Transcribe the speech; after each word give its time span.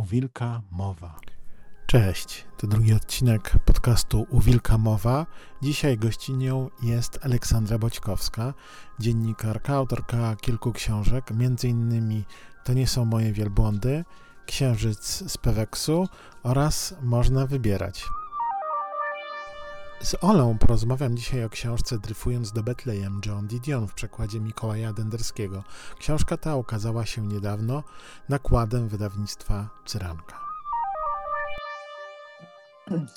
U 0.00 0.04
Wilka 0.04 0.62
Mowa. 0.70 1.20
Cześć, 1.86 2.44
to 2.58 2.66
drugi 2.66 2.94
odcinek 2.94 3.58
podcastu 3.64 4.26
U 4.30 4.40
Wilka 4.40 4.78
Mowa. 4.78 5.26
Dzisiaj 5.62 5.98
gościnią 5.98 6.70
jest 6.82 7.18
Aleksandra 7.22 7.78
Boćkowska, 7.78 8.54
dziennikarka, 9.00 9.74
autorka 9.74 10.36
kilku 10.36 10.72
książek, 10.72 11.30
innymi 11.64 12.24
To 12.64 12.72
nie 12.72 12.86
są 12.86 13.04
moje 13.04 13.32
wielbłądy, 13.32 14.04
Księżyc 14.46 15.30
z 15.30 15.38
Peweksu 15.38 16.08
oraz 16.42 16.94
Można 17.02 17.46
wybierać. 17.46 18.04
Z 20.02 20.16
Olą 20.20 20.58
porozmawiam 20.58 21.16
dzisiaj 21.16 21.44
o 21.44 21.48
książce 21.48 21.98
Dryfując 21.98 22.52
do 22.52 22.62
Betlejem 22.62 23.20
John 23.26 23.46
Didion 23.46 23.88
w 23.88 23.94
przekładzie 23.94 24.40
Mikołaja 24.40 24.92
Denderskiego. 24.92 25.64
Książka 25.98 26.36
ta 26.36 26.56
ukazała 26.56 27.06
się 27.06 27.26
niedawno 27.26 27.82
nakładem 28.28 28.88
wydawnictwa 28.88 29.68
Cyranka. 29.86 30.40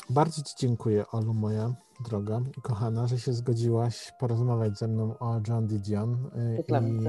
Bardzo 0.10 0.44
Ci 0.44 0.55
dziękuję, 0.60 1.08
Olu, 1.08 1.34
moja 1.34 1.74
droga 2.00 2.40
i 2.58 2.62
kochana, 2.62 3.08
że 3.08 3.20
się 3.20 3.34
zgodziłaś 3.34 4.12
porozmawiać 4.20 4.77
ze 4.77 4.88
mną 4.88 5.18
o 5.20 5.41
John 5.48 5.68
Didion 5.68 6.13
y, 6.13 6.63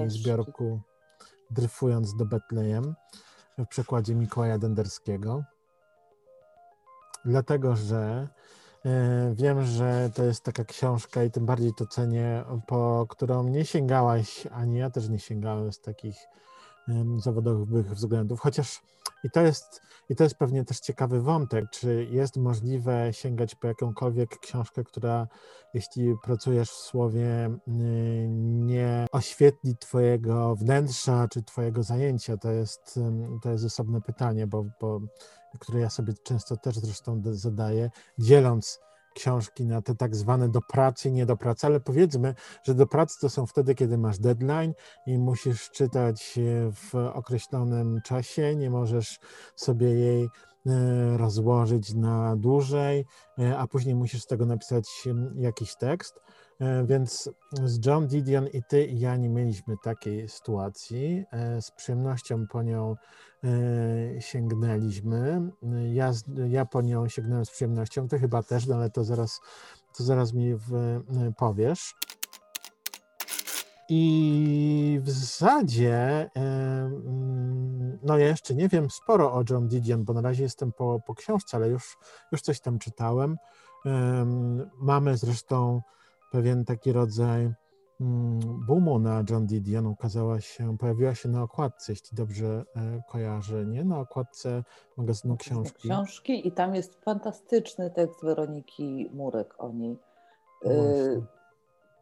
i 0.06 0.10
zbiorku 0.10 0.80
Dryfując 1.50 2.16
do 2.16 2.26
Betlejem 2.26 2.94
w 3.58 3.66
przekładzie 3.66 4.14
Mikołaja 4.14 4.58
Denderskiego. 4.58 5.42
Dlatego, 7.24 7.76
że 7.76 8.28
wiem, 9.34 9.64
że 9.64 10.10
to 10.14 10.24
jest 10.24 10.44
taka 10.44 10.64
książka 10.64 11.24
i 11.24 11.30
tym 11.30 11.46
bardziej 11.46 11.72
to 11.74 11.86
cenię, 11.86 12.44
po 12.66 13.06
którą 13.08 13.48
nie 13.48 13.64
sięgałaś, 13.64 14.46
ani 14.52 14.78
ja 14.78 14.90
też 14.90 15.08
nie 15.08 15.18
sięgałem 15.18 15.72
z 15.72 15.80
takich 15.80 16.16
zawodowych 17.18 17.94
względów, 17.94 18.40
chociaż 18.40 18.82
i 19.24 19.30
to 19.30 19.40
jest, 19.40 19.80
i 20.08 20.16
to 20.16 20.24
jest 20.24 20.36
pewnie 20.36 20.64
też 20.64 20.80
ciekawy 20.80 21.20
wątek, 21.20 21.64
czy 21.70 22.08
jest 22.10 22.36
możliwe 22.36 23.12
sięgać 23.12 23.54
po 23.54 23.66
jakąkolwiek 23.66 24.38
książkę, 24.38 24.84
która 24.84 25.28
jeśli 25.74 26.14
pracujesz 26.22 26.70
w 26.70 26.76
słowie 26.76 27.50
nie 28.66 29.06
oświetli 29.12 29.76
twojego 29.76 30.56
wnętrza 30.56 31.28
czy 31.28 31.42
twojego 31.42 31.82
zajęcia, 31.82 32.36
to 32.36 32.50
jest, 32.50 33.00
to 33.42 33.50
jest 33.50 33.64
osobne 33.64 34.00
pytanie, 34.00 34.46
bo, 34.46 34.64
bo 34.80 35.00
które 35.58 35.80
ja 35.80 35.90
sobie 35.90 36.14
często 36.24 36.56
też 36.56 36.76
zresztą 36.76 37.22
zadaję, 37.24 37.90
dzieląc 38.18 38.80
książki 39.14 39.66
na 39.66 39.82
te 39.82 39.94
tak 39.94 40.16
zwane 40.16 40.48
do 40.48 40.60
pracy, 40.60 41.10
nie 41.10 41.26
do 41.26 41.36
pracy, 41.36 41.66
ale 41.66 41.80
powiedzmy, 41.80 42.34
że 42.62 42.74
do 42.74 42.86
pracy 42.86 43.20
to 43.20 43.30
są 43.30 43.46
wtedy, 43.46 43.74
kiedy 43.74 43.98
masz 43.98 44.18
deadline 44.18 44.74
i 45.06 45.18
musisz 45.18 45.70
czytać 45.70 46.38
w 46.72 46.94
określonym 46.94 48.00
czasie, 48.04 48.56
nie 48.56 48.70
możesz 48.70 49.18
sobie 49.56 49.86
jej 49.86 50.28
e, 50.66 51.16
rozłożyć 51.16 51.94
na 51.94 52.36
dłużej, 52.36 53.04
e, 53.38 53.58
a 53.58 53.66
później 53.66 53.94
musisz 53.94 54.22
z 54.22 54.26
tego 54.26 54.46
napisać 54.46 55.08
jakiś 55.36 55.76
tekst. 55.76 56.23
E, 56.60 56.86
więc 56.86 57.30
z 57.52 57.86
John 57.86 58.06
Didion 58.06 58.48
i 58.48 58.62
ty 58.62 58.84
i 58.84 59.00
ja 59.00 59.16
nie 59.16 59.28
mieliśmy 59.28 59.74
takiej 59.82 60.28
sytuacji. 60.28 61.24
E, 61.32 61.62
z 61.62 61.70
przyjemnością 61.70 62.46
po 62.46 62.62
nią 62.62 62.96
e, 63.44 64.20
sięgnęliśmy. 64.20 65.50
Ja, 65.92 66.12
ja 66.48 66.64
po 66.64 66.82
nią 66.82 67.08
sięgnąłem 67.08 67.44
z 67.44 67.50
przyjemnością, 67.50 68.08
ty 68.08 68.18
chyba 68.18 68.42
też, 68.42 68.66
no 68.66 68.74
ale 68.74 68.90
to 68.90 69.04
zaraz, 69.04 69.40
to 69.96 70.04
zaraz 70.04 70.32
mi 70.32 70.54
w, 70.54 71.00
powiesz. 71.36 71.94
I 73.88 75.00
w 75.02 75.10
zasadzie, 75.10 76.30
mm, 76.34 77.98
no 78.02 78.18
ja 78.18 78.26
jeszcze 78.26 78.54
nie 78.54 78.68
wiem 78.68 78.90
sporo 78.90 79.32
o 79.32 79.42
John 79.50 79.68
Didion, 79.68 80.04
bo 80.04 80.12
na 80.12 80.20
razie 80.20 80.42
jestem 80.42 80.72
po, 80.72 81.00
po 81.06 81.14
książce, 81.14 81.56
ale 81.56 81.68
już, 81.68 81.96
już 82.32 82.42
coś 82.42 82.60
tam 82.60 82.78
czytałem. 82.78 83.36
Mamy 84.80 85.16
zresztą 85.16 85.80
pewien 86.34 86.64
taki 86.64 86.92
rodzaj 86.92 87.52
mm, 88.00 88.40
boomu 88.66 88.98
na 88.98 89.24
John 89.30 89.46
Didion 89.46 89.86
ukazała 89.86 90.40
się, 90.40 90.78
pojawiła 90.78 91.14
się 91.14 91.28
na 91.28 91.42
okładce, 91.42 91.92
jeśli 91.92 92.16
dobrze 92.16 92.64
e, 92.76 93.02
kojarzę, 93.08 93.64
nie? 93.66 93.84
Na 93.84 93.98
okładce 93.98 94.62
magazynu 94.96 95.36
książki. 95.36 95.88
Książki 95.88 96.48
i 96.48 96.52
tam 96.52 96.74
jest 96.74 97.04
fantastyczny 97.04 97.90
tekst 97.90 98.24
Weroniki 98.24 99.10
Murek 99.12 99.54
o 99.58 99.72
niej. 99.72 99.98
No 100.64 100.72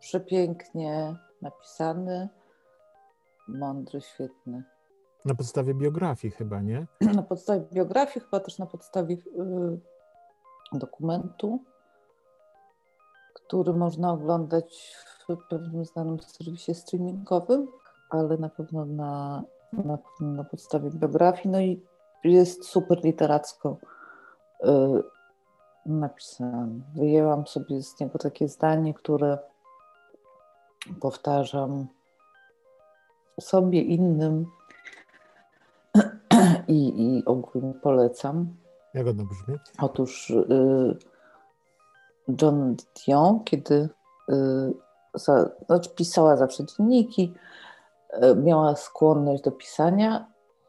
przepięknie 0.00 1.16
napisany, 1.42 2.28
mądry, 3.48 4.00
świetny. 4.00 4.64
Na 5.24 5.34
podstawie 5.34 5.74
biografii 5.74 6.32
chyba, 6.32 6.60
nie? 6.60 6.86
Na 7.16 7.22
podstawie 7.22 7.66
biografii, 7.72 8.24
chyba 8.24 8.40
też 8.40 8.58
na 8.58 8.66
podstawie 8.66 9.14
y, 9.14 9.18
dokumentu 10.72 11.64
który 13.46 13.72
można 13.72 14.12
oglądać 14.12 14.96
w 15.28 15.36
pewnym 15.48 15.84
znanym 15.84 16.20
serwisie 16.20 16.74
streamingowym, 16.74 17.68
ale 18.10 18.38
na 18.38 18.48
pewno 18.48 18.84
na, 18.84 19.42
na, 19.72 19.98
na 20.20 20.44
podstawie 20.44 20.90
biografii. 20.90 21.48
No 21.48 21.60
i 21.60 21.82
jest 22.24 22.64
super 22.64 23.04
literacko 23.04 23.76
y, 24.64 24.68
napisany. 25.86 26.80
Wyjęłam 26.94 27.46
sobie 27.46 27.82
z 27.82 28.00
niego 28.00 28.18
takie 28.18 28.48
zdanie, 28.48 28.94
które 28.94 29.38
powtarzam 31.00 31.86
sobie 33.40 33.82
innym 33.82 34.46
i, 36.68 37.16
i 37.16 37.24
ogólnie 37.24 37.74
polecam. 37.74 38.56
Jak 38.94 39.06
ono 39.06 39.24
brzmi? 39.24 39.58
Otóż 39.78 40.30
y, 40.30 40.96
John 42.42 42.76
Dion, 43.06 43.44
kiedy 43.44 43.88
y, 44.30 44.72
za, 45.14 45.50
znaczy 45.66 45.90
pisała 45.90 46.36
zawsze 46.36 46.64
dzienniki, 46.66 47.34
y, 48.24 48.36
miała 48.36 48.76
skłonność 48.76 49.42
do 49.42 49.52
pisania 49.52 50.26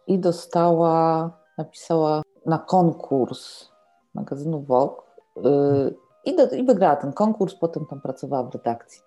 i 0.08 0.20
dostała, 0.20 1.32
napisała 1.58 2.22
na 2.46 2.58
konkurs 2.58 3.70
magazynu 4.14 4.62
Vogue 4.62 5.02
y, 5.38 5.42
i, 6.26 6.36
do, 6.36 6.50
i 6.50 6.64
wygrała 6.64 6.96
ten 6.96 7.14
konkurs, 7.14 7.56
potem 7.56 7.86
tam 7.86 8.02
pracowała 8.02 8.44
w 8.44 8.54
redakcji. 8.54 9.02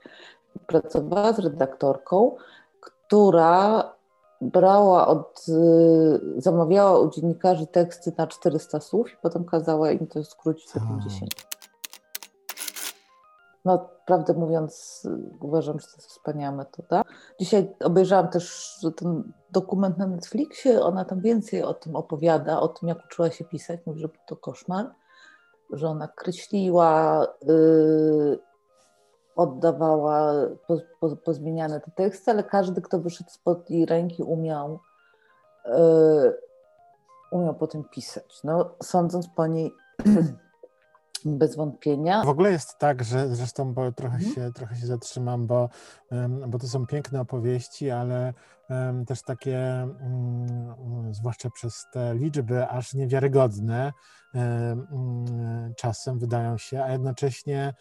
Pracowała 0.67 1.33
z 1.33 1.39
redaktorką, 1.39 2.37
która 2.81 3.83
brała 4.41 5.07
od, 5.07 5.47
zamawiała 6.37 7.01
u 7.01 7.11
dziennikarzy 7.11 7.67
teksty 7.67 8.13
na 8.19 8.27
400 8.27 8.81
słów 8.81 9.13
i 9.13 9.17
potem 9.23 9.45
kazała 9.45 9.91
im 9.91 10.07
to 10.07 10.25
skrócić 10.25 10.73
do 10.75 10.81
50. 10.81 11.31
No, 13.67 13.89
prawdę 14.07 14.35
mówiąc, 14.35 15.03
uważam, 15.41 15.81
że 15.81 15.87
to 15.87 15.93
jest 15.97 16.09
wspaniała 16.09 16.57
metoda. 16.57 17.03
Dzisiaj 17.41 17.75
obejrzałam 17.85 18.29
też 18.29 18.75
ten 18.97 19.33
dokument 19.51 19.99
na 19.99 20.07
Netflixie. 20.07 20.83
Ona 20.83 21.05
tam 21.05 21.21
więcej 21.21 21.63
o 21.63 21.75
tym 21.75 21.97
opowiada, 21.97 22.61
o 22.61 22.69
tym, 22.69 22.89
jak 22.89 23.05
uczyła 23.05 23.31
się 23.31 23.45
pisać. 23.45 23.81
Mówi, 23.87 24.01
że 24.01 24.09
to 24.27 24.37
koszmar, 24.37 24.87
że 25.71 25.89
ona 25.89 26.09
kreśliła, 26.09 27.27
yy, 27.43 28.39
oddawała 29.37 30.33
po, 30.67 30.77
po, 31.01 31.17
pozmieniane 31.17 31.81
te 31.81 31.91
teksty, 31.91 32.31
ale 32.31 32.45
każdy, 32.45 32.83
kto 32.83 32.99
wyszedł 32.99 33.31
spod 33.31 33.71
jej 33.71 33.87
ręki, 33.87 34.23
umiał, 34.23 34.81
yy, 35.65 36.37
umiał 37.31 37.55
potem 37.55 37.85
pisać. 37.85 38.41
No, 38.45 38.75
sądząc 38.83 39.29
po 39.29 39.47
niej, 39.47 39.73
Bez 41.27 41.57
wątpienia. 41.57 42.25
W 42.25 42.29
ogóle 42.29 42.51
jest 42.51 42.79
tak, 42.79 43.05
że 43.05 43.37
zresztą 43.37 43.75
bo 43.75 43.93
trochę, 43.93 44.17
mhm. 44.17 44.35
się, 44.35 44.53
trochę 44.53 44.77
się 44.77 44.87
zatrzymam, 44.87 45.47
bo, 45.47 45.69
bo 46.49 46.59
to 46.59 46.69
są 46.69 46.87
piękne 46.87 47.21
opowieści, 47.21 47.91
ale 47.91 48.35
też 49.07 49.23
takie, 49.23 49.59
mm, 49.59 51.15
zwłaszcza 51.15 51.51
przez 51.51 51.87
te 51.93 52.15
liczby, 52.15 52.69
aż 52.69 52.95
niewiarygodne 52.95 53.93
czasem 55.77 56.19
wydają 56.19 56.59
się, 56.59 56.83
a 56.83 56.93
jednocześnie 56.93 57.75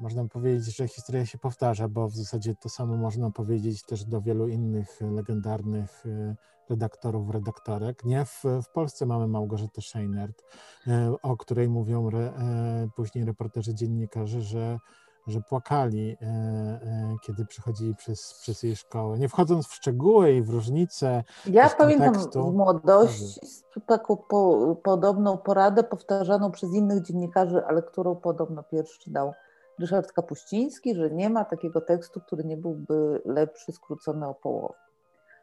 można 0.00 0.28
powiedzieć, 0.28 0.76
że 0.76 0.88
historia 0.88 1.26
się 1.26 1.38
powtarza, 1.38 1.88
bo 1.88 2.08
w 2.08 2.16
zasadzie 2.16 2.54
to 2.54 2.68
samo 2.68 2.96
można 2.96 3.30
powiedzieć 3.30 3.82
też 3.82 4.04
do 4.04 4.20
wielu 4.20 4.48
innych 4.48 5.00
legendarnych 5.00 6.06
y, 6.06 6.36
redaktorów, 6.70 7.30
redaktorek. 7.30 8.04
Nie, 8.04 8.24
w, 8.24 8.42
w 8.62 8.72
Polsce 8.72 9.06
mamy 9.06 9.28
Małgorzatę 9.28 9.82
Scheinert, 9.82 10.42
e, 10.86 11.14
o 11.22 11.36
której 11.36 11.68
mówią 11.68 12.08
re, 12.08 12.18
e, 12.18 12.88
później 12.96 13.24
reporterzy, 13.24 13.74
dziennikarze, 13.74 14.40
że 14.40 14.78
że 15.26 15.40
płakali, 15.40 16.16
e, 16.22 17.16
kiedy 17.22 17.46
przychodzili 17.46 17.94
przez, 17.94 18.34
przez 18.42 18.62
jej 18.62 18.76
szkołę. 18.76 19.18
Nie 19.18 19.28
wchodząc 19.28 19.66
w 19.66 19.74
szczegóły 19.74 20.32
i 20.32 20.42
w 20.42 20.50
różnice. 20.50 21.24
Ja 21.46 21.70
pamiętam 21.70 22.14
w 22.14 22.52
młodości 22.52 23.40
taką 23.86 24.16
po, 24.16 24.76
podobną 24.82 25.38
poradę 25.38 25.84
powtarzaną 25.84 26.50
przez 26.50 26.74
innych 26.74 27.02
dziennikarzy, 27.02 27.62
ale 27.66 27.82
którą 27.82 28.16
podobno 28.16 28.62
pierwszy 28.62 29.10
dał 29.10 29.32
Ryszard 29.78 30.12
Kapuściński, 30.12 30.94
że 30.94 31.10
nie 31.10 31.30
ma 31.30 31.44
takiego 31.44 31.80
tekstu, 31.80 32.20
który 32.20 32.44
nie 32.44 32.56
byłby 32.56 33.22
lepszy, 33.24 33.72
skrócony 33.72 34.28
o 34.28 34.34
połowę. 34.34 34.89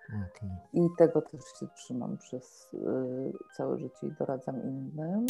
Okay. 0.10 0.50
I 0.74 0.82
tego 0.98 1.22
też 1.22 1.42
się 1.60 1.68
trzymam 1.76 2.18
przez 2.18 2.74
y, 2.74 3.34
całe 3.58 3.78
życie 3.78 4.08
i 4.08 4.12
doradzam 4.20 4.64
innym. 4.64 5.26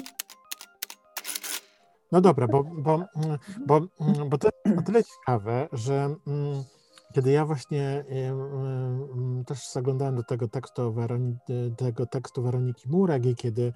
No 2.12 2.22
dobra, 2.22 2.48
bo, 2.48 2.64
bo, 2.64 3.06
bo, 3.66 3.82
bo 4.30 4.38
to 4.38 4.48
jest 4.66 4.80
o 4.80 4.82
tyle 4.82 5.04
ciekawe, 5.04 5.68
że 5.72 6.16
mm, 6.28 6.64
kiedy 7.14 7.32
ja 7.32 7.46
właśnie 7.46 8.06
też 9.46 9.72
zaglądałem 9.72 10.16
do 10.16 10.24
tego 10.24 10.48
tekstu, 10.48 10.94
Weroni, 10.94 11.38
tego 11.78 12.06
tekstu 12.06 12.44
Weroniki 12.44 12.90
Murek 12.90 13.26
i 13.26 13.36
kiedy, 13.36 13.74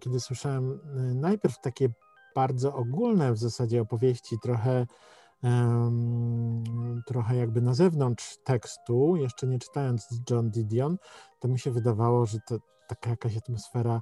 kiedy 0.00 0.20
słyszałem 0.20 0.72
y, 0.72 1.14
najpierw 1.14 1.60
takie 1.60 1.88
bardzo 2.34 2.74
ogólne 2.74 3.32
w 3.32 3.38
zasadzie 3.38 3.82
opowieści, 3.82 4.36
trochę 4.42 4.86
trochę 7.06 7.36
jakby 7.36 7.60
na 7.60 7.74
zewnątrz 7.74 8.38
tekstu, 8.44 9.16
jeszcze 9.16 9.46
nie 9.46 9.58
czytając 9.58 10.08
John 10.30 10.50
Didion, 10.50 10.96
to 11.40 11.48
mi 11.48 11.58
się 11.58 11.70
wydawało, 11.70 12.26
że 12.26 12.38
to 12.48 12.58
taka 12.88 13.10
jakaś 13.10 13.36
atmosfera 13.36 14.00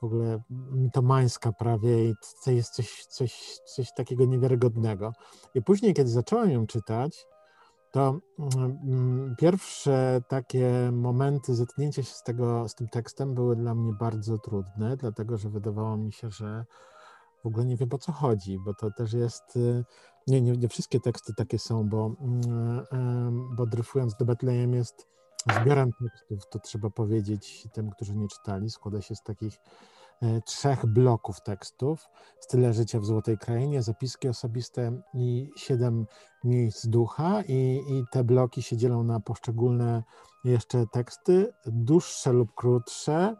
w 0.00 0.04
ogóle 0.04 0.42
mitomańska 0.72 1.52
prawie 1.52 2.10
i 2.10 2.14
to 2.44 2.50
jest 2.50 2.74
coś, 2.74 3.06
coś, 3.06 3.58
coś 3.74 3.92
takiego 3.96 4.24
niewiarygodnego. 4.24 5.12
I 5.54 5.62
później, 5.62 5.94
kiedy 5.94 6.10
zacząłem 6.10 6.50
ją 6.50 6.66
czytać, 6.66 7.26
to 7.90 8.18
mm, 8.38 9.34
pierwsze 9.38 10.20
takie 10.28 10.90
momenty 10.92 11.54
zetknięcia 11.54 12.02
się 12.02 12.14
z, 12.14 12.22
tego, 12.22 12.68
z 12.68 12.74
tym 12.74 12.88
tekstem 12.88 13.34
były 13.34 13.56
dla 13.56 13.74
mnie 13.74 13.92
bardzo 13.92 14.38
trudne, 14.38 14.96
dlatego 14.96 15.36
że 15.36 15.50
wydawało 15.50 15.96
mi 15.96 16.12
się, 16.12 16.30
że 16.30 16.64
w 17.44 17.46
ogóle 17.46 17.66
nie 17.66 17.76
wiem 17.76 17.88
o 17.92 17.98
co 17.98 18.12
chodzi, 18.12 18.58
bo 18.64 18.74
to 18.74 18.90
też 18.90 19.12
jest. 19.12 19.58
Nie, 20.26 20.40
nie, 20.40 20.52
nie 20.52 20.68
wszystkie 20.68 21.00
teksty 21.00 21.34
takie 21.34 21.58
są, 21.58 21.88
bo, 21.88 22.16
mm, 22.20 23.56
bo 23.56 23.66
dryfując 23.66 24.16
do 24.16 24.24
Betlejem 24.24 24.74
jest 24.74 25.06
zbiorem 25.60 25.90
tekstów, 26.02 26.50
to 26.50 26.58
trzeba 26.58 26.90
powiedzieć 26.90 27.68
tym, 27.72 27.90
którzy 27.90 28.16
nie 28.16 28.28
czytali. 28.28 28.70
Składa 28.70 29.00
się 29.00 29.14
z 29.14 29.22
takich 29.22 29.58
e, 30.22 30.40
trzech 30.40 30.86
bloków 30.86 31.40
tekstów: 31.40 32.08
Style 32.40 32.72
życia 32.72 33.00
w 33.00 33.04
Złotej 33.04 33.38
Krainie, 33.38 33.82
zapiski 33.82 34.28
osobiste 34.28 35.02
i 35.14 35.50
siedem 35.56 36.06
miejsc 36.44 36.86
ducha. 36.86 37.42
I, 37.48 37.82
I 37.88 38.04
te 38.12 38.24
bloki 38.24 38.62
się 38.62 38.76
dzielą 38.76 39.04
na 39.04 39.20
poszczególne 39.20 40.02
jeszcze 40.44 40.86
teksty, 40.92 41.52
dłuższe 41.66 42.32
lub 42.32 42.54
krótsze 42.54 43.36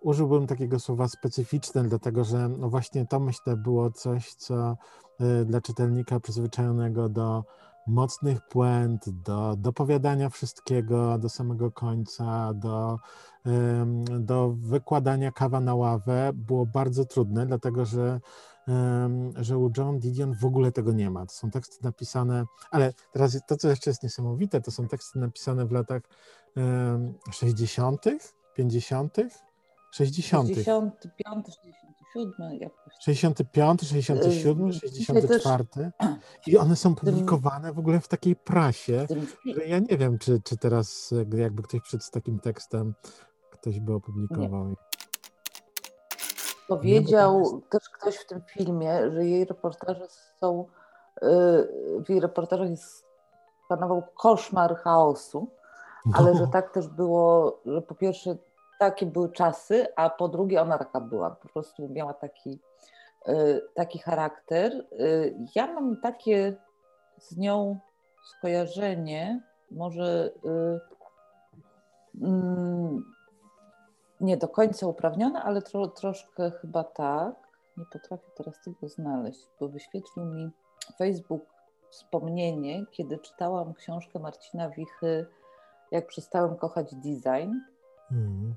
użyłbym 0.00 0.46
takiego 0.46 0.78
słowa 0.78 1.08
specyficzne, 1.08 1.84
dlatego 1.84 2.24
że 2.24 2.48
no 2.48 2.68
właśnie 2.68 3.06
to 3.06 3.20
myślę 3.20 3.56
było 3.56 3.90
coś, 3.90 4.34
co 4.34 4.76
y, 5.20 5.44
dla 5.44 5.60
czytelnika 5.60 6.20
przyzwyczajonego 6.20 7.08
do 7.08 7.44
mocnych 7.86 8.40
puent, 8.48 9.08
do 9.08 9.56
dopowiadania 9.58 10.28
wszystkiego 10.28 11.18
do 11.18 11.28
samego 11.28 11.72
końca, 11.72 12.54
do, 12.54 12.98
do 14.20 14.50
wykładania 14.50 15.32
kawa 15.32 15.60
na 15.60 15.74
ławę 15.74 16.30
było 16.34 16.66
bardzo 16.66 17.04
trudne, 17.04 17.46
dlatego 17.46 17.84
że, 17.84 18.20
że 19.36 19.58
u 19.58 19.70
John 19.76 19.98
Didion 19.98 20.34
w 20.34 20.44
ogóle 20.44 20.72
tego 20.72 20.92
nie 20.92 21.10
ma. 21.10 21.26
To 21.26 21.32
są 21.32 21.50
teksty 21.50 21.84
napisane, 21.84 22.44
ale 22.70 22.92
teraz 23.12 23.38
to, 23.48 23.56
co 23.56 23.68
jeszcze 23.68 23.90
jest 23.90 24.02
niesamowite, 24.02 24.60
to 24.60 24.70
są 24.70 24.88
teksty 24.88 25.18
napisane 25.18 25.66
w 25.66 25.72
latach 25.72 26.02
60., 27.30 28.04
50., 28.54 29.16
60. 29.90 30.48
65, 30.48 31.46
67, 31.46 32.58
jakoś. 32.60 32.94
65, 33.00 33.80
67, 33.80 34.72
64. 34.72 35.64
I 36.46 36.56
one 36.56 36.76
są 36.76 36.94
publikowane 36.94 37.72
w 37.72 37.78
ogóle 37.78 38.00
w 38.00 38.08
takiej 38.08 38.36
prasie, 38.36 39.06
że 39.56 39.64
ja 39.64 39.78
nie 39.78 39.96
wiem, 39.96 40.18
czy, 40.18 40.40
czy 40.44 40.56
teraz 40.56 41.14
jakby 41.36 41.62
ktoś 41.62 41.80
przed 41.80 42.04
z 42.04 42.10
takim 42.10 42.40
tekstem 42.40 42.94
ktoś 43.50 43.80
by 43.80 43.94
opublikował. 43.94 44.68
Nie. 44.68 44.76
Powiedział 46.68 47.62
też 47.70 47.88
ktoś 47.88 48.16
w 48.16 48.26
tym 48.26 48.42
filmie, 48.42 49.10
że 49.10 49.26
jej 49.26 49.44
reportaże 49.44 50.06
są, 50.40 50.66
y, 51.22 51.26
w 52.04 52.08
jej 52.08 52.20
reportażach 52.20 52.70
jest 52.70 53.04
panował 53.68 54.02
koszmar 54.14 54.76
chaosu, 54.76 55.48
ale 56.12 56.32
no. 56.32 56.38
że 56.38 56.46
tak 56.46 56.74
też 56.74 56.88
było, 56.88 57.60
że 57.66 57.82
po 57.82 57.94
pierwsze 57.94 58.36
takie 58.80 59.06
były 59.06 59.32
czasy, 59.32 59.86
a 59.96 60.10
po 60.10 60.28
drugie 60.28 60.62
ona 60.62 60.78
taka 60.78 61.00
była, 61.00 61.30
po 61.30 61.48
prostu 61.48 61.88
miała 61.88 62.14
taki, 62.14 62.58
y, 63.28 63.60
taki 63.74 63.98
charakter. 63.98 64.72
Y, 65.00 65.36
ja 65.54 65.66
mam 65.66 66.00
takie 66.00 66.56
z 67.18 67.36
nią 67.36 67.78
skojarzenie, 68.24 69.42
może 69.70 70.32
y, 70.44 70.80
mm, 72.22 73.04
nie 74.20 74.36
do 74.36 74.48
końca 74.48 74.86
uprawnione, 74.86 75.42
ale 75.42 75.62
tro, 75.62 75.88
troszkę 75.88 76.50
chyba 76.50 76.84
tak. 76.84 77.34
Nie 77.76 77.84
potrafię 77.92 78.30
teraz 78.36 78.54
tego 78.64 78.88
znaleźć, 78.88 79.48
bo 79.60 79.68
wyświetlił 79.68 80.26
mi 80.26 80.50
Facebook 80.98 81.42
wspomnienie, 81.90 82.86
kiedy 82.90 83.18
czytałam 83.18 83.74
książkę 83.74 84.18
Marcina 84.18 84.70
Wichy, 84.70 85.26
jak 85.90 86.06
przestałem 86.06 86.56
kochać 86.56 86.94
design. 86.94 87.52
Mm. 88.12 88.54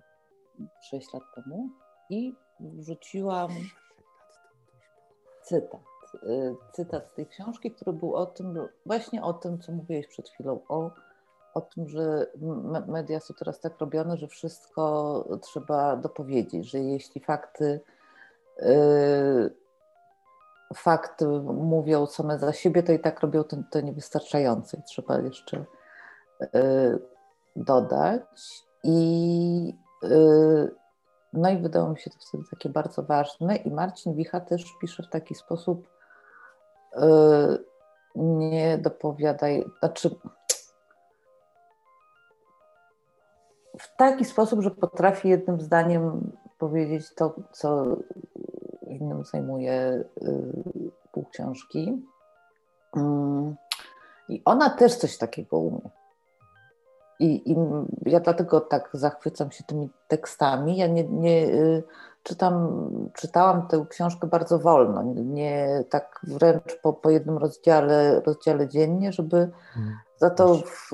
6 0.82 1.14
lat 1.14 1.24
temu 1.36 1.70
i 2.10 2.36
wrzuciłam 2.60 3.50
cytat. 5.42 5.82
Y, 6.24 6.56
cytat 6.74 7.08
z 7.08 7.14
tej 7.14 7.28
książki, 7.28 7.72
który 7.72 7.94
był 7.94 8.16
o 8.16 8.26
tym, 8.26 8.68
właśnie 8.86 9.24
o 9.24 9.34
tym, 9.34 9.60
co 9.60 9.72
mówiłeś 9.72 10.08
przed 10.08 10.30
chwilą, 10.30 10.60
o, 10.70 10.92
o 11.54 11.62
tym, 11.62 11.88
że 11.88 12.28
media 12.88 13.20
są 13.20 13.34
teraz 13.34 13.60
tak 13.60 13.80
robione, 13.80 14.18
że 14.18 14.28
wszystko 14.28 15.26
trzeba 15.42 15.96
dopowiedzieć, 15.96 16.72
że 16.72 16.80
jeśli 16.80 17.22
fakty 17.22 17.82
yy, 18.60 19.54
fakty 20.76 21.28
mówią 21.44 22.06
same 22.06 22.40
za 22.40 22.54
siebie, 22.54 22.84
to 22.84 22.92
i 22.92 23.00
tak 23.00 23.20
robią 23.20 23.44
to, 23.44 23.58
to 23.72 23.82
niewystarczające 23.82 24.82
trzeba 24.88 25.20
jeszcze 25.20 25.66
yy, 26.54 27.00
dodać. 27.56 28.64
I 28.84 29.74
Y, 29.74 29.83
no 31.34 31.50
i 31.50 31.58
wydało 31.58 31.90
mi 31.90 32.00
się 32.00 32.10
to 32.10 32.18
wtedy 32.28 32.44
takie 32.52 32.70
bardzo 32.70 33.04
ważne. 33.04 33.56
I 33.56 33.72
Marcin 33.72 34.14
Wicha 34.16 34.40
też 34.40 34.66
pisze 34.82 35.04
w 35.04 35.10
taki 35.10 35.36
sposób, 35.36 35.88
y, 36.96 37.00
nie 38.16 38.78
dopowiadaj, 38.78 39.66
znaczy 39.80 40.10
w 43.80 43.96
taki 43.96 44.26
sposób, 44.26 44.62
że 44.62 44.72
potrafi 44.72 45.30
jednym 45.30 45.62
zdaniem 45.62 46.32
powiedzieć 46.58 47.14
to, 47.16 47.36
co 47.52 47.86
innym 48.88 49.24
zajmuje 49.26 50.04
y, 50.22 50.92
pół 51.12 51.26
książki. 51.26 52.04
Mm. 52.96 53.56
I 54.30 54.42
ona 54.46 54.70
też 54.70 54.96
coś 54.96 55.18
takiego 55.18 55.58
umie. 55.58 55.90
I, 57.20 57.52
I, 57.52 57.56
ja 58.06 58.20
dlatego 58.20 58.62
tak 58.62 58.90
zachwycam 58.94 59.52
się 59.52 59.64
tymi 59.64 59.90
tekstami. 60.08 60.78
Ja 60.78 60.88
nie, 60.88 61.04
nie 61.04 61.46
y, 61.48 61.84
czytam, 62.24 62.86
czytałam 63.14 63.68
tę 63.68 63.86
książkę 63.90 64.28
bardzo 64.28 64.60
wolno, 64.60 65.04
nie 65.16 65.84
tak 65.90 66.20
wręcz 66.24 66.82
po, 66.82 66.94
po 66.94 67.10
jednym 67.10 67.38
rozdziale, 67.38 68.22
rozdziale 68.22 68.68
dziennie, 68.68 69.12
żeby 69.12 69.52
hmm. 69.74 69.94
za 70.18 70.30
to 70.30 70.56
w, 70.56 70.92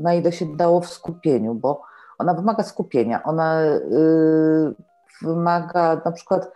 na 0.00 0.14
ile 0.14 0.32
się 0.32 0.56
dało 0.56 0.80
w 0.80 0.88
skupieniu, 0.88 1.54
bo 1.54 1.82
ona 2.18 2.34
wymaga 2.34 2.62
skupienia. 2.62 3.22
Ona 3.22 3.62
y, 3.64 4.74
wymaga 5.22 6.00
na 6.04 6.12
przykład. 6.12 6.52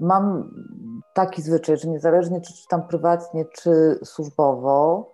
Mam 0.00 0.50
taki 1.14 1.42
zwyczaj, 1.42 1.76
że 1.76 1.88
niezależnie 1.88 2.40
czy 2.40 2.54
czytam 2.54 2.82
prywatnie, 2.88 3.44
czy 3.44 3.98
służbowo, 4.04 5.13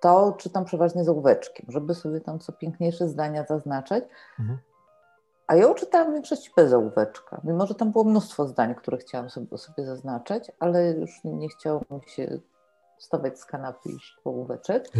to 0.00 0.32
czytam 0.38 0.64
przeważnie 0.64 1.04
z 1.04 1.08
ołóweczkiem, 1.08 1.66
żeby 1.68 1.94
sobie 1.94 2.20
tam 2.20 2.38
co 2.38 2.52
piękniejsze 2.52 3.08
zdania 3.08 3.44
zaznaczać. 3.44 4.04
Mhm. 4.38 4.58
A 5.46 5.54
ja 5.54 5.74
czytałam 5.74 6.10
w 6.10 6.14
większości 6.14 6.50
bez 6.56 6.72
ołóweczka, 6.72 7.40
mimo 7.44 7.66
że 7.66 7.74
tam 7.74 7.92
było 7.92 8.04
mnóstwo 8.04 8.46
zdań, 8.46 8.74
które 8.74 8.98
chciałam 8.98 9.30
sobie, 9.30 9.58
sobie 9.58 9.86
zaznaczać, 9.86 10.52
ale 10.58 10.90
już 10.90 11.24
nie, 11.24 11.32
mi 11.32 11.48
się 12.06 12.38
wstawać 12.98 13.38
z 13.38 13.44
kanapy 13.44 13.88
i 13.88 13.94
iść 13.94 14.20
po 14.24 14.30
ołóweczek. 14.30 14.84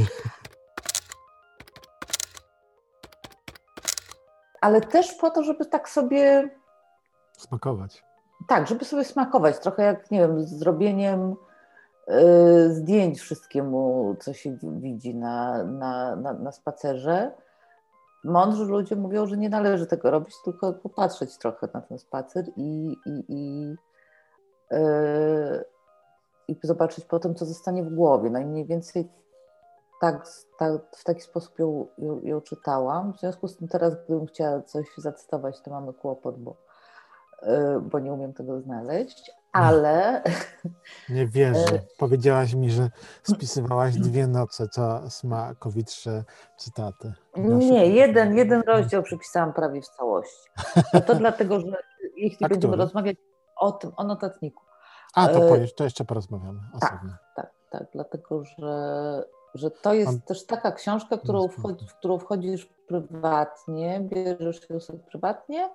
Ale 4.61 4.81
też 4.81 5.15
po 5.15 5.31
to, 5.31 5.43
żeby 5.43 5.67
tak 5.67 5.89
sobie... 5.89 6.51
Smakować. 7.39 8.05
Tak, 8.49 8.67
żeby 8.67 8.85
sobie 8.85 9.05
smakować. 9.05 9.59
Trochę 9.59 9.83
jak, 9.83 10.11
nie 10.11 10.19
wiem, 10.19 10.47
zrobieniem 10.47 11.37
zdjęć 12.69 13.21
wszystkiemu, 13.21 14.17
co 14.21 14.33
się 14.33 14.57
widzi 14.63 15.15
na, 15.15 15.65
na, 15.65 16.17
na, 16.17 16.33
na 16.33 16.53
spacerze. 16.53 17.33
Mądrzy 18.25 18.65
ludzie 18.65 18.97
mówią, 18.97 19.27
że 19.27 19.37
nie 19.37 19.49
należy 19.49 19.87
tego 19.87 20.11
robić, 20.11 20.35
tylko 20.45 20.73
popatrzeć 20.73 21.39
trochę 21.39 21.69
na 21.75 21.81
ten 21.81 21.99
spacer 21.99 22.45
i, 22.57 22.97
i, 23.07 23.25
i, 23.29 23.75
yy, 24.71 25.65
i 26.49 26.57
zobaczyć 26.63 27.05
potem, 27.05 27.35
co 27.35 27.47
zostanie 27.47 27.83
w 27.85 27.95
głowie. 27.95 28.31
No 28.31 28.39
i 28.39 28.65
więcej 28.65 29.09
tak, 30.01 30.29
tak, 30.59 30.73
w 30.97 31.05
taki 31.05 31.21
sposób 31.21 31.59
ją, 31.59 31.87
ją, 31.99 32.21
ją, 32.23 32.41
czytałam. 32.41 33.13
W 33.13 33.21
związku 33.21 33.49
z 33.49 33.57
tym 33.57 33.69
teraz, 33.69 34.05
gdybym 34.05 34.27
chciała 34.27 34.63
coś 34.63 34.87
zacytować, 34.97 35.61
to 35.61 35.71
mamy 35.71 35.93
kłopot, 35.93 36.39
bo, 36.39 36.57
y, 37.43 37.81
bo 37.81 37.99
nie 37.99 38.13
umiem 38.13 38.33
tego 38.33 38.61
znaleźć, 38.61 39.40
ale... 39.53 40.23
Nie 41.09 41.27
wierzę. 41.27 41.75
Y, 41.75 41.87
Powiedziałaś 41.99 42.55
mi, 42.55 42.71
że 42.71 42.91
spisywałaś 43.35 43.95
dwie 43.95 44.27
noce, 44.27 44.69
co 44.69 45.11
smakowitsze 45.11 46.25
cytaty. 46.57 47.13
Nie, 47.37 47.87
jeden, 47.87 48.37
jeden 48.37 48.63
rozdział 48.67 49.03
przepisałam 49.03 49.53
prawie 49.53 49.83
w 49.83 49.89
całości. 49.89 50.49
No 50.95 51.01
to 51.01 51.15
dlatego, 51.25 51.61
że 51.61 51.77
jeśli 52.17 52.49
będziemy 52.49 52.77
rozmawiać 52.77 53.17
o 53.57 53.73
tym, 53.73 53.93
o 53.97 54.05
notatniku. 54.05 54.63
A, 55.15 55.29
to, 55.29 55.41
powiesz, 55.41 55.75
to 55.75 55.85
jeszcze 55.85 56.05
porozmawiamy 56.05 56.61
osobno. 56.73 57.13
Tak, 57.37 57.47
tak, 57.47 57.53
tak, 57.71 57.89
dlatego, 57.93 58.45
że 58.45 59.25
że 59.55 59.71
to 59.71 59.95
jest 59.95 60.25
też 60.25 60.47
taka 60.47 60.73
książka, 60.73 61.19
którą 61.19 61.49
wchodzi, 61.49 61.87
w 61.87 61.95
którą 61.95 62.19
wchodzisz 62.19 62.67
prywatnie, 62.67 64.01
bierzesz 64.01 64.71
ją 64.71 64.81
sobie 64.81 64.99
prywatnie, 64.99 65.71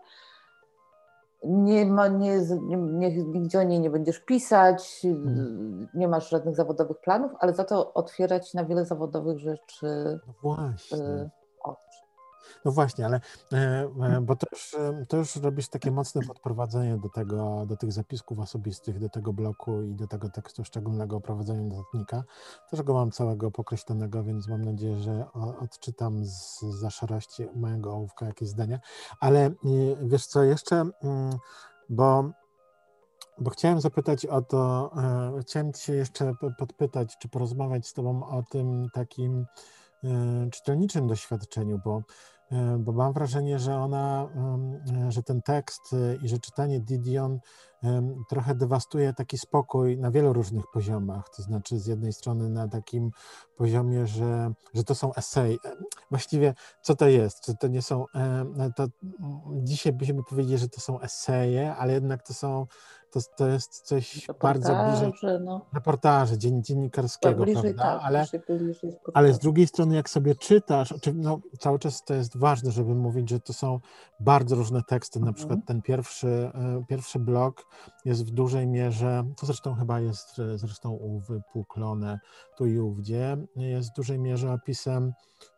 nie, 1.45 1.85
ma, 1.85 2.07
nie, 2.07 2.41
nie, 2.67 3.17
nigdzie 3.17 3.59
o 3.59 3.63
niej 3.63 3.79
nie 3.79 3.89
będziesz 3.89 4.19
pisać, 4.19 4.99
hmm. 5.01 5.87
nie 5.93 6.07
masz 6.07 6.29
żadnych 6.29 6.55
zawodowych 6.55 6.97
planów, 6.99 7.31
ale 7.39 7.53
za 7.53 7.63
to 7.63 7.93
otwierać 7.93 8.53
na 8.53 8.65
wiele 8.65 8.85
zawodowych 8.85 9.39
rzeczy. 9.39 10.19
No 10.27 10.33
właśnie. 10.41 10.97
Y, 10.97 11.29
no 12.65 12.71
właśnie, 12.71 13.05
ale 13.05 13.21
e, 13.53 13.57
e, 14.01 14.21
bo 14.21 14.35
to 14.35 14.47
już, 14.51 14.73
e, 14.73 15.05
to 15.05 15.17
już 15.17 15.35
robisz 15.35 15.67
takie 15.67 15.91
mocne 15.91 16.21
podprowadzenie 16.21 16.97
do 16.97 17.09
tego, 17.09 17.65
do 17.65 17.77
tych 17.77 17.91
zapisków 17.91 18.39
osobistych, 18.39 18.99
do 18.99 19.09
tego 19.09 19.33
bloku 19.33 19.81
i 19.81 19.95
do 19.95 20.07
tego 20.07 20.29
tekstu 20.29 20.63
szczególnego 20.63 21.17
o 21.17 21.21
prowadzeniu 21.21 21.63
notatnika. 21.63 22.23
Też 22.71 22.81
go 22.81 22.93
mam 22.93 23.11
całego 23.11 23.51
pokreślonego, 23.51 24.23
więc 24.23 24.47
mam 24.47 24.65
nadzieję, 24.65 24.97
że 24.99 25.25
odczytam 25.61 26.25
z 26.25 26.59
za 26.61 26.89
szarości 26.89 27.47
mojego 27.55 27.91
ołówka 27.93 28.25
jakieś 28.25 28.49
zdania. 28.49 28.79
Ale 29.19 29.51
wiesz 30.01 30.25
co, 30.25 30.43
jeszcze, 30.43 30.75
mm, 30.75 31.37
bo 31.89 32.29
bo 33.37 33.49
chciałem 33.49 33.81
zapytać 33.81 34.25
o 34.25 34.41
to, 34.41 34.91
chciałem 35.41 35.73
Cię 35.73 35.93
jeszcze 35.93 36.33
podpytać, 36.57 37.17
czy 37.17 37.29
porozmawiać 37.29 37.87
z 37.87 37.93
Tobą 37.93 38.27
o 38.27 38.43
tym 38.43 38.87
takim 38.93 39.45
czytelniczym 40.51 41.07
doświadczeniu, 41.07 41.79
bo 41.85 42.01
bo 42.79 42.91
mam 42.91 43.13
wrażenie, 43.13 43.59
że 43.59 43.75
ona, 43.75 44.29
e, 45.05 45.11
że 45.11 45.23
ten 45.23 45.41
tekst 45.41 45.93
e, 45.93 46.15
i 46.15 46.27
że 46.27 46.39
czytanie 46.39 46.79
Didion 46.79 47.39
trochę 48.29 48.55
dewastuje 48.55 49.13
taki 49.13 49.37
spokój 49.37 49.97
na 49.97 50.11
wielu 50.11 50.33
różnych 50.33 50.65
poziomach. 50.73 51.29
To 51.29 51.41
znaczy, 51.41 51.79
z 51.79 51.87
jednej 51.87 52.13
strony 52.13 52.49
na 52.49 52.67
takim 52.67 53.11
poziomie, 53.57 54.07
że, 54.07 54.53
że 54.73 54.83
to 54.83 54.95
są 54.95 55.13
esej. 55.13 55.59
Właściwie, 56.11 56.53
co 56.81 56.95
to 56.95 57.07
jest? 57.07 57.41
Czy 57.41 57.55
to 57.57 57.67
nie 57.67 57.81
są. 57.81 58.05
To 58.75 58.87
dzisiaj 59.63 59.93
byśmy 59.93 60.23
powiedzieli, 60.23 60.57
że 60.57 60.69
to 60.69 60.81
są 60.81 60.99
eseje, 60.99 61.75
ale 61.75 61.93
jednak 61.93 62.23
to 62.27 62.33
są 62.33 62.65
to, 63.15 63.21
to 63.37 63.47
jest 63.47 63.81
coś 63.81 64.27
bardzo 64.41 64.75
bliżej 64.75 65.39
no. 65.39 65.65
reportaży 65.73 66.37
dzien, 66.37 66.63
dziennikarskiego, 66.63 67.43
bliżej, 67.43 67.73
prawda? 67.73 67.83
Tak, 67.83 68.01
ale, 68.03 68.25
bliżej 68.47 68.97
ale 69.13 69.33
z 69.33 69.39
drugiej 69.39 69.67
strony, 69.67 69.95
jak 69.95 70.09
sobie 70.09 70.35
czytasz, 70.35 70.93
no, 71.13 71.39
cały 71.59 71.79
czas 71.79 72.03
to 72.03 72.13
jest 72.13 72.37
ważne, 72.37 72.71
żeby 72.71 72.95
mówić, 72.95 73.29
że 73.29 73.39
to 73.39 73.53
są 73.53 73.79
bardzo 74.19 74.55
różne 74.55 74.81
teksty. 74.83 75.19
Na 75.19 75.33
przykład 75.33 75.59
mhm. 75.59 75.67
ten 75.67 75.81
pierwszy, 75.81 76.27
e, 76.27 76.83
pierwszy 76.87 77.19
blok 77.19 77.65
jest 78.05 78.25
w 78.25 78.31
dużej 78.31 78.67
mierze, 78.67 79.23
to 79.37 79.45
zresztą 79.45 79.75
chyba 79.75 79.99
jest 79.99 80.39
e, 80.39 80.57
zresztą 80.57 80.91
uwypuklone 80.91 82.19
tu 82.57 82.65
i 82.65 82.79
ówdzie, 82.79 83.37
jest 83.55 83.91
w 83.91 83.95
dużej 83.95 84.19
mierze 84.19 84.53
opisem 84.53 85.13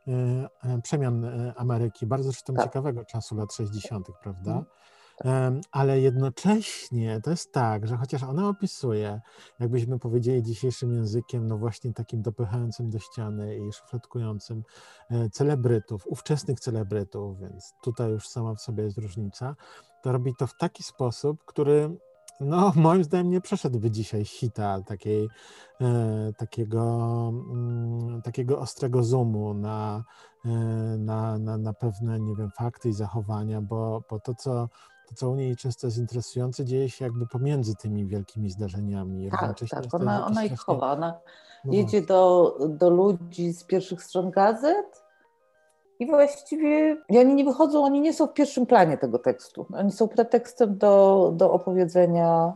e, 0.07 0.81
przemian 0.83 1.25
Ameryki, 1.55 2.05
bardzo 2.05 2.31
zresztą 2.31 2.53
tak. 2.53 2.65
ciekawego 2.65 3.05
czasu 3.05 3.35
lat 3.35 3.53
60., 3.53 4.07
prawda? 4.23 4.51
Mhm 4.51 4.65
ale 5.71 5.99
jednocześnie 5.99 7.21
to 7.23 7.29
jest 7.29 7.51
tak, 7.51 7.87
że 7.87 7.97
chociaż 7.97 8.23
ona 8.23 8.49
opisuje, 8.49 9.21
jakbyśmy 9.59 9.99
powiedzieli 9.99 10.43
dzisiejszym 10.43 10.93
językiem, 10.93 11.47
no 11.47 11.57
właśnie 11.57 11.93
takim 11.93 12.21
dopychającym 12.21 12.89
do 12.89 12.99
ściany 12.99 13.57
i 13.57 13.73
szufladkującym 13.73 14.63
e, 15.09 15.29
celebrytów, 15.29 16.07
ówczesnych 16.07 16.59
celebrytów, 16.59 17.39
więc 17.39 17.73
tutaj 17.83 18.11
już 18.11 18.27
sama 18.27 18.55
w 18.55 18.61
sobie 18.61 18.83
jest 18.83 18.97
różnica, 18.97 19.55
to 20.03 20.11
robi 20.11 20.35
to 20.35 20.47
w 20.47 20.57
taki 20.57 20.83
sposób, 20.83 21.43
który 21.45 21.97
no 22.39 22.71
moim 22.75 23.03
zdaniem 23.03 23.29
nie 23.29 23.41
przeszedłby 23.41 23.91
dzisiaj 23.91 24.25
hita 24.25 24.81
takiej, 24.81 25.29
e, 25.81 26.31
takiego, 26.37 26.83
mm, 27.51 28.21
takiego 28.21 28.59
ostrego 28.59 29.03
zoomu 29.03 29.53
na, 29.53 30.03
e, 30.45 30.49
na, 30.97 31.37
na, 31.37 31.57
na 31.57 31.73
pewne, 31.73 32.19
nie 32.19 32.35
wiem, 32.35 32.51
fakty 32.57 32.89
i 32.89 32.93
zachowania, 32.93 33.61
bo, 33.61 34.01
bo 34.09 34.19
to, 34.19 34.35
co 34.35 34.69
to, 35.09 35.15
co 35.15 35.29
u 35.29 35.35
niej 35.35 35.55
często 35.55 35.87
jest 35.87 35.97
interesujące, 35.97 36.65
dzieje 36.65 36.89
się 36.89 37.05
jakby 37.05 37.27
pomiędzy 37.27 37.75
tymi 37.75 38.05
wielkimi 38.05 38.49
zdarzeniami. 38.49 39.29
Tak, 39.31 39.59
tak, 39.69 39.93
ona, 39.93 40.25
ona 40.25 40.43
ich 40.43 40.59
chowa. 40.59 40.91
Ona 40.91 41.19
no 41.65 41.73
jedzie 41.73 42.01
do, 42.01 42.57
do 42.69 42.89
ludzi 42.89 43.53
z 43.53 43.63
pierwszych 43.63 44.03
stron 44.03 44.31
gazet 44.31 45.03
i 45.99 46.07
właściwie 46.07 46.97
i 47.09 47.19
oni 47.19 47.35
nie 47.35 47.45
wychodzą, 47.45 47.83
oni 47.83 48.01
nie 48.01 48.13
są 48.13 48.27
w 48.27 48.33
pierwszym 48.33 48.65
planie 48.65 48.97
tego 48.97 49.19
tekstu. 49.19 49.65
Oni 49.73 49.91
są 49.91 50.07
pretekstem 50.07 50.77
do, 50.77 51.31
do 51.35 51.51
opowiedzenia 51.51 52.53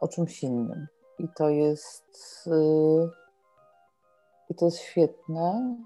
o 0.00 0.08
czymś 0.08 0.42
innym. 0.42 0.86
I 1.18 1.28
to 1.36 1.48
jest... 1.48 2.46
Yy, 2.46 3.10
I 4.50 4.54
to 4.54 4.64
jest 4.64 4.78
świetne. 4.78 5.76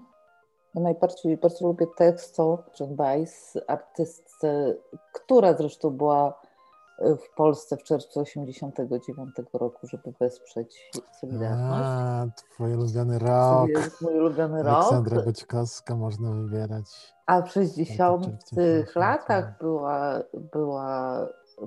Ja 0.75 0.81
najbardziej 0.81 1.37
bardzo 1.37 1.67
lubię 1.67 1.87
tekst 1.97 2.39
o 2.39 2.63
Baez, 2.87 3.57
artystce, 3.67 4.75
która 5.13 5.53
zresztą 5.53 5.89
była 5.89 6.39
e, 6.99 7.15
w 7.15 7.29
Polsce 7.35 7.77
w 7.77 7.83
czerwcu 7.83 8.19
89 8.19 9.35
roku, 9.53 9.87
żeby 9.87 10.13
wesprzeć 10.19 10.91
Solidarność. 11.21 11.83
A, 11.83 12.25
twój 12.35 12.73
ulubiony 12.73 13.19
rok. 13.19 13.69
Mój 14.01 14.19
ulubiony 14.19 14.63
rok. 14.63 14.73
Aleksandra 14.73 15.21
można 15.95 16.31
wybierać. 16.31 17.13
A 17.25 17.41
w 17.41 17.51
60 17.51 18.27
latach 18.95 19.57
była, 19.57 20.19
była 20.33 21.19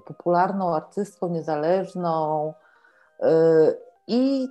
popularną 0.06 0.74
artystką 0.74 1.28
niezależną 1.28 2.52
yy, 3.20 3.28
i, 4.06 4.48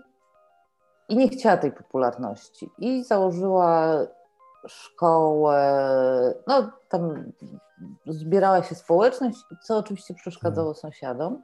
i 1.09 1.17
nie 1.17 1.29
chciała 1.29 1.57
tej 1.57 1.71
popularności. 1.71 2.69
I 2.77 3.03
założyła 3.03 3.97
szkołę, 4.67 6.33
no 6.47 6.71
tam 6.89 7.31
zbierała 8.07 8.63
się 8.63 8.75
społeczność, 8.75 9.37
co 9.63 9.77
oczywiście 9.77 10.13
przeszkadzało 10.13 10.73
hmm. 10.73 10.81
sąsiadom. 10.81 11.41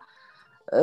Y, 0.73 0.77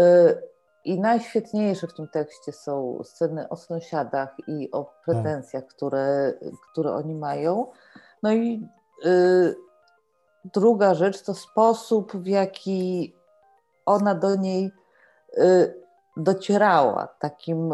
I 0.84 1.00
najświetniejsze 1.00 1.86
w 1.86 1.94
tym 1.94 2.08
tekście 2.08 2.52
są 2.52 3.00
sceny 3.04 3.48
o 3.48 3.56
sąsiadach 3.56 4.36
i 4.46 4.70
o 4.72 4.92
pretensjach, 5.04 5.66
które, 5.66 6.32
które 6.72 6.92
oni 6.92 7.14
mają. 7.14 7.66
No 8.22 8.32
i 8.32 8.68
y, 9.04 9.56
druga 10.44 10.94
rzecz 10.94 11.22
to 11.22 11.34
sposób, 11.34 12.12
w 12.16 12.26
jaki 12.26 13.14
ona 13.86 14.14
do 14.14 14.36
niej 14.36 14.72
y, 15.38 15.80
docierała. 16.16 17.06
Takim, 17.06 17.70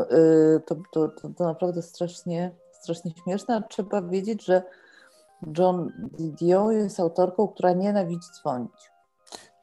to, 0.66 0.76
to, 0.92 1.08
to 1.36 1.44
naprawdę 1.44 1.82
strasznie 1.82 2.54
strasznie 2.86 3.12
śmieszne, 3.24 3.56
a 3.56 3.60
trzeba 3.60 4.02
wiedzieć, 4.02 4.44
że 4.44 4.62
John 5.58 5.92
Didion 6.18 6.72
jest 6.72 7.00
autorką, 7.00 7.48
która 7.48 7.72
nienawidzi 7.72 8.28
dzwonić. 8.40 8.90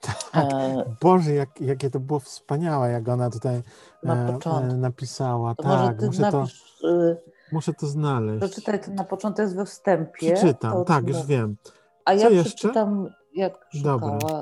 Tak. 0.01 0.15
E... 0.33 0.95
Boże, 1.01 1.33
jak, 1.33 1.61
jakie 1.61 1.89
to 1.89 1.99
było 1.99 2.19
wspaniałe, 2.19 2.91
jak 2.91 3.07
ona 3.07 3.29
tutaj 3.29 3.61
na 4.03 4.15
e, 4.15 4.63
napisała. 4.77 5.55
To 5.55 5.63
tak, 5.63 6.01
muszę, 6.01 6.21
napisz, 6.21 6.77
to, 6.81 6.87
y, 6.87 7.17
muszę 7.51 7.73
to 7.73 7.87
znaleźć. 7.87 8.45
Przeczytaj 8.45 8.79
to 8.79 8.91
na 8.91 9.03
początku, 9.03 9.41
jest 9.41 9.55
we 9.55 9.65
wstępie. 9.65 10.33
Przeczytam, 10.33 10.85
tak, 10.85 11.07
już 11.07 11.25
wiem. 11.25 11.57
A 12.05 12.15
Co 12.15 12.21
ja 12.21 12.29
jeszcze? 12.29 12.55
przeczytam, 12.55 13.09
jak 13.35 13.67
szukała. 13.71 13.97
Dobra. 13.97 14.41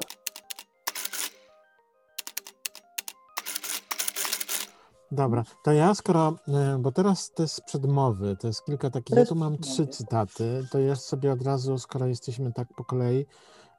Dobra, 5.11 5.43
to 5.63 5.71
ja 5.71 5.95
skoro, 5.95 6.35
e, 6.47 6.77
bo 6.79 6.91
teraz 6.91 7.31
to 7.31 7.43
jest 7.43 7.61
przedmowy, 7.61 8.37
to 8.37 8.47
jest 8.47 8.65
kilka 8.65 8.89
takich, 8.89 9.17
ja 9.17 9.25
tu 9.25 9.35
mam 9.35 9.57
trzy 9.57 9.87
cytaty, 9.87 10.67
to 10.71 10.79
ja 10.79 10.95
sobie 10.95 11.31
od 11.31 11.41
razu, 11.41 11.77
skoro 11.77 12.07
jesteśmy 12.07 12.53
tak 12.53 12.67
po 12.75 12.85
kolei, 12.85 13.25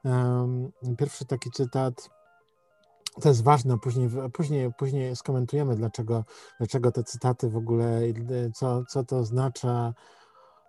um, 0.03 0.71
pierwszy 0.97 1.25
taki 1.25 1.51
cytat, 1.51 2.09
to 3.21 3.29
jest 3.29 3.43
ważne, 3.43 3.79
później, 3.79 4.09
później, 4.33 4.73
później 4.73 5.15
skomentujemy, 5.15 5.75
dlaczego, 5.75 6.23
dlaczego 6.57 6.91
te 6.91 7.03
cytaty 7.03 7.49
w 7.49 7.57
ogóle, 7.57 8.01
co, 8.55 8.83
co 8.85 9.03
to 9.03 9.17
oznacza, 9.17 9.93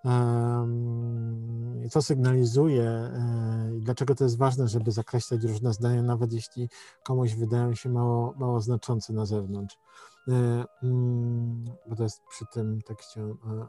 um, 0.05 1.89
co 1.91 2.03
sygnalizuje 2.03 2.91
e, 2.91 3.71
i 3.77 3.81
dlaczego 3.81 4.15
to 4.15 4.25
jest 4.25 4.39
ważne, 4.39 4.69
żeby 4.69 4.93
zakreślać 4.93 5.45
różne 5.45 5.73
zdania, 5.73 6.03
nawet 6.03 6.33
jeśli 6.33 6.69
komuś 7.03 7.35
wydają 7.35 7.75
się 7.75 7.89
mało, 7.89 8.35
mało 8.39 8.61
znaczące 8.61 9.13
na 9.13 9.27
zewnątrz. 9.27 9.79
Mm, 10.29 11.65
bo 11.87 11.97
to 11.97 12.03
jest 12.03 12.23
przy 12.31 12.45
tym 12.53 12.83
tekście 12.83 13.25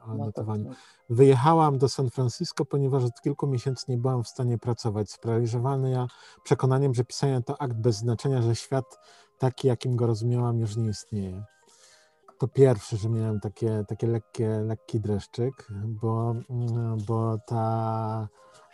o 0.08 0.16
notowaniu. 0.16 0.72
Wyjechałam 1.10 1.78
do 1.78 1.90
San 1.90 2.10
Francisco, 2.10 2.66
ponieważ 2.66 3.04
od 3.04 3.22
kilku 3.22 3.48
miesięcy 3.48 3.86
nie 3.88 3.98
byłam 3.98 4.24
w 4.24 4.28
stanie 4.28 4.58
pracować. 4.58 5.12
Sparaliżowany 5.12 5.92
ja 5.92 6.08
przekonaniem, 6.44 6.94
że 6.94 7.04
pisanie 7.04 7.42
to 7.42 7.62
akt 7.62 7.78
bez 7.78 7.98
znaczenia, 7.98 8.42
że 8.42 8.56
świat 8.56 9.00
taki, 9.38 9.68
jakim 9.68 9.96
go 9.96 10.08
rozumiałam, 10.08 10.60
już 10.60 10.76
nie 10.76 10.90
istnieje. 10.90 11.44
To 12.38 12.48
pierwsze, 12.48 12.98
że 12.98 13.10
miałem 13.10 13.40
takie, 13.40 13.84
takie 13.88 14.08
lekkie, 14.08 14.48
lekki 14.48 15.00
dreszczyk, 15.00 15.68
bo, 15.86 16.36
mm, 16.50 16.98
bo 17.08 17.38
ta 17.48 18.28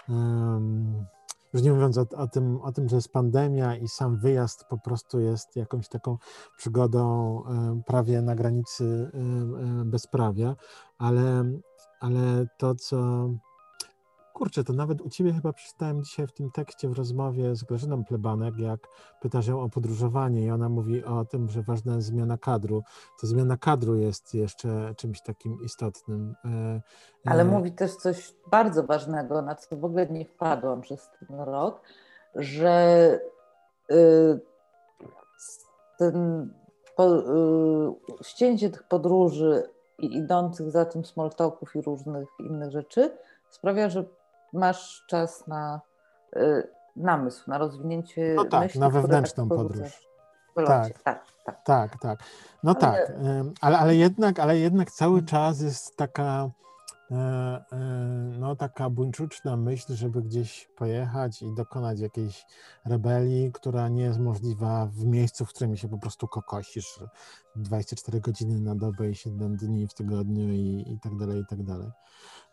um, 0.09 1.05
już 1.53 1.63
nie 1.63 1.72
mówiąc 1.74 1.98
o, 1.98 2.05
o, 2.15 2.27
tym, 2.27 2.62
o 2.62 2.72
tym, 2.72 2.89
że 2.89 2.96
jest 2.96 3.12
pandemia 3.12 3.75
i 3.75 3.88
sam 3.88 4.17
wyjazd 4.17 4.65
po 4.70 4.77
prostu 4.77 5.20
jest 5.20 5.55
jakąś 5.55 5.88
taką 5.88 6.17
przygodą 6.58 7.43
prawie 7.86 8.22
na 8.22 8.36
granicy 8.36 9.12
bezprawia, 9.86 10.55
ale, 10.98 11.43
ale 12.00 12.46
to, 12.58 12.75
co 12.75 13.29
kurczę, 14.41 14.63
to 14.63 14.74
nawet 14.74 15.01
u 15.01 15.10
ciebie 15.10 15.33
chyba 15.33 15.53
przeczytałem 15.53 16.03
dzisiaj 16.03 16.27
w 16.27 16.31
tym 16.31 16.51
tekście 16.51 16.89
w 16.89 16.93
rozmowie 16.93 17.55
z 17.55 17.63
Grażyną 17.63 18.05
Plebanek, 18.05 18.57
jak 18.57 18.79
pytasz 19.21 19.48
ją 19.48 19.62
o 19.62 19.69
podróżowanie 19.69 20.45
i 20.45 20.51
ona 20.51 20.69
mówi 20.69 21.05
o 21.05 21.25
tym, 21.25 21.50
że 21.50 21.62
ważna 21.62 21.95
jest 21.95 22.07
zmiana 22.07 22.38
kadru. 22.38 22.83
To 23.21 23.27
zmiana 23.27 23.57
kadru 23.57 23.95
jest 23.95 24.33
jeszcze 24.33 24.93
czymś 24.98 25.21
takim 25.21 25.57
istotnym. 25.65 26.36
E, 26.45 26.81
Ale 27.25 27.41
e, 27.41 27.45
mówi 27.45 27.71
też 27.71 27.95
coś 27.95 28.33
bardzo 28.51 28.83
ważnego, 28.83 29.41
na 29.41 29.55
co 29.55 29.77
w 29.77 29.86
ogóle 29.86 30.07
nie 30.07 30.25
wpadłam 30.25 30.81
przez 30.81 31.10
ten 31.19 31.39
rok, 31.39 31.81
że 32.36 33.19
y, 33.91 34.39
ten 35.98 36.50
po, 36.95 37.17
y, 37.17 38.24
ścięcie 38.24 38.69
tych 38.69 38.83
podróży 38.83 39.63
i 39.98 40.17
idących 40.17 40.71
za 40.71 40.86
tym 40.86 41.05
smoltoków 41.05 41.75
i 41.75 41.81
różnych 41.81 42.27
innych 42.39 42.71
rzeczy 42.71 43.17
sprawia, 43.50 43.89
że 43.89 44.05
masz 44.53 45.03
czas 45.08 45.48
na 45.48 45.81
y, 46.36 46.67
namysł, 46.96 47.50
na 47.50 47.58
rozwinięcie 47.58 48.34
no 48.36 48.46
tak, 48.46 48.63
myśli, 48.63 48.79
na 48.79 48.89
wewnętrzną 48.89 49.50
tak 49.50 49.58
podróż. 49.58 50.12
Tak, 50.55 51.03
tak, 51.03 51.25
tak. 51.46 51.62
Tak, 51.63 52.00
tak. 52.00 52.20
No 52.63 52.75
ale... 52.81 53.08
tak, 53.08 53.15
ale, 53.62 53.79
ale, 53.79 53.96
jednak, 53.96 54.39
ale 54.39 54.60
jednak 54.60 54.91
cały 54.91 55.24
czas 55.24 55.62
jest 55.62 55.98
taka 55.98 56.50
e, 57.12 57.15
e, 57.15 57.77
no 58.39 58.55
taka 58.55 58.89
buńczuczna 58.89 59.58
myśl, 59.58 59.93
żeby 59.93 60.22
gdzieś 60.22 60.70
pojechać 60.75 61.41
i 61.41 61.55
dokonać 61.55 62.00
jakiejś 62.00 62.46
rebelii, 62.86 63.51
która 63.51 63.89
nie 63.89 64.03
jest 64.03 64.20
możliwa 64.20 64.86
w 64.86 65.05
miejscu, 65.05 65.46
w 65.46 65.50
którym 65.50 65.77
się 65.77 65.88
po 65.88 65.98
prostu 65.98 66.27
kokosisz 66.27 67.00
24 67.55 68.22
godziny 68.22 68.60
na 68.60 68.75
dobę 68.75 69.10
i 69.10 69.15
7 69.15 69.58
dni 69.58 69.88
w 69.88 69.93
tygodniu 69.93 70.50
i, 70.50 70.84
i 70.88 71.00
tak 71.00 71.17
dalej, 71.17 71.41
i 71.41 71.46
tak 71.46 71.63
dalej. 71.63 71.91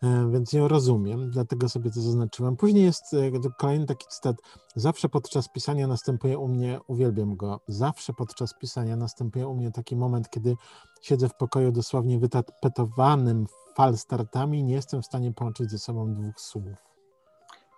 E, 0.03 0.31
więc 0.31 0.53
ją 0.53 0.67
rozumiem, 0.67 1.29
dlatego 1.29 1.69
sobie 1.69 1.91
to 1.91 2.01
zaznaczyłem. 2.01 2.55
Później 2.55 2.83
jest 2.83 3.13
e, 3.13 3.49
kolejny 3.57 3.85
taki 3.85 4.07
cytat. 4.07 4.35
Zawsze 4.75 5.09
podczas 5.09 5.49
pisania 5.49 5.87
następuje 5.87 6.37
u 6.37 6.47
mnie, 6.47 6.79
uwielbiam 6.87 7.35
go, 7.35 7.59
zawsze 7.67 8.13
podczas 8.13 8.53
pisania 8.53 8.95
następuje 8.95 9.47
u 9.47 9.55
mnie 9.55 9.71
taki 9.71 9.95
moment, 9.95 10.29
kiedy 10.29 10.55
siedzę 11.01 11.29
w 11.29 11.35
pokoju 11.35 11.71
dosłownie 11.71 12.19
wytapetowanym 12.19 13.45
falstartami 13.75 14.59
i 14.59 14.63
nie 14.63 14.73
jestem 14.73 15.01
w 15.01 15.05
stanie 15.05 15.33
połączyć 15.33 15.71
ze 15.71 15.79
sobą 15.79 16.13
dwóch 16.13 16.41
słów. 16.41 16.85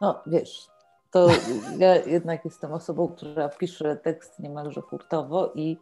No 0.01 0.21
wiesz, 0.27 0.67
to 1.11 1.27
ja 1.79 1.95
jednak 1.95 2.45
jestem 2.45 2.73
osobą, 2.73 3.07
która 3.07 3.49
pisze 3.49 3.95
tekst 3.95 4.39
niemalże 4.39 4.81
hurtowo 4.81 5.51
i 5.55 5.77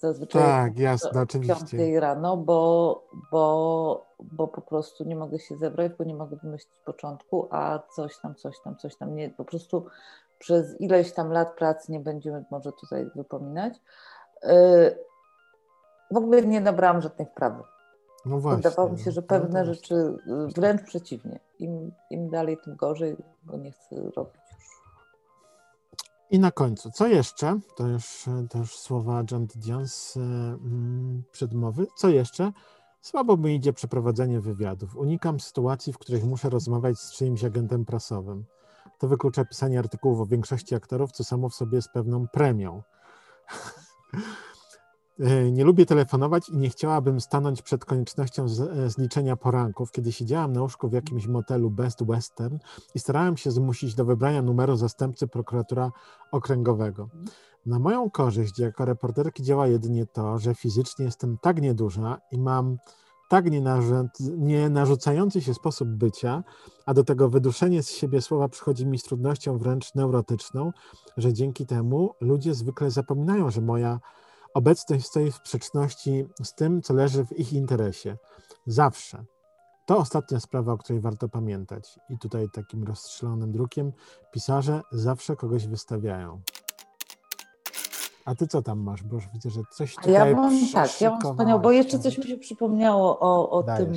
Zazwyczaj 0.00 0.42
tak, 0.42 0.78
jasne, 0.78 1.20
oczywiście. 1.20 1.76
5 1.78 1.96
rano, 1.96 2.36
bo, 2.36 3.02
bo, 3.32 4.06
bo 4.18 4.48
po 4.48 4.60
prostu 4.60 5.04
nie 5.04 5.16
mogę 5.16 5.38
się 5.38 5.56
zebrać, 5.56 5.92
bo 5.98 6.04
nie 6.04 6.14
mogę 6.14 6.36
wymyślić 6.36 6.80
początku, 6.84 7.48
a 7.50 7.78
coś 7.96 8.18
tam, 8.18 8.34
coś 8.34 8.60
tam, 8.64 8.76
coś 8.76 8.96
tam. 8.96 9.14
Nie, 9.14 9.30
po 9.30 9.44
prostu 9.44 9.86
przez 10.38 10.80
ileś 10.80 11.12
tam 11.12 11.32
lat 11.32 11.56
pracy 11.56 11.92
nie 11.92 12.00
będziemy 12.00 12.44
może 12.50 12.72
tutaj 12.72 13.10
wypominać. 13.14 13.74
Yy, 14.42 14.98
w 16.10 16.16
ogóle 16.16 16.42
nie 16.42 16.60
nabrałam 16.60 17.02
żadnej 17.02 17.28
wprawy. 17.28 17.62
No 18.26 18.38
właśnie. 18.38 18.62
Wydawało 18.62 18.88
mi 18.90 18.98
się, 18.98 19.10
że 19.10 19.20
no 19.20 19.26
pewne 19.26 19.64
no 19.64 19.74
rzeczy, 19.74 19.94
y, 19.94 20.16
wręcz 20.56 20.82
przeciwnie. 20.82 21.40
Im, 21.58 21.92
Im 22.10 22.30
dalej, 22.30 22.58
tym 22.64 22.76
gorzej, 22.76 23.16
bo 23.42 23.56
nie 23.56 23.72
chcę 23.72 23.96
robić 24.16 24.45
i 26.30 26.38
na 26.38 26.50
końcu, 26.50 26.90
co 26.90 27.06
jeszcze? 27.06 27.60
To 27.76 27.86
już, 27.86 28.24
już 28.54 28.78
słowa 28.78 29.22
John 29.30 29.46
Didion 29.46 29.88
z 29.88 30.16
mm, 30.16 31.22
przedmowy. 31.32 31.86
Co 31.96 32.08
jeszcze? 32.08 32.52
Słabo 33.00 33.36
mi 33.36 33.54
idzie 33.54 33.72
przeprowadzenie 33.72 34.40
wywiadów. 34.40 34.96
Unikam 34.96 35.40
sytuacji, 35.40 35.92
w 35.92 35.98
których 35.98 36.24
muszę 36.24 36.50
rozmawiać 36.50 36.98
z 36.98 37.12
czyimś 37.12 37.44
agentem 37.44 37.84
prasowym. 37.84 38.44
To 38.98 39.08
wyklucza 39.08 39.44
pisanie 39.44 39.78
artykułów 39.78 40.20
o 40.20 40.26
większości 40.26 40.74
aktorów, 40.74 41.12
co 41.12 41.24
samo 41.24 41.48
w 41.48 41.54
sobie 41.54 41.76
jest 41.76 41.90
pewną 41.92 42.28
premią. 42.28 42.82
E, 45.20 45.52
nie 45.52 45.64
lubię 45.64 45.86
telefonować 45.86 46.48
i 46.48 46.56
nie 46.56 46.70
chciałabym 46.70 47.20
stanąć 47.20 47.62
przed 47.62 47.84
koniecznością 47.84 48.44
e, 48.44 48.90
zliczenia 48.90 49.36
poranków, 49.36 49.92
kiedy 49.92 50.12
siedziałam 50.12 50.52
na 50.52 50.62
łóżku 50.62 50.88
w 50.88 50.92
jakimś 50.92 51.26
motelu 51.26 51.70
Best 51.70 52.04
Western 52.04 52.58
i 52.94 52.98
starałem 52.98 53.36
się 53.36 53.50
zmusić 53.50 53.94
do 53.94 54.04
wybrania 54.04 54.42
numeru 54.42 54.76
zastępcy 54.76 55.28
prokuratora 55.28 55.92
okręgowego. 56.32 57.08
Na 57.66 57.78
moją 57.78 58.10
korzyść 58.10 58.58
jako 58.58 58.84
reporterki 58.84 59.42
działa 59.42 59.66
jedynie 59.66 60.06
to, 60.06 60.38
że 60.38 60.54
fizycznie 60.54 61.04
jestem 61.04 61.38
tak 61.42 61.62
nieduża 61.62 62.18
i 62.32 62.38
mam 62.38 62.76
tak 63.28 63.44
nie 64.20 64.70
narzucający 64.70 65.40
się 65.40 65.54
sposób 65.54 65.88
bycia, 65.88 66.44
a 66.86 66.94
do 66.94 67.04
tego 67.04 67.28
wyduszenie 67.28 67.82
z 67.82 67.90
siebie 67.90 68.22
słowa 68.22 68.48
przychodzi 68.48 68.86
mi 68.86 68.98
z 68.98 69.02
trudnością 69.02 69.58
wręcz 69.58 69.94
neurotyczną, 69.94 70.72
że 71.16 71.32
dzięki 71.32 71.66
temu 71.66 72.14
ludzie 72.20 72.54
zwykle 72.54 72.90
zapominają, 72.90 73.50
że 73.50 73.60
moja 73.60 74.00
Obecność 74.56 75.06
stoi 75.06 75.30
w 75.30 75.34
sprzeczności 75.34 76.26
z 76.42 76.54
tym, 76.54 76.82
co 76.82 76.94
leży 76.94 77.24
w 77.24 77.38
ich 77.38 77.52
interesie. 77.52 78.16
Zawsze. 78.66 79.24
To 79.86 79.96
ostatnia 79.96 80.40
sprawa, 80.40 80.72
o 80.72 80.78
której 80.78 81.00
warto 81.00 81.28
pamiętać. 81.28 81.98
I 82.10 82.18
tutaj 82.18 82.46
takim 82.54 82.84
rozstrzelonym 82.84 83.52
drukiem 83.52 83.92
pisarze 84.32 84.80
zawsze 84.92 85.36
kogoś 85.36 85.66
wystawiają. 85.66 86.40
A 88.24 88.34
ty 88.34 88.46
co 88.46 88.62
tam 88.62 88.78
masz? 88.78 89.02
Bo 89.02 89.14
już 89.14 89.28
widzę, 89.28 89.50
że 89.50 89.60
coś 89.70 89.94
tutaj 89.94 90.12
Ja 90.12 90.36
mam 90.36 90.52
tak, 90.72 91.00
ja 91.00 91.10
mam 91.10 91.20
wspaniałe, 91.20 91.60
bo 91.60 91.70
jeszcze 91.70 91.98
coś 91.98 92.18
mi 92.18 92.24
się 92.24 92.36
przypomniało 92.36 93.18
o, 93.20 93.50
o 93.50 93.62
tym 93.62 93.92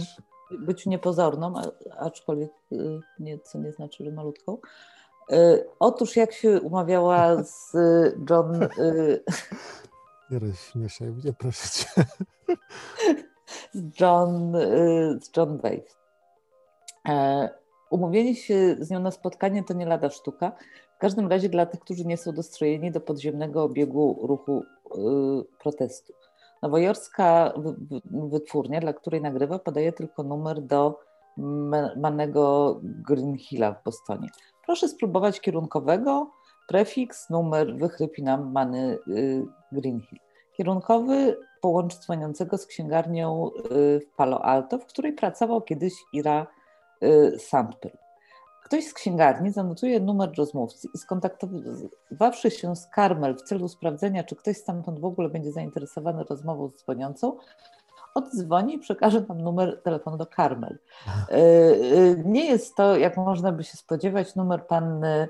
byciu 0.59 0.89
niepozorną, 0.89 1.53
aczkolwiek 1.99 2.51
y, 2.71 2.99
nie, 3.19 3.39
co 3.39 3.59
nie 3.59 3.71
znaczy, 3.71 4.03
że 4.05 4.11
malutką. 4.11 4.57
Y, 5.31 5.65
otóż 5.79 6.15
jak 6.15 6.33
się 6.33 6.61
umawiała 6.61 7.43
z 7.43 7.71
John 8.29 8.63
y, 8.63 9.23
Nie 10.31 10.39
rozśmieszaj 10.39 11.07
mnie, 11.07 11.33
proszę 11.33 11.69
cię. 11.69 11.87
Z 13.73 13.99
John, 13.99 14.55
y, 14.55 15.19
z 15.21 15.37
John 15.37 15.57
Bates. 15.57 15.97
E, 17.07 17.49
umówienie 17.89 18.35
się 18.35 18.75
z 18.79 18.89
nią 18.89 18.99
na 18.99 19.11
spotkanie 19.11 19.63
to 19.63 19.73
nie 19.73 19.85
lada 19.85 20.09
sztuka. 20.09 20.51
W 20.95 20.99
każdym 20.99 21.27
razie 21.27 21.49
dla 21.49 21.65
tych, 21.65 21.79
którzy 21.79 22.05
nie 22.05 22.17
są 22.17 22.31
dostrojeni 22.31 22.91
do 22.91 23.01
podziemnego 23.01 23.63
obiegu 23.63 24.19
ruchu 24.21 24.63
y, 24.63 24.97
protestu. 25.59 26.13
Nowojorska 26.61 27.53
wytwórnia, 28.05 28.79
dla 28.79 28.93
której 28.93 29.21
nagrywa, 29.21 29.59
podaje 29.59 29.93
tylko 29.93 30.23
numer 30.23 30.61
do 30.61 30.99
Manego 31.97 32.79
Green 32.83 33.37
Hilla 33.37 33.71
w 33.71 33.83
Bostonie. 33.83 34.29
Proszę 34.65 34.87
spróbować 34.87 35.41
kierunkowego 35.41 36.31
prefiks, 36.69 37.29
numer 37.29 37.75
wychrypi 37.75 38.23
nam 38.23 38.51
Many 38.51 38.97
y, 39.07 39.45
Greenhill. 39.71 40.19
Kierunkowy 40.53 41.37
połączy 41.61 41.97
dzwoniącego 41.99 42.57
z 42.57 42.65
księgarnią 42.65 43.49
y, 43.49 43.99
w 43.99 44.15
Palo 44.17 44.45
Alto, 44.45 44.77
w 44.77 44.85
której 44.85 45.13
pracował 45.13 45.61
kiedyś 45.61 45.93
Ira 46.13 46.47
y, 47.03 47.39
Sandpel. 47.39 47.91
Ktoś 48.63 48.87
z 48.87 48.93
księgarni 48.93 49.51
zanotuje 49.51 49.99
numer 49.99 50.31
rozmówcy 50.37 50.87
i 50.93 50.97
skontaktowawszy 50.97 52.51
się 52.51 52.75
z 52.75 52.89
Carmel 52.95 53.35
w 53.35 53.41
celu 53.41 53.67
sprawdzenia, 53.67 54.23
czy 54.23 54.35
ktoś 54.35 54.57
stamtąd 54.57 54.99
w 54.99 55.05
ogóle 55.05 55.29
będzie 55.29 55.51
zainteresowany 55.51 56.23
rozmową 56.23 56.69
z 56.69 56.75
dzwoniącą, 56.75 57.37
oddzwoni 58.15 58.75
i 58.75 58.79
przekaże 58.79 59.25
nam 59.29 59.41
numer 59.41 59.81
telefonu 59.83 60.17
do 60.17 60.25
Carmel. 60.25 60.77
Nie 62.25 62.45
jest 62.45 62.75
to, 62.75 62.97
jak 62.97 63.17
można 63.17 63.51
by 63.51 63.63
się 63.63 63.77
spodziewać, 63.77 64.35
numer 64.35 64.67
panny 64.67 65.27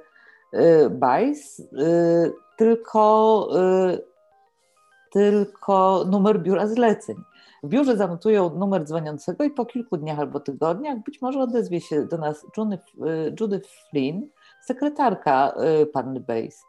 Bajs, 0.90 1.60
y, 1.60 2.34
tylko, 2.58 3.48
y, 3.92 4.04
tylko 5.12 6.06
numer 6.10 6.42
biura 6.42 6.68
zleceń. 6.68 7.16
W 7.64 7.68
biurze 7.68 7.98
zanotują 7.98 8.56
numer 8.56 8.86
dzwoniącego 8.86 9.44
i 9.44 9.52
po 9.52 9.66
kilku 9.66 9.98
dniach 9.98 10.20
albo 10.20 10.40
tygodniach 10.40 11.04
być 11.04 11.22
może 11.22 11.40
odezwie 11.40 11.82
się 11.82 12.06
do 12.06 12.18
nas 12.18 12.46
Judith 13.40 13.70
Flynn, 13.90 14.22
sekretarka 14.66 15.54
panny 15.94 16.20
Bajs. 16.20 16.64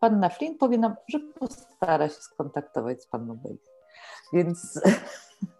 Panna 0.00 0.28
Flynn 0.28 0.58
powie 0.58 0.78
nam, 0.78 0.94
że 1.08 1.18
postara 1.38 2.08
się 2.08 2.14
skontaktować 2.14 3.02
z 3.02 3.06
panną 3.06 3.36
Bajs. 3.36 3.70
Więc 4.32 4.80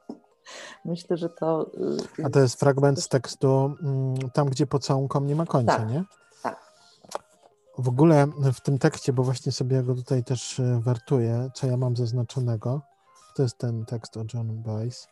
myślę, 0.84 1.16
że 1.16 1.28
to. 1.28 1.70
Y, 2.18 2.24
A 2.24 2.30
to 2.30 2.40
jest 2.40 2.60
fragment 2.60 3.02
z 3.02 3.08
tekstu 3.08 3.76
mm, 3.82 4.14
tam, 4.34 4.48
gdzie 4.48 4.66
pocałunkom 4.66 5.26
nie 5.26 5.36
ma 5.36 5.46
końca, 5.46 5.76
tak, 5.76 5.90
nie? 5.90 6.04
Tak. 7.76 7.84
W 7.84 7.88
ogóle 7.88 8.26
w 8.52 8.60
tym 8.60 8.78
tekście, 8.78 9.12
bo 9.12 9.22
właśnie 9.22 9.52
sobie 9.52 9.82
go 9.82 9.94
tutaj 9.94 10.24
też 10.24 10.58
y, 10.58 10.80
wertuję, 10.80 11.50
co 11.54 11.66
ja 11.66 11.76
mam 11.76 11.96
zaznaczonego, 11.96 12.80
to 13.34 13.42
jest 13.42 13.58
ten 13.58 13.84
tekst 13.84 14.16
o 14.16 14.24
John 14.34 14.62
Bice. 14.62 15.06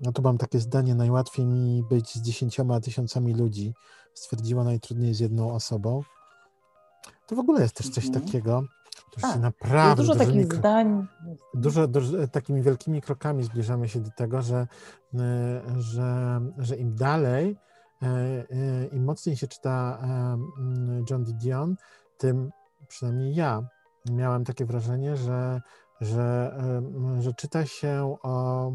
No 0.00 0.12
tu 0.12 0.22
mam 0.22 0.38
takie 0.38 0.60
zdanie, 0.60 0.94
najłatwiej 0.94 1.46
mi 1.46 1.82
być 1.90 2.14
z 2.14 2.22
dziesięcioma 2.22 2.80
tysiącami 2.80 3.34
ludzi, 3.34 3.74
stwierdziła 4.14 4.64
najtrudniej 4.64 5.14
z 5.14 5.20
jedną 5.20 5.52
osobą. 5.52 6.02
To 7.26 7.36
w 7.36 7.38
ogóle 7.38 7.62
jest 7.62 7.76
też 7.76 7.90
coś 7.90 8.06
-hmm. 8.06 8.14
takiego, 8.14 8.62
to 9.10 9.20
się 9.32 9.38
naprawdę 9.38 10.02
dużo 10.02 10.14
takich 10.14 10.54
zdań. 10.54 11.06
Dużo, 11.54 11.88
dużo, 11.88 12.28
takimi 12.28 12.62
wielkimi 12.62 13.02
krokami 13.02 13.44
zbliżamy 13.44 13.88
się 13.88 14.00
do 14.00 14.10
tego, 14.10 14.42
że, 14.42 14.66
e, 15.14 15.62
że, 15.78 16.40
że 16.58 16.76
im 16.76 16.94
dalej, 16.94 17.46
e, 17.46 17.50
e, 17.50 17.67
im 18.92 19.04
mocniej 19.04 19.36
się 19.36 19.48
czyta 19.48 20.02
John 21.10 21.24
Didion, 21.24 21.76
tym 22.18 22.50
przynajmniej 22.88 23.34
ja 23.34 23.62
miałem 24.10 24.44
takie 24.44 24.64
wrażenie, 24.64 25.16
że, 25.16 25.60
że, 26.00 26.58
że 27.20 27.34
czyta 27.34 27.66
się 27.66 28.16
o, 28.22 28.72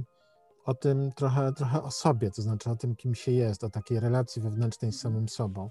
o 0.65 0.73
tym 0.73 1.12
trochę, 1.12 1.53
trochę 1.53 1.83
o 1.83 1.91
sobie, 1.91 2.31
to 2.31 2.41
znaczy 2.41 2.69
o 2.69 2.75
tym, 2.75 2.95
kim 2.95 3.15
się 3.15 3.31
jest, 3.31 3.63
o 3.63 3.69
takiej 3.69 3.99
relacji 3.99 4.41
wewnętrznej 4.41 4.91
z 4.91 4.99
samym 4.99 5.29
sobą. 5.29 5.69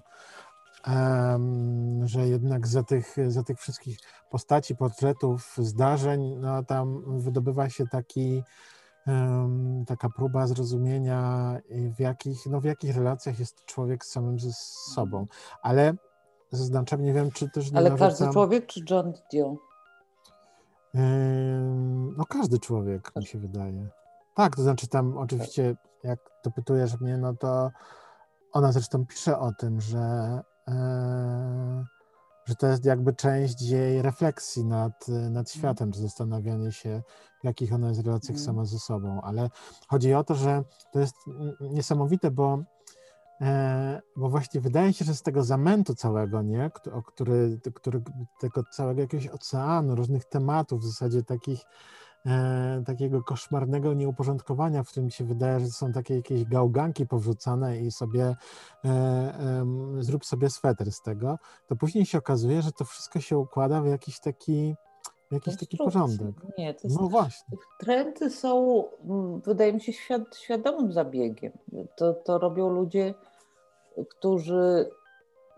Że 2.03 2.27
jednak 2.27 2.67
za 2.67 2.83
tych, 2.83 3.15
za 3.27 3.43
tych 3.43 3.59
wszystkich 3.59 3.97
postaci, 4.29 4.75
portretów, 4.75 5.55
zdarzeń, 5.57 6.35
no 6.39 6.63
tam 6.63 7.03
wydobywa 7.19 7.69
się 7.69 7.87
taki, 7.87 8.43
taka 9.87 10.09
próba 10.09 10.47
zrozumienia, 10.47 11.53
w 11.95 11.99
jakich, 11.99 12.45
no 12.45 12.61
w 12.61 12.63
jakich 12.63 12.95
relacjach 12.95 13.39
jest 13.39 13.65
człowiek 13.65 14.05
z 14.05 14.11
samym 14.11 14.39
ze 14.39 14.53
sobą. 14.93 15.25
Ale 15.61 15.93
zaznaczam, 16.51 17.03
nie 17.03 17.13
wiem, 17.13 17.31
czy 17.31 17.49
też 17.49 17.71
nie 17.71 17.77
Ale 17.77 17.89
narzucam... 17.89 18.09
każdy 18.09 18.33
człowiek, 18.33 18.65
czy 18.65 18.81
John 18.89 19.13
Dion? 19.31 19.55
No 22.17 22.25
każdy 22.25 22.59
człowiek, 22.59 23.15
mi 23.15 23.25
się 23.25 23.39
wydaje. 23.39 23.87
Tak, 24.35 24.55
to 24.55 24.61
znaczy 24.61 24.87
tam 24.87 25.17
oczywiście, 25.17 25.75
jak 26.03 26.19
dopytujesz 26.43 26.99
mnie, 26.99 27.17
no 27.17 27.33
to 27.33 27.71
ona 28.51 28.71
zresztą 28.71 29.05
pisze 29.05 29.39
o 29.39 29.51
tym, 29.51 29.81
że 29.81 30.39
E, 30.67 31.85
że 32.45 32.55
to 32.55 32.67
jest 32.67 32.85
jakby 32.85 33.13
część 33.13 33.61
jej 33.61 34.01
refleksji 34.01 34.65
nad, 34.65 35.07
nad 35.07 35.27
mhm. 35.27 35.45
światem, 35.45 35.91
czy 35.91 35.99
zastanawianie 35.99 36.71
się, 36.71 37.01
w 37.41 37.45
jakich 37.45 37.73
ona 37.73 37.87
jest 37.89 38.05
relacjach 38.05 38.35
mm. 38.37 38.45
sama 38.45 38.65
ze 38.65 38.79
sobą. 38.79 39.21
Ale 39.21 39.49
chodzi 39.87 40.13
o 40.13 40.23
to, 40.23 40.35
że 40.35 40.63
to 40.91 40.99
jest 40.99 41.15
niesamowite, 41.61 42.31
bo, 42.31 42.63
e, 43.41 44.01
bo 44.15 44.29
właśnie 44.29 44.61
wydaje 44.61 44.93
się, 44.93 45.05
że 45.05 45.15
z 45.15 45.21
tego 45.21 45.43
zamętu 45.43 45.95
całego, 45.95 46.41
nie, 46.41 46.71
o 46.93 47.01
który, 47.01 47.59
który, 47.75 48.01
tego 48.39 48.63
całego 48.63 49.01
jakiegoś 49.01 49.27
oceanu, 49.27 49.95
różnych 49.95 50.25
tematów, 50.25 50.81
w 50.81 50.87
zasadzie 50.87 51.23
takich 51.23 51.59
e, 52.25 52.83
takiego 52.85 53.23
koszmarnego 53.23 53.93
nieuporządkowania, 53.93 54.83
w 54.83 54.89
którym 54.89 55.09
się 55.09 55.23
wydaje, 55.23 55.59
że 55.59 55.67
są 55.67 55.91
takie 55.91 56.15
jakieś 56.15 56.45
gałganki 56.45 57.07
powrzucane 57.07 57.77
i 57.77 57.91
sobie 57.91 58.35
e, 58.85 58.89
e, 58.89 59.65
zrób 59.99 60.25
sobie 60.25 60.49
sweter 60.49 60.91
z 60.91 61.01
tego, 61.01 61.37
to 61.67 61.75
później 61.75 62.05
się 62.05 62.17
okazuje, 62.17 62.61
że 62.61 62.71
to 62.71 62.85
wszystko 62.85 63.19
się 63.19 63.37
układa 63.37 63.81
w 63.81 63.87
jakiś 63.87 64.19
taki 64.19 64.75
jakiś 65.31 65.57
taki 65.57 65.77
porządek. 65.77 66.35
Nie, 66.57 66.73
to 66.73 66.79
jest, 66.83 67.01
no 67.01 67.07
właśnie. 67.07 67.57
Trendy 67.79 68.29
są, 68.29 68.83
mm, 69.03 69.41
wydaje 69.41 69.73
mi 69.73 69.81
się, 69.81 69.93
świad, 69.93 70.35
świadomym 70.35 70.91
zabiegiem. 70.91 71.51
To, 71.95 72.13
to 72.13 72.37
robią 72.37 72.69
ludzie, 72.69 73.13
którzy 74.09 74.89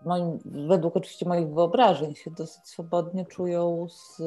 moim, 0.04 0.38
według 0.44 0.96
oczywiście 0.96 1.28
moich 1.28 1.54
wyobrażeń 1.54 2.14
się 2.14 2.30
dosyć 2.30 2.68
swobodnie 2.68 3.26
czują 3.26 3.86
z 3.88 4.22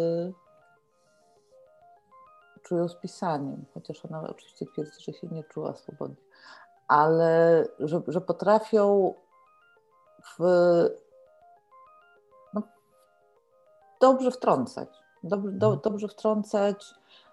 czują 2.69 2.87
z 2.87 2.95
pisaniem, 2.95 3.65
chociaż 3.73 4.05
ona 4.05 4.21
oczywiście 4.21 4.65
twierdzi, 4.65 4.91
że 4.99 5.13
się 5.13 5.27
nie 5.27 5.43
czuła 5.43 5.75
swobodnie, 5.75 6.23
ale 6.87 7.65
że, 7.79 8.01
że 8.07 8.21
potrafią 8.21 9.13
w, 10.37 10.43
no, 12.53 12.61
dobrze 14.01 14.31
wtrącać, 14.31 14.89
dobrze, 15.23 15.51
do, 15.51 15.65
mhm. 15.65 15.81
dobrze 15.83 16.07
wtrącać 16.07 16.85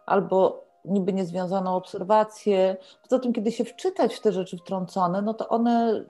albo 0.07 0.67
niby 0.85 1.13
niezwiązaną 1.13 1.77
obserwację. 1.77 2.77
Poza 3.03 3.19
tym, 3.19 3.33
kiedy 3.33 3.53
się 3.53 3.65
wczytać 3.65 4.15
w 4.15 4.21
te 4.21 4.33
rzeczy 4.33 4.59
wtrącone, 4.59 5.23
no 5.23 5.35
to 5.35 5.49
one 5.49 6.05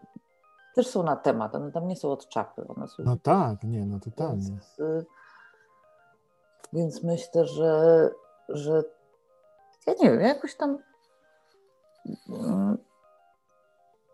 też 0.74 0.86
są 0.86 1.02
na 1.02 1.16
temat, 1.16 1.54
one 1.54 1.72
tam 1.72 1.88
nie 1.88 1.96
są 1.96 2.12
od 2.12 2.28
czapy. 2.28 2.64
One 2.76 2.88
są 2.88 3.02
no 3.02 3.16
tak, 3.22 3.62
nie, 3.62 3.86
no 3.86 4.00
totalnie. 4.00 4.42
Więc, 4.42 4.76
więc 6.72 7.02
myślę, 7.02 7.46
że, 7.46 8.10
że 8.48 8.84
ja 9.86 9.92
nie 10.00 10.10
wiem, 10.10 10.20
ja 10.20 10.28
jakoś 10.28 10.56
tam 10.56 10.78
mm, 12.28 12.78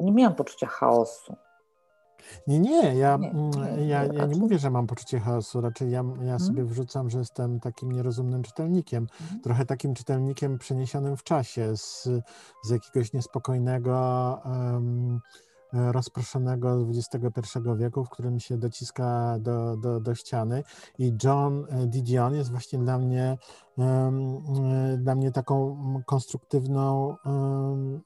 nie 0.01 0.13
miałam 0.13 0.35
poczucia 0.35 0.67
chaosu. 0.67 1.37
Nie, 2.47 2.61
nie, 2.61 2.95
ja 2.95 3.17
nie, 3.17 3.31
mm, 3.31 3.51
nie, 3.77 3.87
ja, 3.87 4.05
ja 4.05 4.27
nie 4.27 4.37
mówię, 4.37 4.59
że 4.59 4.71
mam 4.71 4.87
poczucie 4.87 5.21
chaosu, 5.21 5.61
raczej 5.61 5.91
ja, 5.91 5.99
ja 5.99 6.15
hmm? 6.15 6.41
sobie 6.41 6.65
wrzucam, 6.65 7.11
że 7.11 7.19
jestem 7.19 7.61
takim 7.61 7.93
nierozumnym 7.93 8.43
czytelnikiem, 8.43 9.07
hmm. 9.19 9.41
trochę 9.41 9.67
takim 9.67 9.95
czytelnikiem 9.95 10.59
przeniesionym 10.59 11.17
w 11.17 11.25
czasie, 11.25 11.77
z, 11.77 12.09
z 12.65 12.71
jakiegoś 12.71 13.13
niespokojnego 13.13 14.39
um, 14.45 15.21
rozproszonego 15.73 16.87
XXI 16.89 17.59
wieku, 17.77 18.05
w 18.05 18.11
którym 18.11 18.41
się 18.41 18.59
dociska 18.59 19.37
do, 19.41 19.77
do, 19.77 20.01
do 20.01 20.15
ściany. 20.15 20.63
I 20.99 21.13
John 21.25 21.67
e, 21.69 21.87
Didion 21.87 22.35
jest 22.35 22.51
właśnie 22.51 22.79
dla 22.79 22.99
mnie, 22.99 23.39
e, 23.79 24.97
dla 24.99 25.15
mnie 25.15 25.33
taką 25.33 25.77
konstruktywną 26.07 27.17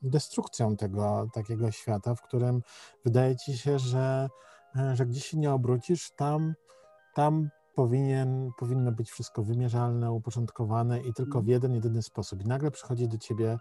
destrukcją 0.02 0.76
tego 0.76 1.28
takiego 1.32 1.70
świata, 1.70 2.14
w 2.14 2.22
którym 2.22 2.62
wydaje 3.04 3.36
ci 3.36 3.58
się, 3.58 3.78
że, 3.78 4.28
e, 4.76 4.96
że 4.96 5.06
gdzieś 5.06 5.26
się 5.26 5.38
nie 5.38 5.52
obrócisz, 5.52 6.10
tam, 6.10 6.54
tam 7.14 7.48
powinien, 7.76 8.50
powinno 8.58 8.92
być 8.92 9.10
wszystko 9.10 9.42
wymierzalne, 9.42 10.12
uporządkowane 10.12 11.00
i 11.00 11.14
tylko 11.14 11.38
w 11.38 11.42
mhm. 11.42 11.48
jeden, 11.48 11.74
jedyny 11.74 12.02
sposób. 12.02 12.42
I 12.42 12.46
nagle 12.46 12.70
przychodzi 12.70 13.08
do 13.08 13.18
ciebie 13.18 13.58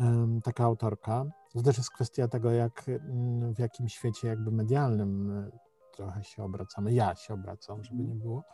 um, 0.00 0.40
taka 0.42 0.64
autorka. 0.64 1.24
To 1.52 1.62
też 1.62 1.78
jest 1.78 1.90
kwestia 1.90 2.28
tego, 2.28 2.50
jak, 2.50 2.88
mm, 2.88 3.54
w 3.54 3.58
jakim 3.58 3.88
świecie 3.88 4.28
jakby 4.28 4.50
medialnym 4.50 5.30
e, 5.30 5.50
trochę 5.96 6.24
się 6.24 6.44
obracamy. 6.44 6.92
Ja 6.92 7.14
się 7.14 7.34
obracam, 7.34 7.84
żeby 7.84 8.04
nie 8.04 8.14
było. 8.14 8.44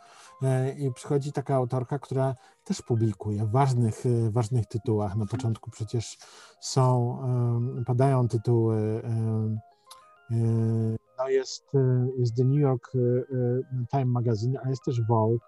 E, 0.42 0.72
I 0.72 0.92
przychodzi 0.92 1.32
taka 1.32 1.54
autorka, 1.54 1.98
która 1.98 2.34
też 2.64 2.82
publikuje 2.82 3.44
w 3.44 3.50
ważnych, 3.50 4.06
e, 4.06 4.30
ważnych 4.30 4.66
tytułach. 4.66 5.16
Na 5.16 5.26
początku 5.26 5.70
przecież 5.70 6.18
są, 6.60 7.18
padają 7.86 8.28
tytuły 8.28 9.02
no 11.18 11.28
jest, 11.28 11.72
jest 12.18 12.36
The 12.36 12.44
New 12.44 12.60
York 12.60 12.92
Time 13.90 14.04
Magazine, 14.04 14.58
a 14.64 14.68
jest 14.68 14.84
też 14.84 15.02
Vogue, 15.02 15.38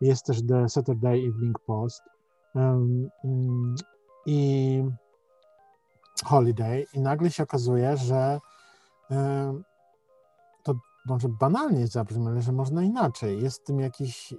jest 0.00 0.26
też 0.26 0.46
The 0.46 0.68
Saturday 0.68 1.18
Evening 1.28 1.58
Post 1.66 2.02
um, 2.54 3.08
i 4.26 4.82
Holiday 6.24 6.86
i 6.94 7.00
nagle 7.00 7.30
się 7.30 7.42
okazuje, 7.42 7.96
że 7.96 8.40
um, 9.10 9.64
to 10.62 10.74
może 11.06 11.28
banalnie 11.28 11.86
zabrzmi, 11.86 12.26
ale 12.26 12.42
że 12.42 12.52
można 12.52 12.82
inaczej. 12.82 13.42
Jest 13.42 13.60
w 13.60 13.64
tym 13.64 13.80
jakiś, 13.80 14.34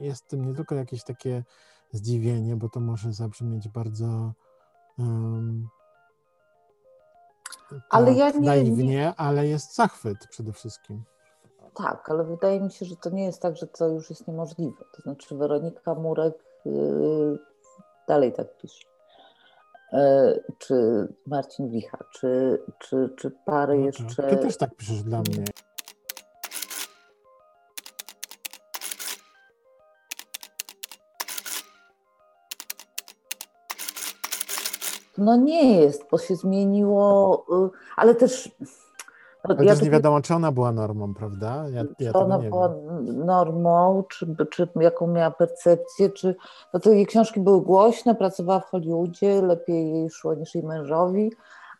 jest 0.00 0.24
w 0.24 0.26
tym 0.26 0.44
nie 0.44 0.54
tylko 0.54 0.74
jakieś 0.74 1.04
takie 1.04 1.44
zdziwienie, 1.92 2.56
bo 2.56 2.68
to 2.68 2.80
może 2.80 3.12
zabrzmieć 3.12 3.68
bardzo 3.68 4.32
um, 4.98 5.68
ale 7.90 8.06
tak, 8.06 8.16
ja 8.16 8.30
nie, 8.30 8.40
naiwnie, 8.40 8.84
nie... 8.84 9.14
ale 9.16 9.46
jest 9.46 9.74
zachwyt 9.74 10.26
przede 10.30 10.52
wszystkim. 10.52 11.04
Tak, 11.74 12.10
ale 12.10 12.24
wydaje 12.24 12.60
mi 12.60 12.70
się, 12.70 12.86
że 12.86 12.96
to 12.96 13.10
nie 13.10 13.24
jest 13.24 13.42
tak, 13.42 13.56
że 13.56 13.66
to 13.66 13.88
już 13.88 14.10
jest 14.10 14.28
niemożliwe. 14.28 14.84
To 14.96 15.02
znaczy 15.02 15.36
Weronika 15.36 15.94
Murek 15.94 16.34
yy, 16.64 17.38
dalej 18.08 18.32
tak 18.32 18.56
pisze. 18.56 18.91
Yy, 19.92 20.44
czy 20.58 20.74
Marcin 21.26 21.70
Wicha, 21.70 21.98
czy, 22.12 22.62
czy, 22.78 23.14
czy 23.16 23.30
pary 23.44 23.78
no 23.78 23.84
jeszcze... 23.84 24.22
Ty 24.22 24.36
też 24.36 24.56
tak 24.56 24.76
piszesz 24.76 25.02
dla 25.02 25.18
mnie. 25.18 25.44
No 35.18 35.36
nie 35.36 35.80
jest, 35.80 36.04
bo 36.10 36.18
się 36.18 36.36
zmieniło, 36.36 37.44
y, 37.66 37.70
ale 37.96 38.14
też 38.14 38.50
Ale 39.42 39.64
ja 39.64 39.72
też 39.72 39.82
nie 39.82 39.90
wiadomo, 39.90 40.20
czy 40.20 40.34
ona 40.34 40.52
była 40.52 40.72
normą, 40.72 41.14
prawda? 41.14 41.64
Ja, 41.68 41.84
ja 41.98 42.12
czy 42.12 42.18
ona 42.18 42.38
była 42.38 42.68
wiem. 42.68 43.26
normą, 43.26 44.04
czy, 44.10 44.36
czy 44.50 44.68
jaką 44.80 45.06
miała 45.06 45.30
percepcję, 45.30 46.10
czy... 46.10 46.34
No 46.74 46.80
to 46.80 46.90
jej 46.90 47.06
książki 47.06 47.40
były 47.40 47.62
głośne, 47.62 48.14
pracowała 48.14 48.60
w 48.60 48.64
Hollywoodzie, 48.64 49.42
lepiej 49.42 49.92
jej 49.94 50.10
szło 50.10 50.34
niż 50.34 50.54
jej 50.54 50.64
mężowi, 50.64 51.32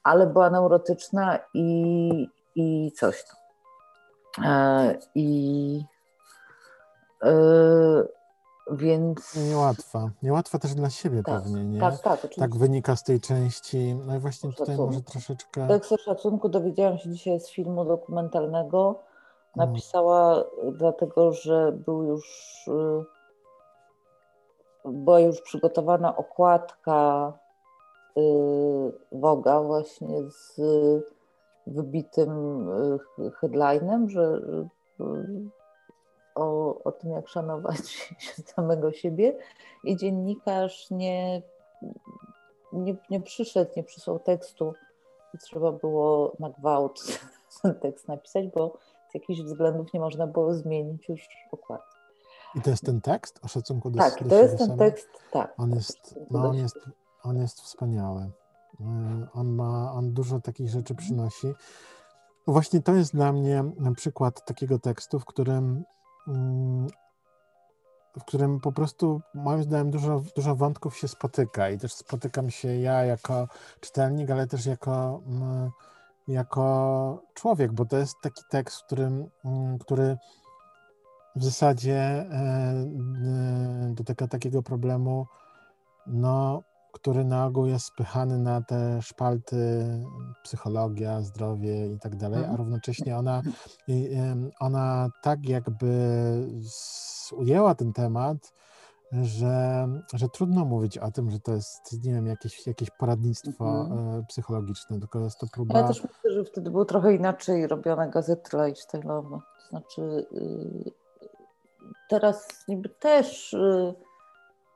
ale 0.02 0.26
była 0.26 0.50
neurotyczna 0.50 1.38
i, 1.54 2.28
i 2.54 2.92
coś 2.96 3.24
tam. 3.24 3.36
E, 4.46 4.98
I... 5.14 5.84
E, 7.24 7.32
więc... 8.70 9.36
Niełatwa. 9.50 10.10
Niełatwa 10.22 10.58
też 10.58 10.74
dla 10.74 10.90
siebie 10.90 11.22
tak, 11.22 11.42
pewnie, 11.42 11.64
nie? 11.64 11.80
Tak, 11.80 11.98
tak. 11.98 12.14
Oczywiście. 12.14 12.40
Tak 12.40 12.56
wynika 12.56 12.96
z 12.96 13.02
tej 13.02 13.20
części. 13.20 13.94
No 14.06 14.16
i 14.16 14.18
właśnie 14.18 14.50
tutaj 14.50 14.66
szacunku. 14.66 14.86
może 14.86 15.02
troszeczkę... 15.02 15.68
Tekst 15.68 15.92
o 15.92 15.96
szacunku 15.96 16.48
dowiedziałam 16.48 16.98
się 16.98 17.10
dzisiaj 17.10 17.40
z 17.40 17.50
filmu 17.50 17.84
dokumentalnego. 17.84 19.00
Napisała 19.56 20.34
hmm. 20.34 20.76
dlatego, 20.76 21.32
że 21.32 21.72
był 21.72 22.02
już 22.02 22.24
y, 22.68 23.04
była 24.84 25.20
już 25.20 25.40
przygotowana 25.40 26.16
okładka 26.16 27.32
Woga 29.12 29.60
y, 29.60 29.64
właśnie 29.64 30.22
z 30.30 30.60
wybitym 31.66 32.68
y, 33.18 33.30
headlinem, 33.40 34.10
że 34.10 34.40
o, 36.34 36.78
o 36.84 36.92
tym, 36.92 37.10
jak 37.10 37.28
szanować 37.28 38.14
samego 38.54 38.92
siebie 38.92 39.38
i 39.84 39.96
dziennikarz 39.96 40.90
nie, 40.90 41.42
nie, 42.72 42.96
nie 43.10 43.20
przyszedł, 43.20 43.70
nie 43.76 43.84
przysłał 43.84 44.18
tekstu 44.18 44.74
i 45.34 45.38
trzeba 45.38 45.72
było 45.72 46.32
na 46.38 46.50
gwałt 46.50 47.20
ten 47.62 47.74
tekst 47.74 48.08
napisać, 48.08 48.48
bo 48.48 48.78
z 49.10 49.14
jakichś 49.14 49.40
względów 49.40 49.92
nie 49.94 50.00
można 50.00 50.26
było 50.26 50.54
zmienić 50.54 51.08
już 51.08 51.28
układu. 51.52 51.82
I 52.54 52.60
to 52.60 52.70
jest 52.70 52.84
ten 52.84 53.00
tekst 53.00 53.40
o 53.42 53.48
szacunku 53.48 53.90
do 53.90 53.98
Tak, 53.98 54.28
to 54.28 54.34
jest 54.34 54.58
ten 54.58 54.78
tekst, 54.78 55.08
tak. 55.32 55.54
On 55.58 55.70
jest, 55.70 56.18
no, 56.30 56.48
on 56.48 56.54
jest, 56.54 56.78
on 57.22 57.36
jest 57.36 57.60
wspaniały. 57.60 58.30
E, 58.80 59.26
on 59.32 59.54
ma, 59.54 59.92
on 59.92 60.12
dużo 60.12 60.40
takich 60.40 60.68
rzeczy 60.68 60.94
przynosi. 60.94 61.54
Właśnie 62.46 62.82
to 62.82 62.94
jest 62.94 63.12
dla 63.12 63.32
mnie 63.32 63.64
przykład 63.96 64.44
takiego 64.44 64.78
tekstu, 64.78 65.18
w 65.18 65.24
którym 65.24 65.84
w 68.16 68.24
którym 68.24 68.60
po 68.60 68.72
prostu 68.72 69.20
moim 69.34 69.62
zdaniem 69.62 69.90
dużo, 69.90 70.22
dużo 70.36 70.56
wątków 70.56 70.96
się 70.96 71.08
spotyka 71.08 71.70
i 71.70 71.78
też 71.78 71.94
spotykam 71.94 72.50
się 72.50 72.76
ja 72.76 73.04
jako 73.04 73.48
czytelnik, 73.80 74.30
ale 74.30 74.46
też 74.46 74.66
jako, 74.66 75.22
mm, 75.26 75.70
jako 76.28 77.22
człowiek, 77.34 77.72
bo 77.72 77.84
to 77.84 77.96
jest 77.96 78.14
taki 78.22 78.42
tekst, 78.50 78.80
w 78.80 78.86
którym, 78.86 79.30
mm, 79.44 79.78
który 79.78 80.16
w 81.36 81.44
zasadzie 81.44 81.96
e, 81.96 82.86
dotyka 83.94 84.28
takiego 84.28 84.62
problemu, 84.62 85.26
no, 86.06 86.62
który 86.92 87.24
na 87.24 87.46
ogół 87.46 87.66
jest 87.66 87.86
spychany 87.86 88.38
na 88.38 88.62
te 88.62 89.02
szpalty 89.02 89.84
psychologia, 90.42 91.20
zdrowie 91.20 91.86
i 91.86 91.98
tak 91.98 92.16
dalej, 92.16 92.38
a 92.38 92.42
mhm. 92.42 92.58
równocześnie 92.58 93.16
ona, 93.16 93.42
ona 94.60 95.08
tak 95.22 95.48
jakby 95.48 95.88
ujęła 97.32 97.74
ten 97.74 97.92
temat, 97.92 98.52
że, 99.12 99.88
że 100.14 100.28
trudno 100.28 100.64
mówić 100.64 100.98
o 100.98 101.10
tym, 101.10 101.30
że 101.30 101.40
to 101.40 101.52
jest, 101.52 102.04
nie 102.04 102.12
wiem, 102.12 102.26
jakieś, 102.26 102.66
jakieś 102.66 102.90
poradnictwo 102.90 103.80
mhm. 103.80 104.26
psychologiczne, 104.26 104.98
tylko 104.98 105.20
jest 105.20 105.38
to 105.38 105.46
próba... 105.52 105.78
Ja 105.78 105.88
też 105.88 106.02
myślę, 106.02 106.30
że 106.30 106.44
wtedy 106.44 106.70
było 106.70 106.84
trochę 106.84 107.14
inaczej 107.14 107.66
robione 107.66 108.10
gazety 108.10 108.56
lifestyle'owe. 108.56 109.38
To 109.40 109.68
znaczy 109.68 110.26
y, 110.32 110.92
teraz 112.08 112.64
niby 112.68 112.88
też 112.88 113.52
y, 113.52 113.94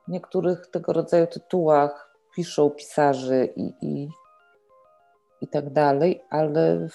w 0.07 0.11
niektórych 0.11 0.67
tego 0.67 0.93
rodzaju 0.93 1.27
tytułach 1.27 2.06
piszą 2.37 2.69
pisarze 2.69 3.45
i, 3.45 3.73
i, 3.81 4.09
i 5.41 5.47
tak 5.47 5.69
dalej, 5.69 6.23
ale 6.29 6.87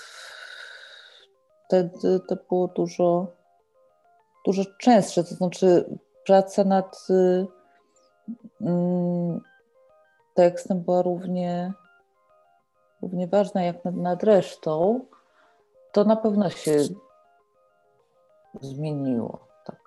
wtedy 1.66 2.20
to 2.28 2.36
było 2.48 2.68
dużo, 2.68 3.26
dużo 4.46 4.62
częstsze, 4.78 5.24
to 5.24 5.34
znaczy 5.34 5.98
praca 6.26 6.64
nad 6.64 7.06
mm, 8.60 9.40
tekstem 10.34 10.80
była 10.80 11.02
równie, 11.02 11.72
równie 13.02 13.26
ważna 13.26 13.62
jak 13.62 13.84
nad, 13.84 13.96
nad 13.96 14.22
resztą, 14.22 15.00
to 15.92 16.04
na 16.04 16.16
pewno 16.16 16.50
się 16.50 16.78
zmieniło 18.60 19.38
tak 19.64 19.80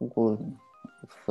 ogólnie. 0.00 0.52
W, 1.08 1.28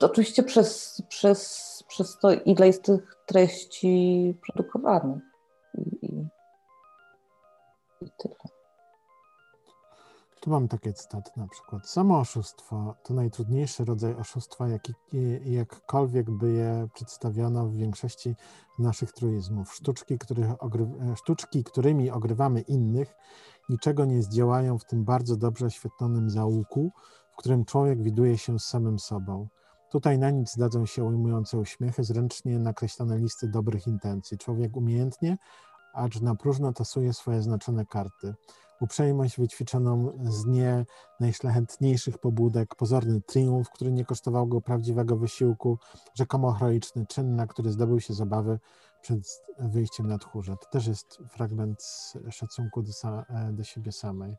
oczywiście 0.00 0.42
przez, 0.42 1.02
przez, 1.08 1.84
przez 1.88 2.18
to, 2.18 2.32
ile 2.32 2.66
jest 2.66 2.82
tych 2.82 3.16
treści 3.26 4.34
produkowanych. 4.46 5.22
I, 5.74 6.06
i, 6.06 6.28
i 8.00 8.10
tyle. 8.18 8.34
Tu 10.40 10.50
mam 10.50 10.68
takie 10.68 10.92
cytaty 10.92 11.30
na 11.36 11.48
przykład. 11.48 11.88
Samo 11.88 12.18
oszustwo 12.18 12.94
to 13.02 13.14
najtrudniejszy 13.14 13.84
rodzaj 13.84 14.14
oszustwa, 14.14 14.68
jaki, 14.68 14.94
jakkolwiek 15.44 16.30
by 16.30 16.52
je 16.52 16.88
przedstawiono 16.94 17.66
w 17.66 17.76
większości 17.76 18.34
naszych 18.78 19.12
truizmów. 19.12 19.74
Sztuczki, 19.74 20.18
których 20.18 20.62
ogry, 20.62 20.86
sztuczki, 21.16 21.64
którymi 21.64 22.10
ogrywamy 22.10 22.60
innych, 22.60 23.14
niczego 23.68 24.04
nie 24.04 24.22
zdziałają 24.22 24.78
w 24.78 24.84
tym 24.84 25.04
bardzo 25.04 25.36
dobrze 25.36 25.66
oświetlonym 25.66 26.30
zaułku, 26.30 26.92
w 27.36 27.38
którym 27.38 27.64
człowiek 27.64 28.02
widuje 28.02 28.38
się 28.38 28.58
z 28.58 28.64
samym 28.64 28.98
sobą. 28.98 29.48
Tutaj 29.90 30.18
na 30.18 30.30
nic 30.30 30.52
zdadzą 30.52 30.86
się 30.86 31.04
ujmujące 31.04 31.58
uśmiechy, 31.58 32.04
zręcznie 32.04 32.58
nakreślone 32.58 33.18
listy 33.18 33.48
dobrych 33.48 33.86
intencji. 33.86 34.38
Człowiek 34.38 34.76
umiejętnie, 34.76 35.38
acz 35.94 36.20
na 36.20 36.34
próżno 36.34 36.72
tasuje 36.72 37.12
swoje 37.12 37.42
znaczone 37.42 37.86
karty. 37.86 38.34
Uprzejmość 38.80 39.38
wyćwiczoną 39.38 40.12
z 40.24 40.46
nie 40.46 40.84
najszlachetniejszych 41.20 42.18
pobudek, 42.18 42.74
pozorny 42.74 43.20
triumf, 43.20 43.70
który 43.70 43.92
nie 43.92 44.04
kosztował 44.04 44.46
go 44.46 44.60
prawdziwego 44.60 45.16
wysiłku, 45.16 45.78
rzekomo 46.14 46.52
heroiczny 46.52 47.06
czyn, 47.06 47.36
na 47.36 47.46
który 47.46 47.72
zdobył 47.72 48.00
się 48.00 48.14
zabawy 48.14 48.58
przed 49.02 49.42
wyjściem 49.58 50.06
na 50.06 50.18
tchórze. 50.18 50.56
To 50.56 50.70
też 50.70 50.86
jest 50.86 51.18
fragment 51.28 51.82
szacunku 52.30 52.82
do, 52.82 52.92
do 53.52 53.64
siebie 53.64 53.92
samej. 53.92 54.36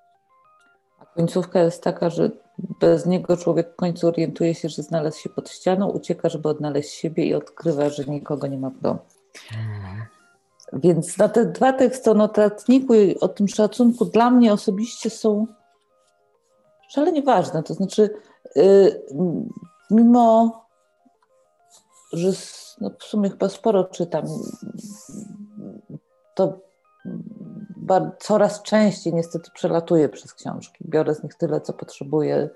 A 0.98 1.06
końcówka 1.06 1.60
jest 1.60 1.84
taka, 1.84 2.10
że 2.10 2.32
bez 2.80 3.06
niego 3.06 3.38
człowiek 3.38 3.74
w 3.74 3.76
końcu 3.76 4.08
orientuje 4.08 4.56
się, 4.56 4.70
że 4.70 4.84
znalazł 4.84 5.20
się 5.20 5.30
pod 5.30 5.50
ścianą, 5.50 5.90
ucieka, 5.90 6.30
żeby 6.30 6.50
odnaleźć 6.50 6.94
siebie 6.94 7.26
i 7.26 7.34
odkrywa, 7.34 7.90
że 7.90 8.04
nikogo 8.04 8.48
nie 8.48 8.58
ma 8.58 8.70
w 8.70 8.80
domu. 8.80 9.00
Mhm. 9.58 10.06
Więc 10.74 11.18
na 11.18 11.30
te 11.30 11.46
dwa 11.46 11.74
teksty 11.74 12.12
o 12.12 12.14
notatniku 12.14 12.94
i 12.94 13.20
o 13.20 13.28
tym 13.28 13.48
szacunku 13.48 14.06
dla 14.06 14.32
mnie 14.32 14.54
osobiście 14.54 15.10
są 15.10 15.48
szalenie 16.90 17.22
ważne. 17.22 17.64
To 17.64 17.74
znaczy, 17.74 18.10
yy, 18.56 19.04
mimo 19.92 20.52
że 22.14 22.32
no 22.82 22.92
w 23.00 23.04
sumie 23.04 23.30
chyba 23.30 23.50
sporo 23.50 23.84
czytam, 23.84 24.26
to 26.36 26.60
coraz 28.20 28.62
częściej 28.62 29.14
niestety 29.14 29.52
przelatuję 29.54 30.10
przez 30.10 30.34
książki. 30.34 30.86
Biorę 30.90 31.16
z 31.16 31.24
nich 31.24 31.36
tyle, 31.36 31.62
co 31.62 31.74
potrzebuję 31.74 32.50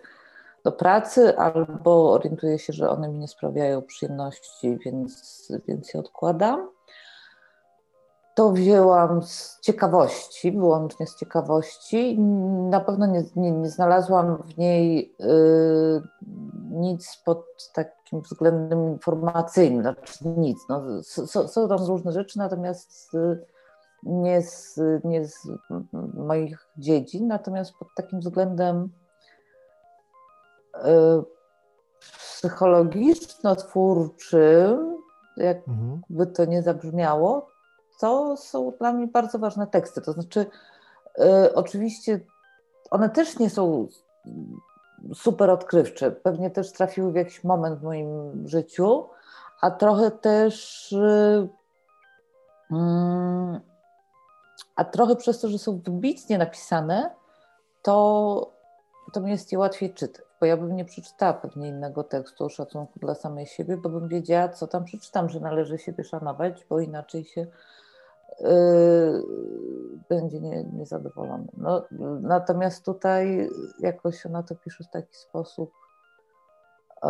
do 0.64 0.72
pracy, 0.72 1.38
albo 1.38 2.12
orientuję 2.12 2.60
się, 2.60 2.74
że 2.74 2.90
one 2.90 3.10
mi 3.10 3.20
nie 3.20 3.28
sprawiają 3.28 3.82
przyjemności, 3.82 4.78
więc, 4.86 5.52
więc 5.68 5.94
je 5.94 6.00
odkładam. 6.00 6.70
To 8.36 8.52
wzięłam 8.52 9.24
z 9.24 9.60
ciekawości, 9.62 10.52
wyłącznie 10.52 11.08
z 11.08 11.16
ciekawości. 11.16 12.20
Na 12.70 12.80
pewno 12.80 13.06
nie, 13.06 13.24
nie, 13.36 13.52
nie 13.52 13.70
znalazłam 13.70 14.44
w 14.44 14.58
niej 14.58 15.16
y, 15.22 16.02
nic 16.72 17.22
pod 17.26 17.46
takim 17.74 18.22
względem 18.22 18.92
informacyjnym, 18.92 19.82
znaczy 19.82 20.28
nic. 20.38 20.58
No, 20.70 21.04
są 21.48 21.68
tam 21.68 21.86
różne 21.88 22.12
rzeczy, 22.12 22.40
natomiast 22.40 23.14
y, 23.14 23.46
nie 24.04 24.42
z, 24.42 24.80
nie 25.04 25.28
z 25.28 25.48
moich 26.14 26.68
dziedzin, 26.78 27.28
natomiast 27.28 27.74
pod 27.80 27.88
takim 27.96 28.20
względem 28.20 28.90
e, 30.74 31.24
psychologiczno-twórczym, 32.02 34.98
jakby 35.38 35.72
mhm. 35.72 36.02
to 36.34 36.46
nie 36.46 36.64
zabrzmiało, 36.64 37.48
to 38.00 38.38
są 38.38 38.74
dla 38.80 38.94
mnie 38.94 39.08
bardzo 39.08 39.40
ważne 39.40 39.68
teksty. 39.68 40.02
To 40.02 40.12
znaczy, 40.12 40.46
y, 41.20 41.56
oczywiście 41.56 42.20
one 42.92 43.10
też 43.10 43.40
nie 43.40 43.50
są 43.50 43.88
super 45.14 45.50
odkrywcze. 45.50 46.12
Pewnie 46.12 46.52
też 46.52 46.72
trafiły 46.72 47.12
w 47.12 47.16
jakiś 47.16 47.44
moment 47.44 47.80
w 47.80 47.84
moim 47.84 48.08
życiu, 48.48 49.10
a 49.62 49.72
trochę 49.72 50.12
też 50.12 50.92
y, 50.92 51.50
a 54.82 54.84
trochę 54.84 55.16
przez 55.16 55.40
to, 55.40 55.50
że 55.50 55.58
są 55.58 55.82
wybitnie 55.86 56.38
napisane, 56.38 57.16
to, 57.82 58.52
to 59.14 59.22
mi 59.22 59.32
jest 59.32 59.52
je 59.52 59.60
łatwiej 59.60 59.94
czytać, 59.94 60.26
bo 60.40 60.46
ja 60.46 60.58
bym 60.58 60.76
nie 60.76 60.86
przeczytała 60.86 61.34
pewnie 61.34 61.68
innego 61.68 62.04
tekstu 62.04 62.46
o 62.46 62.50
szacunku 62.50 63.00
dla 63.00 63.16
samej 63.16 63.46
siebie, 63.46 63.78
bo 63.78 63.90
bym 63.90 64.08
wiedziała, 64.08 64.50
co 64.50 64.68
tam 64.68 64.86
przeczytam, 64.86 65.30
że 65.30 65.40
należy 65.40 65.78
siebie 65.78 66.04
szanować, 66.04 66.66
bo 66.70 66.80
inaczej 66.80 67.26
się 67.26 67.48
yy, 68.40 69.24
będzie 70.10 70.40
nie. 70.40 70.66
No, 71.58 71.86
natomiast 72.22 72.86
tutaj 72.86 73.50
jakoś 73.80 74.26
ona 74.26 74.44
to 74.44 74.56
pisze 74.56 74.84
w 74.84 74.90
taki 74.90 75.16
sposób 75.16 75.72
yy, 77.04 77.10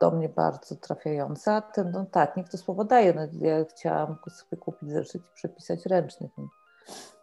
do 0.00 0.10
mnie 0.10 0.28
bardzo 0.28 0.76
trafiająca. 0.76 1.60
Ten 1.60 1.90
notatnik 1.90 2.48
to 2.48 2.58
słowo 2.58 2.84
daje. 2.84 3.14
No, 3.14 3.48
ja 3.48 3.64
chciałam 3.64 4.16
sobie 4.30 4.62
kupić 4.62 4.90
zeszyt 4.90 5.22
i 5.22 5.34
przepisać 5.34 5.86
ręcznie 5.86 6.28
ten, 6.36 6.48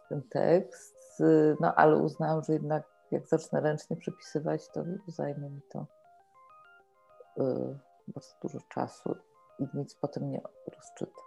ten 0.08 0.22
tekst, 0.22 1.22
no 1.60 1.74
ale 1.74 1.96
uznałam, 1.96 2.44
że 2.44 2.52
jednak 2.52 2.82
jak 3.10 3.26
zacznę 3.26 3.60
ręcznie 3.60 3.96
przepisywać, 3.96 4.68
to 4.68 4.84
zajmie 5.06 5.50
mi 5.50 5.60
to 5.72 5.86
yy, 7.36 7.78
bardzo 8.08 8.34
dużo 8.42 8.58
czasu 8.68 9.16
i 9.58 9.66
nic 9.74 9.94
potem 9.94 10.30
nie 10.30 10.40
rozczytam. 10.76 11.24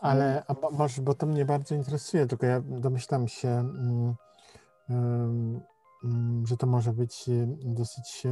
Ale 0.00 0.44
a 0.48 0.54
może, 0.70 1.02
bo 1.02 1.14
to 1.14 1.26
mnie 1.26 1.44
bardzo 1.44 1.74
interesuje, 1.74 2.26
tylko 2.26 2.46
ja 2.46 2.60
domyślam 2.60 3.28
się, 3.28 3.48
mm, 3.48 4.14
mm, 4.90 6.46
że 6.46 6.56
to 6.56 6.66
może 6.66 6.92
być 6.92 7.28
y, 7.28 7.46
dosyć 7.64 8.26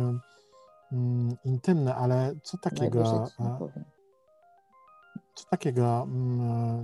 mm, 0.92 1.36
intymne, 1.44 1.94
ale 1.94 2.34
co 2.42 2.58
takiego. 2.58 3.26
Co 5.34 5.44
takiego, 5.50 6.06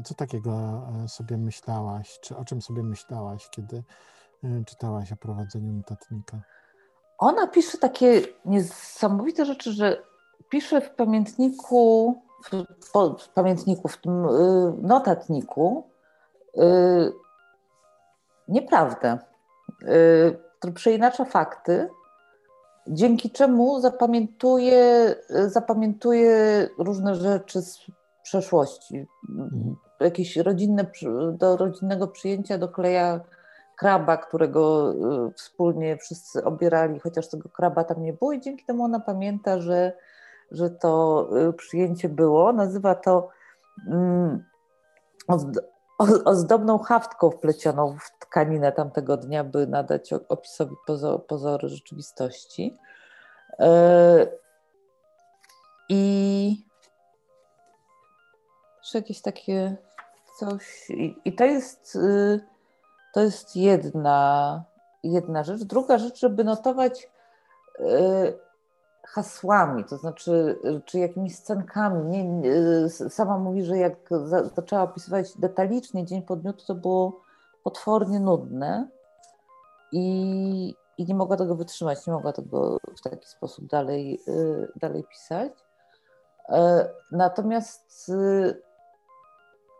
co 0.05 0.15
takiego 0.15 0.83
e, 1.05 1.09
sobie 1.09 1.37
myślałaś, 1.37 2.19
czy 2.21 2.37
o 2.37 2.45
czym 2.45 2.63
sobie 2.63 2.83
myślałaś, 2.83 3.49
kiedy 3.51 3.85
e, 4.45 4.65
czytałaś 4.65 5.13
o 5.13 5.17
prowadzeniu 5.17 5.73
notatnika? 5.73 6.41
Ona 7.19 7.47
pisze 7.47 7.79
takie 7.79 8.23
niesamowite 8.45 9.45
rzeczy, 9.45 9.73
że 9.73 10.03
pisze 10.49 10.81
w 10.81 10.91
pamiętniku, 10.91 12.15
w, 12.45 12.65
w 13.19 13.29
pamiętniku, 13.29 13.89
w 13.89 13.97
tym 13.97 14.25
y, 14.25 14.73
notatniku 14.83 15.91
y, 16.57 17.13
nieprawdę, 18.49 19.19
y, 19.83 20.39
który 20.59 20.73
przeinacza 20.73 21.25
fakty, 21.25 21.89
dzięki 22.89 23.31
czemu 23.31 23.81
zapamiętuje, 23.81 25.15
zapamiętuje 25.47 26.69
różne 26.79 27.15
rzeczy 27.15 27.63
z 27.63 27.79
przeszłości. 28.23 29.07
Mhm. 29.29 29.77
Jakieś 30.01 30.37
rodzinne, 30.37 30.87
do 31.33 31.57
rodzinnego 31.57 32.09
przyjęcia 32.09 32.59
dokleja 32.59 33.21
kraba, 33.77 34.17
którego 34.17 34.95
wspólnie 35.37 35.97
wszyscy 35.97 36.45
obierali, 36.45 37.01
chociaż 37.01 37.29
tego 37.31 37.49
kraba 37.49 37.85
tam 37.85 38.03
nie 38.03 38.13
było 38.13 38.33
i 38.33 38.41
dzięki 38.41 38.65
temu 38.65 38.85
ona 38.85 39.01
pamięta, 39.01 39.61
że 39.61 39.93
że 40.51 40.71
to 40.71 41.29
y, 41.49 41.53
przyjęcie 41.53 42.09
było. 42.09 42.53
Nazywa 42.53 42.95
to 42.95 43.29
mm, 43.87 44.45
ozdobną 46.25 46.79
haftką 46.79 47.31
wplecioną 47.31 47.97
w 47.99 48.16
tkaninę 48.31 48.73
tamtego 48.73 49.17
dnia, 49.17 49.45
by 49.45 49.67
nadać 49.67 50.13
opisowi 50.13 50.75
pozory 51.29 51.69
rzeczywistości. 51.69 52.77
E, 53.59 54.27
I 55.89 56.67
jakieś 58.97 59.21
takie 59.21 59.77
coś. 60.39 60.89
I 61.25 61.33
to 61.33 61.45
jest, 61.45 61.97
y, 61.97 62.41
to 63.15 63.21
jest 63.21 63.57
jedna, 63.57 64.65
jedna 65.03 65.45
rzecz. 65.45 65.65
Druga 65.65 65.99
rzecz, 65.99 66.21
żeby 66.21 66.45
notować 66.45 67.11
y, 67.81 67.85
hasłami, 69.05 69.85
to 69.85 69.97
znaczy, 69.97 70.59
czy 70.85 70.99
jakimiś 70.99 71.37
scenkami. 71.37 72.05
Nie, 72.05 72.25
nie, 72.25 72.89
sama 72.89 73.39
mówi, 73.39 73.65
że 73.65 73.79
jak 73.79 73.97
za, 74.25 74.45
zaczęła 74.45 74.83
opisywać 74.83 75.39
detalicznie 75.39 76.05
dzień 76.05 76.23
po 76.23 76.37
dniu, 76.37 76.53
to 76.53 76.75
było 76.75 77.21
potwornie 77.67 78.21
nudne 78.21 78.89
i, 79.93 80.75
i 80.99 81.05
nie 81.05 81.15
mogła 81.15 81.37
tego 81.37 81.55
wytrzymać, 81.55 82.07
nie 82.07 82.13
mogła 82.13 82.33
tego 82.33 82.79
w 82.97 83.03
taki 83.03 83.29
sposób 83.29 83.67
dalej, 83.67 84.21
y, 84.29 84.69
dalej 84.77 85.05
pisać. 85.05 85.53
E, 86.49 86.89
natomiast 87.13 88.09
y, 88.09 88.63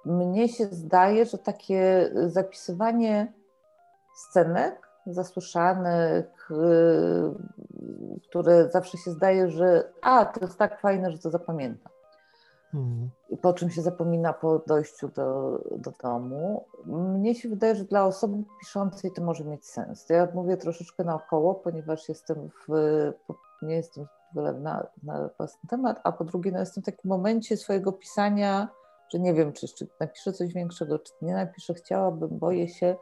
mnie 0.05 0.49
się 0.49 0.67
zdaje, 0.67 1.27
że 1.27 1.39
takie 1.39 2.11
zapisywanie 2.27 3.33
scenek 4.15 4.89
zasłyszanych, 5.07 6.51
y, 6.51 6.55
które 8.29 8.71
zawsze 8.71 8.99
się 8.99 9.11
zdaje, 9.11 9.49
że 9.51 9.93
a, 10.03 10.25
to 10.25 10.41
jest 10.41 10.59
tak 10.59 10.81
fajne, 10.81 11.11
że 11.11 11.19
to 11.19 11.31
zapamiętam. 11.31 11.96
Hmm. 12.73 13.11
I 13.31 13.37
po 13.37 13.53
czym 13.53 13.71
się 13.71 13.83
zapomina 13.83 14.33
po 14.33 14.59
dojściu 14.59 15.09
do, 15.09 15.59
do 15.77 15.93
domu. 16.03 16.65
Mnie 16.87 17.35
się 17.35 17.49
wydaje, 17.49 17.75
że 17.75 17.85
dla 17.85 18.05
osoby 18.05 18.43
piszącej 18.61 19.13
to 19.13 19.23
może 19.23 19.45
mieć 19.45 19.67
sens. 19.67 20.09
Ja 20.09 20.29
mówię 20.35 20.57
troszeczkę 20.57 21.05
naokoło, 21.05 21.55
ponieważ 21.55 22.09
jestem 22.09 22.49
w, 22.69 22.73
nie 23.63 23.75
jestem 23.75 24.07
wylewna 24.35 24.87
na 25.03 25.31
własny 25.39 25.69
temat, 25.69 26.01
a 26.05 26.13
po 26.13 26.25
drugie 26.25 26.53
no 26.53 26.59
jestem 26.61 26.83
w 26.83 26.87
takim 26.87 27.09
momencie 27.09 27.57
swojego 27.57 27.93
pisania, 27.93 28.69
że 29.13 29.19
nie 29.19 29.35
wiem, 29.35 29.53
czy 29.53 29.67
jeszcze 29.67 29.87
napiszę 30.01 30.33
coś 30.33 30.53
większego, 30.53 30.99
czy 30.99 31.13
nie 31.23 31.35
napiszę, 31.35 31.75
chciałabym, 31.75 32.39
boję 32.39 32.69
się, 32.69 32.97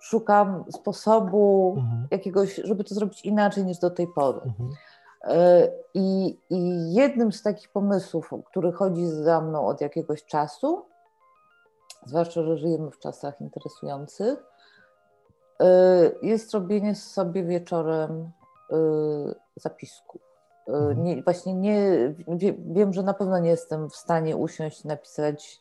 szukam 0.00 0.64
sposobu 0.70 1.74
mhm. 1.78 2.08
jakiegoś, 2.10 2.54
żeby 2.64 2.84
to 2.84 2.94
zrobić 2.94 3.24
inaczej 3.24 3.64
niż 3.64 3.78
do 3.78 3.90
tej 3.90 4.06
pory. 4.06 4.40
Mhm. 4.44 4.70
E, 5.24 5.68
I, 5.94 6.38
I, 6.50 6.94
jednym 6.94 7.32
z 7.32 7.42
takich 7.42 7.68
pomysłów, 7.68 8.30
który 8.46 8.72
chodzi 8.72 9.06
za 9.06 9.40
mną 9.40 9.66
od 9.66 9.80
jakiegoś 9.80 10.24
czasu, 10.24 10.84
zwłaszcza, 12.06 12.42
że 12.42 12.56
żyjemy 12.56 12.90
w 12.90 12.98
czasach 12.98 13.40
interesujących, 13.40 14.38
e, 15.60 15.66
jest 16.22 16.54
robienie 16.54 16.94
sobie 16.94 17.44
wieczorem 17.44 18.30
e, 18.70 18.76
zapisków. 19.56 20.20
Mhm. 20.66 21.04
Nie, 21.04 21.22
właśnie 21.22 21.54
nie, 21.54 22.14
wiem, 22.58 22.92
że 22.92 23.02
na 23.02 23.14
pewno 23.14 23.38
nie 23.38 23.50
jestem 23.50 23.90
w 23.90 23.96
stanie 23.96 24.36
usiąść 24.36 24.84
i 24.84 24.88
napisać 24.88 25.60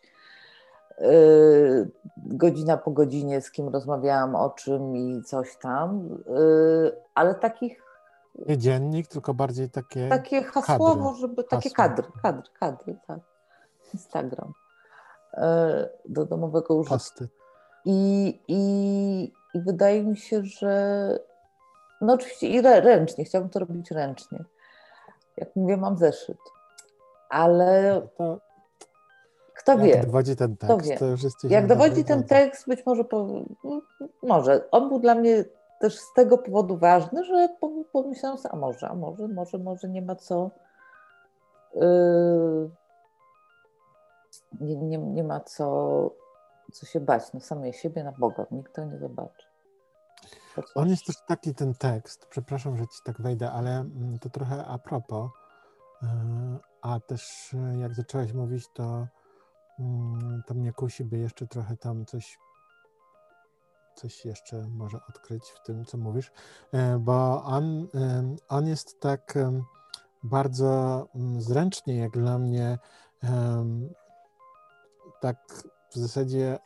godzina 2.17 2.77
po 2.77 2.91
godzinie, 2.91 3.41
z 3.41 3.51
kim 3.51 3.69
rozmawiałam, 3.69 4.35
o 4.35 4.49
czym 4.49 4.95
i 4.95 5.23
coś 5.23 5.57
tam, 5.57 6.09
ale 7.15 7.35
takich. 7.35 7.86
Nie 8.45 8.57
dziennik, 8.57 9.07
tylko 9.07 9.33
bardziej 9.33 9.69
takie. 9.69 10.09
Takie 10.09 10.43
hasłowo, 10.43 11.05
kadry. 11.05 11.21
żeby. 11.21 11.43
Takie 11.43 11.69
Hasło. 11.69 11.75
kadry, 11.75 12.07
kadry, 12.21 12.51
kadry, 12.59 12.95
tak. 13.07 13.19
Instagram. 13.93 14.53
Y, 15.33 15.41
do 16.05 16.25
domowego 16.25 16.75
użytku. 16.75 17.23
I, 17.85 18.39
i, 18.47 19.23
I 19.53 19.61
wydaje 19.61 20.03
mi 20.03 20.17
się, 20.17 20.43
że. 20.43 21.19
No 22.01 22.13
oczywiście 22.13 22.47
i 22.47 22.61
ręcznie, 22.61 23.25
chciałabym 23.25 23.49
to 23.49 23.59
robić 23.59 23.91
ręcznie. 23.91 24.43
Jak 25.37 25.55
mówię, 25.55 25.77
mam 25.77 25.97
zeszyt. 25.97 26.37
Ale. 27.29 28.01
To 28.17 28.39
kto 29.67 29.77
wie? 29.77 29.89
Jak 29.89 30.05
dowodzi 30.05 30.35
ten 30.35 30.57
tekst, 30.57 30.91
to 30.99 31.05
już 31.05 31.23
jest 31.23 31.43
Jak 31.43 31.67
dowodzi 31.67 32.03
ten 32.03 32.23
tekst, 32.23 32.67
być 32.67 32.85
może, 32.85 33.03
po, 33.03 33.27
może. 34.23 34.71
On 34.71 34.89
był 34.89 34.99
dla 34.99 35.15
mnie 35.15 35.43
też 35.79 35.99
z 35.99 36.13
tego 36.13 36.37
powodu 36.37 36.77
ważny, 36.77 37.23
że 37.23 37.49
pomyślałam 37.91 38.37
sobie, 38.37 38.53
a 38.53 38.57
może, 38.57 38.89
a 38.89 38.95
może, 38.95 39.27
może, 39.27 39.57
może 39.57 39.89
nie 39.89 40.01
ma 40.01 40.15
co 40.15 40.51
yy, 41.75 42.69
nie, 44.61 44.75
nie, 44.75 44.97
nie 44.97 45.23
ma 45.23 45.39
co, 45.39 46.09
co 46.73 46.85
się 46.85 46.99
bać 46.99 47.33
na 47.33 47.39
samej 47.39 47.73
siebie, 47.73 48.03
na 48.03 48.11
Boga. 48.11 48.45
Nikt 48.51 48.75
to 48.75 48.85
nie 48.85 48.97
zobaczy. 48.97 49.47
On 50.75 50.89
jest 50.89 51.05
też 51.05 51.15
taki 51.27 51.55
ten 51.55 51.73
tekst, 51.73 52.27
przepraszam, 52.29 52.77
że 52.77 52.83
ci 52.83 52.99
tak 53.05 53.21
wejdę, 53.21 53.51
ale 53.51 53.69
mm, 53.69 54.19
to 54.19 54.29
trochę 54.29 54.65
a 54.65 54.77
propos, 54.77 55.29
yy, 56.01 56.09
a 56.81 56.99
też 56.99 57.55
jak 57.79 57.93
zaczęłaś 57.93 58.33
mówić, 58.33 58.67
to 58.73 59.07
Mm, 59.79 60.43
to 60.47 60.53
mnie 60.53 60.73
kusi, 60.73 61.05
by 61.05 61.17
jeszcze 61.17 61.47
trochę 61.47 61.77
tam 61.77 62.05
coś, 62.05 62.39
coś 63.97 64.25
jeszcze 64.25 64.67
może 64.67 64.99
odkryć 65.09 65.43
w 65.43 65.65
tym, 65.65 65.85
co 65.85 65.97
mówisz, 65.97 66.31
e, 66.71 66.99
bo 66.99 67.43
on, 67.43 67.87
on 68.49 68.67
jest 68.67 68.99
tak 68.99 69.37
bardzo 70.23 71.07
mm, 71.15 71.41
zręcznie, 71.41 71.97
jak 71.97 72.11
dla 72.11 72.39
mnie, 72.39 72.77
tak 75.21 75.37
w 75.91 75.95
zasadzie 75.95 76.59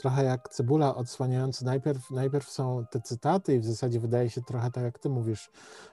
trochę 0.00 0.24
jak 0.24 0.48
cebula 0.48 0.94
odsłaniająca. 0.94 1.64
Najpierw, 1.64 2.10
najpierw 2.10 2.50
są 2.50 2.84
te 2.90 3.00
cytaty 3.00 3.54
i 3.54 3.60
w 3.60 3.64
zasadzie 3.64 4.00
wydaje 4.00 4.30
się 4.30 4.42
trochę 4.42 4.70
tak, 4.70 4.84
jak 4.84 4.98
ty 4.98 5.08
mówisz, 5.08 5.50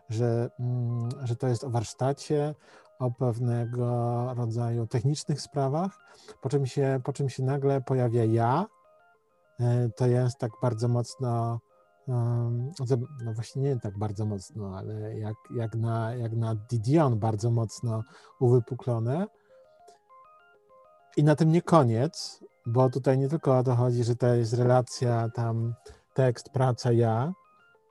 że, 0.09 0.49
mm, 0.59 1.09
że 1.23 1.35
to 1.35 1.47
jest 1.47 1.63
o 1.63 1.69
warsztacie, 1.69 2.55
o 2.99 3.11
pewnego 3.11 4.33
rodzaju 4.33 4.87
technicznych 4.87 5.41
sprawach, 5.41 5.99
po 6.41 6.49
czym 6.49 6.65
się, 6.65 6.99
po 7.03 7.13
czym 7.13 7.29
się 7.29 7.43
nagle 7.43 7.81
pojawia 7.81 8.23
ja. 8.23 8.65
E, 9.59 9.89
to 9.95 10.07
jest 10.07 10.37
tak 10.37 10.51
bardzo 10.61 10.87
mocno, 10.87 11.59
no 12.07 13.33
właśnie 13.35 13.61
nie 13.61 13.79
tak 13.79 13.97
bardzo 13.97 14.25
mocno, 14.25 14.77
ale 14.77 15.19
jak, 15.19 15.35
jak, 15.55 15.75
na, 15.75 16.15
jak 16.15 16.35
na 16.35 16.55
Didion 16.55 17.19
bardzo 17.19 17.51
mocno 17.51 18.03
uwypuklone. 18.39 19.27
I 21.17 21.23
na 21.23 21.35
tym 21.35 21.51
nie 21.51 21.61
koniec, 21.61 22.43
bo 22.65 22.89
tutaj 22.89 23.17
nie 23.17 23.29
tylko 23.29 23.57
o 23.57 23.63
to 23.63 23.75
chodzi, 23.75 24.03
że 24.03 24.15
to 24.15 24.27
jest 24.27 24.53
relacja 24.53 25.29
tam 25.29 25.73
tekst, 26.13 26.49
praca, 26.49 26.91
ja, 26.91 27.33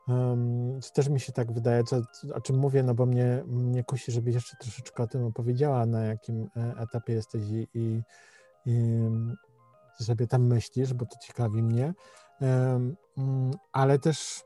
Um, 0.09 0.81
też 0.95 1.09
mi 1.09 1.21
się 1.21 1.33
tak 1.33 1.53
wydaje, 1.53 1.85
co, 1.85 2.03
o 2.35 2.41
czym 2.41 2.59
mówię, 2.59 2.83
no 2.83 2.95
bo 2.95 3.07
mnie, 3.07 3.43
mnie 3.47 3.85
kusi, 3.85 4.13
żebyś 4.13 4.35
jeszcze 4.35 4.57
troszeczkę 4.57 5.03
o 5.03 5.07
tym 5.07 5.25
opowiedziała, 5.25 5.87
na 5.87 6.05
jakim 6.05 6.49
e, 6.57 6.75
etapie 6.83 7.13
jesteś 7.13 7.43
i, 7.43 7.69
i, 7.75 8.03
i 8.67 9.01
sobie 10.05 10.27
tam 10.27 10.47
myślisz, 10.47 10.95
bo 10.95 11.07
to 11.07 11.19
ciekawi 11.19 11.63
mnie. 11.63 11.95
Um, 12.41 12.97
ale 13.73 13.99
też 13.99 14.43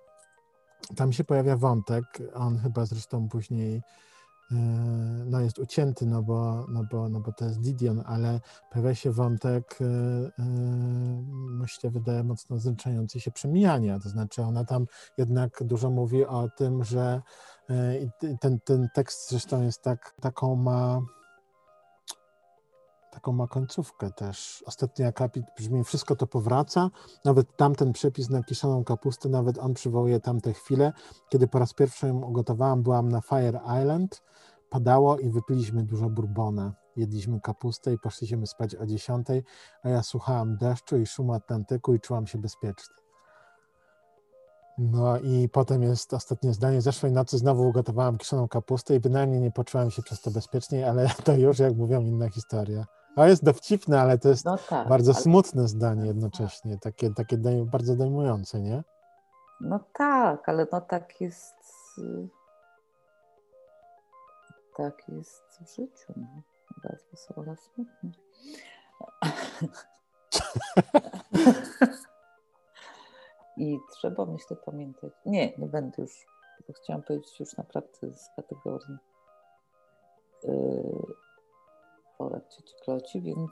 tam 0.97 1.13
się 1.13 1.25
pojawia 1.25 1.57
wątek, 1.57 2.05
on 2.35 2.59
chyba 2.59 2.87
zresztą 2.87 3.29
później 3.29 3.83
no 5.27 5.41
jest 5.41 5.59
ucięty, 5.59 6.07
no 6.07 6.23
bo, 6.23 6.67
no 6.69 6.85
bo, 6.91 7.09
no 7.09 7.21
bo 7.21 7.33
to 7.33 7.45
jest 7.45 7.61
Didion, 7.61 8.03
ale 8.07 8.41
pojawia 8.71 8.95
się 8.95 9.11
wątek, 9.13 9.79
e, 9.81 9.85
e, 9.85 10.45
myślę, 11.35 11.91
wydaje 11.91 12.25
mocno 12.25 12.59
zręczający 12.59 13.21
się 13.21 13.31
przemijania, 13.31 13.99
to 13.99 14.09
znaczy 14.09 14.43
ona 14.43 14.65
tam 14.65 14.87
jednak 15.19 15.65
dużo 15.65 15.91
mówi 15.91 16.27
o 16.27 16.49
tym, 16.57 16.85
że 16.85 17.23
e, 17.71 18.37
ten, 18.41 18.61
ten 18.61 18.89
tekst 18.95 19.31
zresztą 19.31 19.63
jest 19.63 19.83
tak, 19.83 20.15
taką 20.21 20.57
ma 20.57 21.01
taką 23.11 23.33
ma 23.33 23.47
końcówkę 23.47 24.11
też. 24.11 24.65
Ostatni 24.67 25.05
akapit 25.05 25.45
brzmi, 25.57 25.85
wszystko 25.85 26.17
to 26.17 26.27
powraca, 26.27 26.91
nawet 27.25 27.57
tamten 27.57 27.93
przepis 27.93 28.31
na 28.31 28.43
kiszoną 28.43 28.85
kapustę, 28.85 29.29
nawet 29.29 29.59
on 29.59 29.75
przywołuje 29.75 30.21
tamte 30.21 30.53
chwile, 30.53 30.93
kiedy 31.29 31.49
po 31.49 31.59
raz 31.59 31.73
pierwszy 31.73 32.07
ją 32.07 32.23
ugotowałam, 32.23 32.83
byłam 32.83 33.09
na 33.09 33.21
Fire 33.21 33.61
Island, 33.83 34.23
padało 34.71 35.19
i 35.19 35.31
wypiliśmy 35.31 35.83
dużo 35.83 36.11
bourbona. 36.11 36.73
Jedliśmy 36.97 37.41
kapustę 37.41 37.93
i 37.93 37.99
poszliśmy 37.99 38.47
spać 38.47 38.75
o 38.75 38.87
10, 38.87 39.27
a 39.83 39.89
ja 39.89 40.03
słuchałam 40.03 40.57
deszczu 40.57 40.99
i 40.99 41.07
szumu 41.07 41.35
Atlantyku 41.35 41.95
i 41.95 42.01
czułam 42.01 42.27
się 42.27 42.39
bezpieczny. 42.39 42.95
No 44.79 45.19
i 45.19 45.49
potem 45.49 45.83
jest 45.83 46.15
ostatnie 46.15 46.53
zdanie. 46.53 46.83
Zeszłej 46.83 47.13
nocy 47.13 47.39
znowu 47.39 47.69
ugotowałam 47.69 48.19
kiszoną 48.19 48.49
kapustę 48.49 48.95
i 48.95 49.01
bynajmniej 49.01 49.41
nie 49.41 49.51
poczułam 49.51 49.91
się 49.91 50.03
przez 50.03 50.21
to 50.21 50.31
bezpieczniej, 50.31 50.85
ale 50.85 51.09
to 51.25 51.37
już, 51.37 51.59
jak 51.59 51.77
mówią, 51.77 52.01
inna 52.01 52.29
historia. 52.29 52.85
To 53.17 53.27
jest 53.27 53.45
dowcipne, 53.45 54.01
ale 54.01 54.19
to 54.19 54.29
jest 54.29 54.45
no 54.45 54.57
tak, 54.69 54.89
bardzo 54.89 55.13
ale... 55.13 55.23
smutne 55.23 55.69
zdanie 55.69 56.07
jednocześnie, 56.07 56.79
takie, 56.79 57.15
takie 57.15 57.37
bardzo 57.65 57.97
dojmujące, 57.97 58.61
nie? 58.61 58.83
No 59.61 59.81
tak, 59.93 60.49
ale 60.49 60.67
no 60.73 60.81
tak 60.81 61.21
jest 61.21 61.55
tak 64.81 65.09
jest 65.09 65.61
w 65.61 65.77
życiu. 65.77 66.13
No. 66.17 66.43
Raz 66.85 67.05
wesoło, 67.11 67.45
raz 67.45 67.59
smutno. 67.61 68.11
I 73.57 73.79
trzeba, 73.93 74.27
myślę, 74.27 74.57
pamiętać. 74.57 75.13
Nie, 75.27 75.57
nie 75.59 75.67
będę 75.67 76.03
już, 76.03 76.27
bo 76.69 76.73
chciałam 76.73 77.03
powiedzieć 77.03 77.41
już 77.41 77.57
naprawdę 77.57 78.13
z 78.13 78.31
kategorii 78.37 78.97
yy, 80.45 81.10
porad 82.21 82.49
cieci 82.49 82.75
Kloci, 82.85 83.23
więc... 83.23 83.51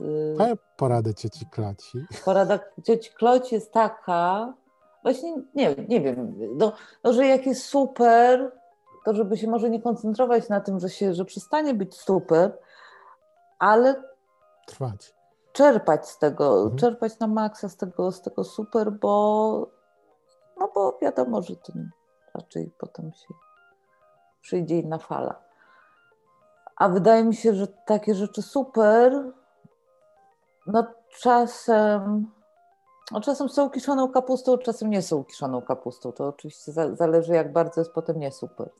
Yy, 0.00 0.56
porada 0.76 1.12
cieci 1.12 1.46
Kloci. 1.46 2.06
Porada 2.24 2.58
cieci 2.84 3.10
Kloci 3.10 3.54
jest 3.54 3.72
taka, 3.72 4.54
właśnie 5.02 5.34
nie, 5.54 5.74
nie 5.88 6.00
wiem, 6.00 6.34
no, 6.56 6.72
no, 7.04 7.12
że 7.12 7.26
jak 7.26 7.46
jest 7.46 7.64
super, 7.64 8.52
to 9.04 9.14
żeby 9.14 9.36
się 9.36 9.48
może 9.50 9.70
nie 9.70 9.82
koncentrować 9.82 10.48
na 10.48 10.60
tym, 10.60 10.80
że, 10.80 10.90
się, 10.90 11.14
że 11.14 11.24
przestanie 11.24 11.74
być 11.74 11.94
super, 11.94 12.58
ale 13.58 14.02
trwać. 14.66 15.14
Czerpać 15.52 16.08
z 16.08 16.18
tego, 16.18 16.56
mhm. 16.56 16.76
czerpać 16.76 17.18
na 17.18 17.26
maksa 17.26 17.68
z 17.68 17.76
tego, 17.76 18.12
z 18.12 18.22
tego 18.22 18.44
super, 18.44 18.92
bo 18.92 19.66
no 20.60 20.70
bo 20.74 20.98
wiadomo, 21.02 21.42
że 21.42 21.56
to 21.56 21.72
raczej 22.34 22.70
potem 22.78 23.12
się 23.12 23.34
przyjdzie 24.40 24.78
inna 24.78 24.98
fala. 24.98 25.43
A 26.76 26.88
wydaje 26.88 27.24
mi 27.24 27.34
się, 27.34 27.54
że 27.54 27.66
takie 27.66 28.14
rzeczy 28.14 28.42
super, 28.42 29.32
no 30.66 30.86
czasem, 31.18 32.30
no 33.12 33.20
czasem 33.20 33.48
są 33.48 33.70
kiszoną 33.70 34.08
kapustą, 34.08 34.58
czasem 34.58 34.90
nie 34.90 35.02
są 35.02 35.24
kiszoną 35.24 35.62
kapustą. 35.62 36.12
To 36.12 36.28
oczywiście 36.28 36.72
zależy, 36.72 37.34
jak 37.34 37.52
bardzo 37.52 37.80
jest 37.80 37.92
potem 37.92 38.20
nie 38.20 38.32
super 38.32 38.70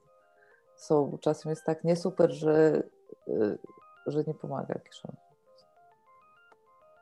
są, 0.77 1.19
czasem 1.21 1.51
jest 1.51 1.65
tak 1.65 1.85
nie 1.85 1.97
super, 1.97 2.33
że, 2.33 2.83
y, 3.29 3.59
że 4.07 4.25
nie 4.27 4.35
pomaga 4.35 4.75
kiszonka. 4.75 5.23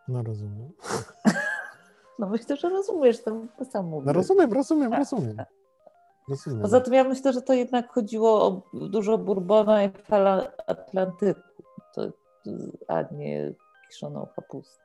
No 0.08 0.22
rozumiem. 0.22 0.72
No 2.18 2.28
myślę, 2.28 2.56
że 2.56 2.68
rozumiesz, 2.68 3.22
to 3.22 3.64
sam 3.70 3.86
mówię. 3.86 4.06
No 4.06 4.12
rozumiem, 4.12 4.52
rozumiem, 4.52 4.94
rozumiem. 4.94 5.36
Rozumiem. 6.28 6.62
Poza 6.62 6.80
tym 6.80 6.94
ja 6.94 7.04
myślę, 7.04 7.32
że 7.32 7.42
to 7.42 7.52
jednak 7.52 7.92
chodziło 7.92 8.46
o 8.46 8.62
dużo 8.74 9.18
bourbona 9.18 9.84
i 9.84 9.90
fala 9.90 10.56
Atlantyku, 10.66 11.40
to, 11.94 12.02
a 12.88 13.02
nie 13.02 13.54
kiszoną 13.90 14.26
kapustę. 14.36 14.82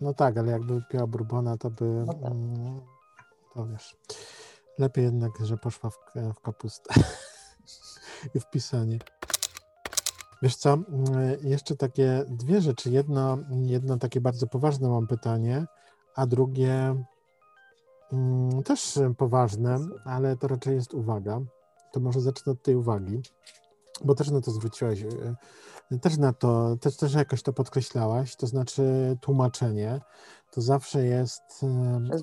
No 0.00 0.14
tak, 0.14 0.38
ale 0.38 0.52
jakby 0.52 0.82
piła 0.90 1.06
bourbona, 1.06 1.56
to 1.56 1.70
by... 1.70 1.84
No 1.84 2.14
tak. 2.14 2.32
Mm, 2.32 2.80
to 3.54 3.66
wiesz, 3.66 3.96
lepiej 4.78 5.04
jednak, 5.04 5.32
że 5.40 5.56
poszła 5.56 5.90
w, 5.90 5.98
w 6.34 6.40
kapustę. 6.40 6.94
i 8.34 8.40
wpisanie. 8.40 8.98
Wiesz 10.42 10.56
co, 10.56 10.72
mm, 10.72 10.84
jeszcze 11.42 11.76
takie 11.76 12.24
dwie 12.28 12.60
rzeczy. 12.60 12.90
Jedno, 12.90 13.38
jedno 13.50 13.98
takie 13.98 14.20
bardzo 14.20 14.46
poważne 14.46 14.88
mam 14.88 15.06
pytanie, 15.06 15.66
a 16.14 16.26
drugie 16.26 17.04
też 18.64 18.98
poważne, 19.18 19.78
ale 20.04 20.36
to 20.36 20.48
raczej 20.48 20.74
jest 20.74 20.94
uwaga. 20.94 21.40
To 21.92 22.00
może 22.00 22.20
zacznę 22.20 22.52
od 22.52 22.62
tej 22.62 22.76
uwagi, 22.76 23.22
bo 24.04 24.14
też 24.14 24.30
na 24.30 24.40
to 24.40 24.50
zwróciłaś, 24.50 25.02
e, 25.02 25.98
też 25.98 26.18
na 26.18 26.32
to, 26.32 26.76
też, 26.76 26.96
też 26.96 27.14
jakoś 27.14 27.42
to 27.42 27.52
podkreślałaś, 27.52 28.36
to 28.36 28.46
znaczy 28.46 29.16
tłumaczenie. 29.20 30.00
To 30.50 30.60
zawsze 30.60 31.06
jest 31.06 31.42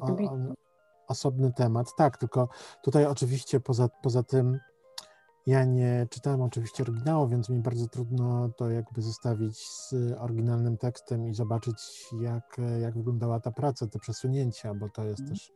o, 0.02 0.06
o, 0.32 0.38
osobny 1.08 1.54
temat. 1.54 1.96
Tak, 1.98 2.18
tylko 2.18 2.50
tutaj 2.84 3.06
oczywiście 3.06 3.60
poza, 3.60 3.90
poza 4.04 4.24
tym 4.24 4.60
ja 5.48 5.66
nie 5.66 6.08
czytałem 6.10 6.42
oczywiście 6.42 6.84
oryginału, 6.84 7.28
więc 7.28 7.50
mi 7.50 7.60
bardzo 7.60 7.88
trudno 7.88 8.50
to 8.58 8.70
jakby 8.70 9.02
zestawić 9.02 9.68
z 9.68 9.94
oryginalnym 10.20 10.78
tekstem 10.78 11.28
i 11.28 11.34
zobaczyć, 11.34 12.06
jak, 12.22 12.58
jak 12.82 12.98
wyglądała 12.98 13.40
ta 13.40 13.52
praca, 13.52 13.88
te 13.88 14.00
przesunięcia, 14.00 14.74
bo 14.74 14.90
to 14.90 15.04
jest, 15.04 15.20
mm. 15.20 15.32
też, 15.32 15.52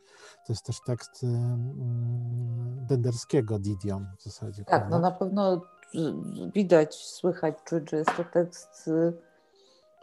to 0.48 0.54
jest 0.54 0.66
też 0.66 0.82
tekst 0.86 1.24
um, 1.24 2.86
Denderskiego, 2.88 3.60
Didion 3.60 4.08
w 4.20 4.24
zasadzie. 4.24 4.66
Tak, 4.66 4.68
prawda? 4.68 4.90
no 4.90 5.02
na 5.02 5.12
pewno 5.12 5.62
widać, 6.54 6.96
słychać, 6.96 7.56
czuć, 7.66 7.92
że 7.92 7.98
jest 7.98 8.12
to 8.18 8.24
tekst 8.24 8.88
y, 8.88 9.14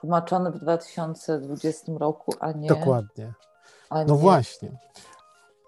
tłumaczony 0.01 0.51
w 0.51 0.59
2020 0.59 1.93
roku, 1.99 2.35
a 2.41 2.53
nie. 2.53 2.69
Dokładnie. 2.69 3.33
A 3.91 4.05
no 4.05 4.15
nie... 4.15 4.21
właśnie. 4.21 4.79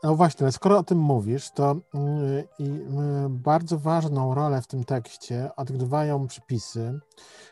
No 0.04 0.16
właśnie, 0.16 0.44
ale 0.44 0.52
skoro 0.52 0.78
o 0.78 0.82
tym 0.82 0.98
mówisz, 0.98 1.50
to 1.50 1.76
yy, 1.94 2.48
yy, 2.58 2.76
bardzo 3.28 3.78
ważną 3.78 4.34
rolę 4.34 4.62
w 4.62 4.66
tym 4.66 4.84
tekście 4.84 5.50
odgrywają 5.56 6.26
przypisy, 6.26 7.00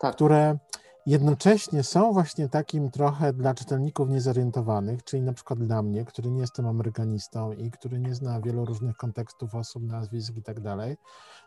tak. 0.01 0.15
które 0.15 0.59
jednocześnie 1.07 1.83
są 1.83 2.13
właśnie 2.13 2.49
takim 2.49 2.91
trochę 2.91 3.33
dla 3.33 3.55
czytelników 3.55 4.09
niezorientowanych, 4.09 5.05
czyli 5.05 5.23
na 5.23 5.33
przykład 5.33 5.59
dla 5.59 5.83
mnie, 5.83 6.05
który 6.05 6.31
nie 6.31 6.41
jestem 6.41 6.67
amerykanistą 6.67 7.53
i 7.53 7.71
który 7.71 8.01
nie 8.01 8.15
zna 8.15 8.41
wielu 8.41 8.65
różnych 8.65 8.97
kontekstów 8.97 9.55
osób, 9.55 9.83
nazwisk 9.83 10.37
i 10.37 10.43
tak 10.43 10.61
dalej, 10.61 10.97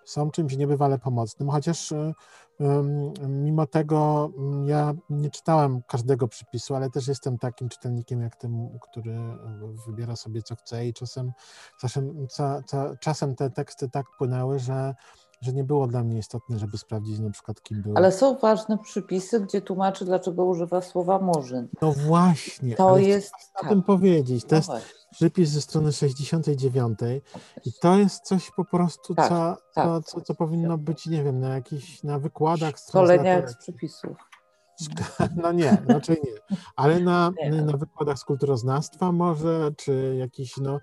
są 0.05 0.31
czymś 0.31 0.57
niebywale 0.57 0.99
pomocnym, 0.99 1.49
chociaż 1.49 1.93
mimo 3.27 3.67
tego 3.67 4.29
mm, 4.37 4.67
ja 4.67 4.93
nie 5.09 5.29
czytałem 5.29 5.81
każdego 5.87 6.27
przypisu, 6.27 6.75
ale 6.75 6.89
też 6.89 7.07
jestem 7.07 7.37
takim 7.37 7.69
czytelnikiem 7.69 8.21
jak 8.21 8.35
tym, 8.35 8.69
który 8.81 9.17
wybiera 9.87 10.15
sobie 10.15 10.41
co 10.41 10.55
chce 10.55 10.87
i 10.87 10.93
czasem, 10.93 11.31
czasem, 11.79 12.27
czasem 12.99 13.35
te 13.35 13.49
teksty 13.49 13.89
tak 13.89 14.05
płynęły, 14.17 14.59
że 14.59 14.95
że 15.41 15.53
nie 15.53 15.63
było 15.63 15.87
dla 15.87 16.03
mnie 16.03 16.17
istotne, 16.17 16.59
żeby 16.59 16.77
sprawdzić 16.77 17.19
na 17.19 17.29
przykład, 17.29 17.61
kim 17.61 17.81
był. 17.81 17.93
Ale 17.95 18.11
są 18.11 18.37
ważne 18.37 18.77
przypisy, 18.77 19.39
gdzie 19.39 19.61
tłumaczy, 19.61 20.05
dlaczego 20.05 20.45
używa 20.45 20.81
słowa 20.81 21.19
murzyn. 21.19 21.67
No 21.81 21.91
właśnie. 21.91 22.75
To 22.75 22.97
jest. 22.97 23.33
O 23.55 23.61
tak. 23.61 23.69
tym 23.69 23.83
powiedzieć. 23.83 24.43
To 24.43 24.49
no 24.51 24.57
jest 24.57 24.69
właśnie. 24.69 24.95
przypis 25.11 25.49
ze 25.49 25.61
strony 25.61 25.91
69 25.91 26.99
i 27.65 27.73
to 27.81 27.97
jest 27.97 28.23
coś 28.23 28.51
po 28.51 28.65
prostu, 28.65 29.15
Tak, 29.15 29.29
co, 29.29 29.57
tak. 29.73 29.85
co, 29.85 30.01
co, 30.01 30.21
co 30.21 30.35
powinno 30.35 30.77
być, 30.77 31.05
nie 31.05 31.23
wiem, 31.23 31.39
na 31.39 31.49
jakichś, 31.49 32.03
na 32.03 32.19
wykładach 32.19 32.75
Szkoleniach 32.77 33.49
z 33.49 33.57
przypisów. 33.57 34.17
No 35.35 35.51
nie, 35.51 35.77
raczej 35.87 36.17
nie. 36.23 36.57
Ale 36.75 36.99
na, 36.99 37.31
Nie. 37.37 37.51
na 37.51 37.77
wykładach 37.77 38.19
z 38.19 38.23
kulturoznawstwa 38.23 39.11
może, 39.11 39.71
czy 39.77 40.15
jakiś, 40.19 40.57
no... 40.57 40.79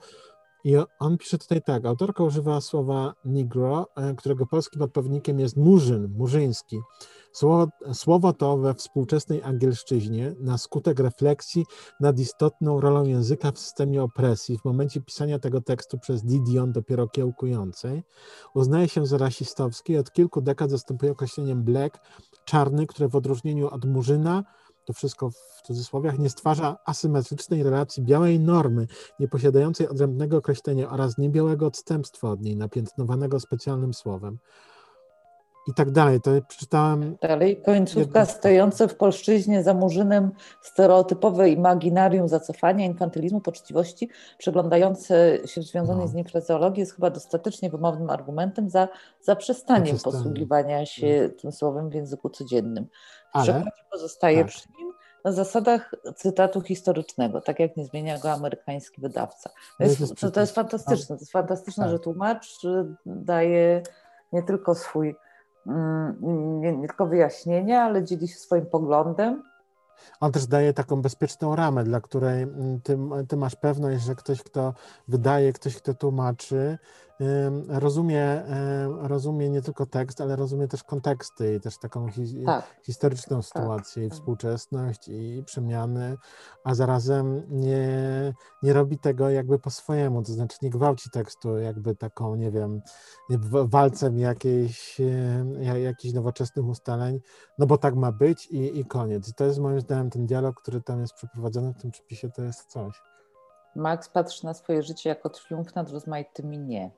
I 0.65 0.77
on 0.99 1.19
pisze 1.19 1.39
tutaj 1.39 1.63
tak, 1.63 1.87
autorka 1.87 2.25
używa 2.25 2.61
słowa 2.61 3.15
negro, 3.25 3.87
e, 3.97 4.15
którego 4.15 4.47
polskim 4.47 4.83
odpowiednikiem 4.83 5.41
jest 5.41 5.57
murzyn, 5.57 6.15
murzyński. 6.17 6.81
Słowo, 7.33 7.67
słowo 7.93 8.33
to 8.33 8.59
we 8.59 8.75
współczesnej 8.75 9.43
angielszczyźnie 9.43 10.35
na 10.41 10.59
skutek 10.59 11.01
refleksji 11.01 11.67
nad 12.01 12.19
istotną 12.19 12.81
rolą 12.81 13.05
języka 13.05 13.53
w 13.53 13.59
systemie 13.59 14.03
opresji 14.03 14.59
w 14.59 14.65
momencie 14.65 15.01
pisania 15.01 15.39
tego 15.39 15.61
tekstu 15.61 15.99
przez 15.99 16.23
Didion 16.23 16.73
dopiero 16.73 17.09
kiełkującej 17.09 18.03
uznaje 18.55 18.89
się 18.89 19.07
za 19.07 19.19
rasistowski 19.19 19.93
i 19.93 19.99
od 19.99 20.13
kilku 20.13 20.41
dekad 20.41 20.71
zastępuje 20.71 21.13
określeniem 21.13 21.63
black, 21.63 21.99
czarny, 22.45 22.87
które 22.87 23.09
w 23.09 23.17
odróżnieniu 23.17 23.69
od 23.69 23.85
murzyna, 23.85 24.45
to 24.85 24.93
wszystko 24.93 25.31
w 25.31 25.63
cudzysłowiach, 25.67 26.19
nie 26.19 26.31
stwarza 26.31 26.77
asymetrycznej 26.87 27.63
relacji 27.63 28.03
białej 28.03 28.41
normy, 28.41 28.87
nie 29.21 29.29
posiadającej 29.29 29.89
odrębnego 29.89 30.37
określenia 30.37 30.91
oraz 30.91 31.19
niebiałego 31.19 31.67
odstępstwa 31.67 32.29
od 32.31 32.41
niej, 32.43 32.57
napiętnowanego 32.57 33.41
specjalnym 33.41 33.95
słowem. 33.95 34.39
I 35.69 35.75
tak 35.75 35.91
dalej. 35.91 36.21
To 36.21 36.31
przeczytałem. 36.49 37.17
Dalej, 37.23 37.63
końcówka 37.63 38.21
Jedno- 38.21 38.35
stojące 38.35 38.89
w 38.89 38.97
polszczyźnie 38.97 39.63
za 39.63 39.75
murzynem 39.75 40.31
stereotypowe 40.63 41.49
imaginarium 41.51 42.29
zacofania, 42.29 42.87
infantylizmu, 42.87 43.41
poczciwości, 43.41 44.09
przeglądające 44.39 45.39
się 45.47 45.61
w 45.61 45.65
związanej 45.65 46.05
No. 46.05 46.09
z 46.09 46.15
nim 46.15 46.25
frazeologii 46.25 46.81
jest 46.81 46.95
chyba 46.95 47.11
dostatecznie 47.11 47.71
wymownym 47.71 48.11
argumentem 48.11 48.71
za 48.71 48.89
zaprzestaniem 49.21 49.87
Zaprzestanie. 49.87 50.17
posługiwania 50.17 50.87
się 50.87 51.31
tym 51.43 51.53
słowem 51.53 51.91
w 51.91 51.95
języku 51.95 52.31
codziennym. 52.31 52.87
Ale 53.33 53.45
przekładzie 53.45 53.83
pozostaje 53.91 54.39
tak. 54.39 54.47
przy 54.47 54.69
nim 54.79 54.93
na 55.25 55.33
zasadach 55.33 55.95
cytatu 56.17 56.61
historycznego, 56.61 57.41
tak 57.41 57.61
jak 57.61 57.77
nie 57.77 57.85
zmienia 57.85 58.19
go 58.19 58.33
amerykański 58.33 59.01
wydawca. 59.01 59.51
To 59.51 59.57
To 59.79 59.85
jest, 59.85 60.21
to, 60.21 60.31
to 60.31 60.41
jest 60.41 60.55
fantastyczne. 60.55 61.17
To 61.17 61.23
jest 61.23 61.33
fantastyczne, 61.33 61.85
Tak. 61.85 61.91
że 61.91 61.99
tłumacz 61.99 62.59
daje 63.07 63.83
nie 64.33 64.43
tylko 64.43 64.75
swój, 64.75 65.17
mm, 65.67 66.17
nie, 66.61 66.73
nie 66.73 66.89
tylko 66.89 67.07
wyjaśnienia, 67.07 67.83
ale 67.83 68.05
dzieli 68.05 68.29
się 68.29 68.39
swoim 68.39 68.67
poglądem. 68.67 69.43
On 70.21 70.33
też 70.33 70.47
daje 70.47 70.73
taką 70.73 71.03
bezpieczną 71.03 71.57
ramę, 71.57 71.85
dla 71.85 72.01
której 72.01 72.43
mm, 72.43 72.81
ty, 72.81 72.99
ty 73.29 73.37
masz 73.37 73.57
pewność, 73.57 74.05
że 74.05 74.15
ktoś, 74.15 74.43
kto 74.43 74.75
wydaje, 75.09 75.53
ktoś, 75.53 75.77
kto 75.77 75.95
tłumaczy, 75.95 76.79
rozumie, 77.69 78.43
ym, 78.85 79.07
rozumie 79.07 79.51
nie 79.51 79.63
tylko 79.63 79.87
tekst, 79.87 80.21
ale 80.21 80.37
rozumie 80.37 80.69
też 80.69 80.85
konteksty 80.85 81.55
i 81.55 81.61
też 81.61 81.79
taką 81.79 82.09
hi, 82.09 82.43
Tak, 82.47 82.65
historyczną 82.83 83.43
sytuację 83.43 84.05
i 84.07 84.09
tak. 84.09 84.19
współczesność 84.19 85.09
i 85.09 85.43
przemiany, 85.47 86.17
a 86.65 86.75
zarazem 86.75 87.43
nie, 87.51 87.89
nie 88.63 88.73
robi 88.73 88.99
tego 88.99 89.31
jakby 89.31 89.59
po 89.59 89.71
swojemu, 89.71 90.23
to 90.23 90.33
znaczy 90.33 90.57
nie 90.63 90.71
gwałci 90.71 91.11
tekstu 91.11 91.59
jakby 91.59 91.97
taką, 91.97 92.35
nie 92.35 92.51
wiem, 92.51 92.81
walcem 93.65 94.19
jakiejś, 94.19 95.01
ja- 95.61 95.79
jakichś 95.79 96.15
nowoczesnych 96.15 96.67
ustaleń, 96.67 97.21
no 97.59 97.67
bo 97.67 97.79
tak 97.79 97.95
ma 97.97 98.13
być 98.13 98.47
i, 98.47 98.79
i 98.81 98.85
koniec. 98.85 99.29
I 99.29 99.35
to 99.35 99.45
jest 99.45 99.59
moim 99.59 99.82
zdaniem 99.83 100.11
ten 100.11 100.27
dialog, 100.27 100.63
który 100.63 100.81
tam 100.83 101.01
jest 101.01 101.15
przeprowadzony 101.15 101.73
w 101.75 101.79
tym 101.83 101.91
przepisie, 101.91 102.31
to 102.31 102.43
jest 102.43 102.65
coś. 102.71 103.03
Max 103.77 104.09
patrzy 104.09 104.45
na 104.45 104.55
swoje 104.55 104.83
życie 104.83 105.09
jako 105.09 105.31
triumf 105.31 105.75
nad 105.75 105.91
rozmaitymi 105.91 106.59
nie. 106.59 106.91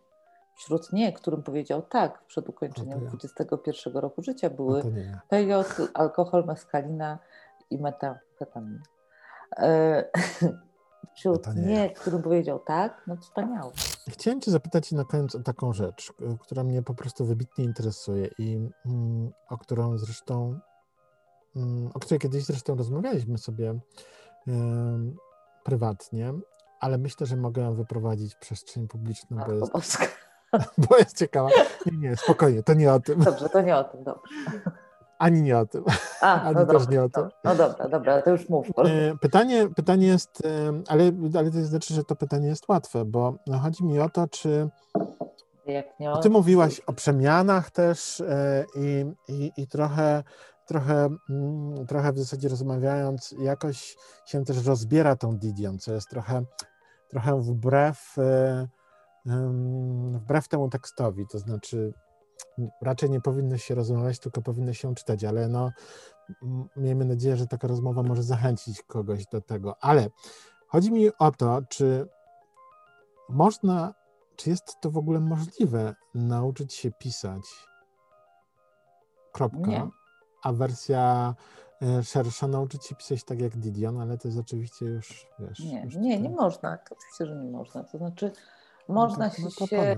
Wśród 0.56 0.92
nie, 0.92 1.12
którym 1.12 1.42
powiedział 1.42 1.82
tak 1.82 2.24
przed 2.26 2.48
ukończeniem 2.48 2.98
No 2.98 3.04
ja. 3.04 3.08
21 3.10 3.96
roku 3.96 4.22
życia 4.22 4.48
No 4.50 4.56
były 4.56 4.82
ja. 4.96 5.20
pejot, 5.28 5.76
alkohol, 5.94 6.44
meskalina 6.46 7.18
i 7.70 7.78
metamfetamin. 7.78 8.80
E, 9.58 10.04
Wśród 11.14 11.46
No 11.46 11.52
nie 11.54 11.62
nie, 11.62 11.90
którym 11.90 12.22
powiedział 12.22 12.58
tak, 12.58 13.02
no 13.06 13.16
wspaniały. 13.16 13.72
Chciałem 14.08 14.40
Cię 14.40 14.50
zapytać 14.50 14.92
na 14.92 15.04
koniec 15.04 15.34
o 15.34 15.40
taką 15.42 15.72
rzecz, 15.72 16.12
k- 16.12 16.24
która 16.40 16.64
mnie 16.64 16.82
po 16.82 16.94
prostu 16.94 17.24
wybitnie 17.26 17.64
interesuje 17.64 18.28
i 18.38 18.68
mm, 18.86 19.32
o 19.50 19.58
którą 19.58 19.98
zresztą, 19.98 20.58
o 21.94 22.00
której 22.00 22.20
kiedyś 22.20 22.44
zresztą 22.44 22.76
rozmawialiśmy 22.76 23.38
sobie 23.38 23.74
prywatnie, 25.64 26.34
ale 26.80 26.98
myślę, 26.98 27.26
że 27.26 27.36
mogę 27.36 27.62
ją 27.62 27.74
wyprowadzić 27.74 28.34
w 28.34 28.38
przestrzeń 28.38 28.88
publiczną, 28.88 29.36
bo 29.46 29.52
jest, 29.52 29.72
Boska. 29.72 30.06
bo 30.88 30.96
jest 30.98 31.18
ciekawa. 31.18 31.48
Nie, 31.86 31.98
nie, 31.98 32.16
spokojnie, 32.16 32.62
to 32.62 32.74
nie 32.74 32.92
o 32.92 33.00
tym, 33.00 33.20
Dobrze, 33.20 33.48
to 33.48 33.60
nie 33.60 33.76
o 33.76 33.84
tym, 33.84 34.04
dobrze. 34.04 34.22
ani 35.18 35.42
nie 35.42 35.58
o 35.58 35.66
tym. 35.66 35.84
A, 36.20 36.40
Ani 36.42 36.54
no 36.54 36.66
też 36.66 36.82
dobra, 36.82 36.92
nie 36.92 37.02
o 37.02 37.08
tym. 37.08 37.28
No 37.44 37.54
dobra, 37.54 37.88
dobra, 37.88 38.22
to 38.22 38.30
już 38.30 38.48
mów. 38.48 38.66
E, 38.78 39.16
Pytanie, 39.20 39.68
pytanie 39.76 40.06
jest, 40.06 40.42
ale, 40.88 41.12
ale 41.38 41.50
to 41.50 41.64
znaczy, 41.64 41.94
że 41.94 42.04
to 42.04 42.16
pytanie 42.16 42.48
jest 42.48 42.68
łatwe, 42.68 43.04
bo 43.04 43.34
no, 43.46 43.58
chodzi 43.58 43.84
mi 43.84 44.00
o 44.00 44.08
to, 44.08 44.28
czy 44.28 44.68
Jak 45.66 46.00
nie 46.00 46.08
Bo 46.08 46.16
Ty 46.16 46.30
mówiłaś 46.30 46.80
o 46.80 46.92
przemianach 46.92 47.70
też 47.70 48.20
e, 48.20 48.64
i, 48.76 49.04
i, 49.28 49.52
i 49.56 49.66
trochę, 49.66 50.22
trochę, 50.66 51.08
mm, 51.30 51.86
trochę 51.86 52.12
w 52.12 52.18
zasadzie 52.18 52.48
rozmawiając, 52.48 53.34
jakoś 53.38 53.96
się 54.26 54.44
też 54.44 54.66
rozbiera 54.66 55.16
tą 55.16 55.38
Didion, 55.38 55.78
co 55.78 55.92
jest 55.92 56.08
trochę, 56.08 56.42
trochę 57.08 57.42
wbrew, 57.42 58.18
e, 58.18 58.68
wbrew 60.12 60.48
temu 60.48 60.68
tekstowi, 60.68 61.24
to 61.32 61.38
znaczy 61.38 61.92
raczej 62.82 63.10
nie 63.10 63.20
powinno 63.20 63.58
się 63.58 63.74
rozmawiać, 63.74 64.18
tylko 64.18 64.42
powinno 64.42 64.72
się 64.72 64.94
czytać, 64.94 65.24
ale 65.24 65.48
no 65.48 65.70
miejmy 66.76 67.04
nadzieję, 67.04 67.36
że 67.36 67.46
taka 67.46 67.68
rozmowa 67.68 68.02
może 68.02 68.22
zachęcić 68.22 68.82
kogoś 68.82 69.26
do 69.26 69.40
tego, 69.40 69.76
ale 69.80 70.10
chodzi 70.68 70.92
mi 70.92 71.10
o 71.18 71.30
to, 71.30 71.62
czy 71.68 72.08
można 73.28 73.94
czy 74.36 74.50
jest 74.50 74.80
to 74.80 74.90
w 74.90 74.96
ogóle 74.96 75.20
możliwe 75.20 75.94
nauczyć 76.14 76.74
się 76.74 76.90
pisać? 76.90 77.42
Kropka. 79.32 79.70
Nie. 79.70 79.88
A 80.44 80.52
wersja 80.52 81.34
e, 81.82 82.02
szersza 82.02 82.48
nauczyć 82.48 82.86
się 82.86 82.94
pisać 82.94 83.24
tak 83.24 83.40
jak 83.40 83.56
Didion, 83.56 84.00
ale 84.00 84.18
to 84.18 84.28
jest 84.28 84.40
oczywiście 84.40 84.86
już, 84.86 85.26
wiesz... 85.38 85.58
Nie, 85.58 85.82
już 85.84 85.96
nie, 85.96 86.20
nie 86.20 86.30
można. 86.30 86.78
Oczywiście, 86.90 87.26
że 87.26 87.36
nie 87.36 87.50
można. 87.50 87.84
To 87.84 87.98
znaczy, 87.98 88.32
no 88.88 88.94
można 88.94 89.30
to, 89.30 89.36
no 89.42 89.48
to 89.48 89.60
po 89.60 89.66
się 89.66 89.96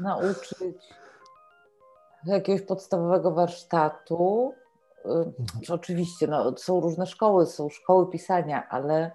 nauczyć 0.00 0.76
jakiegoś 2.24 2.62
podstawowego 2.62 3.30
warsztatu. 3.30 4.54
Y, 5.06 5.60
czy 5.64 5.74
Oczywiście, 5.74 6.26
no, 6.26 6.56
są 6.56 6.80
różne 6.80 7.06
szkoły, 7.06 7.46
są 7.46 7.68
szkoły 7.68 8.10
pisania, 8.10 8.68
ale 8.68 9.10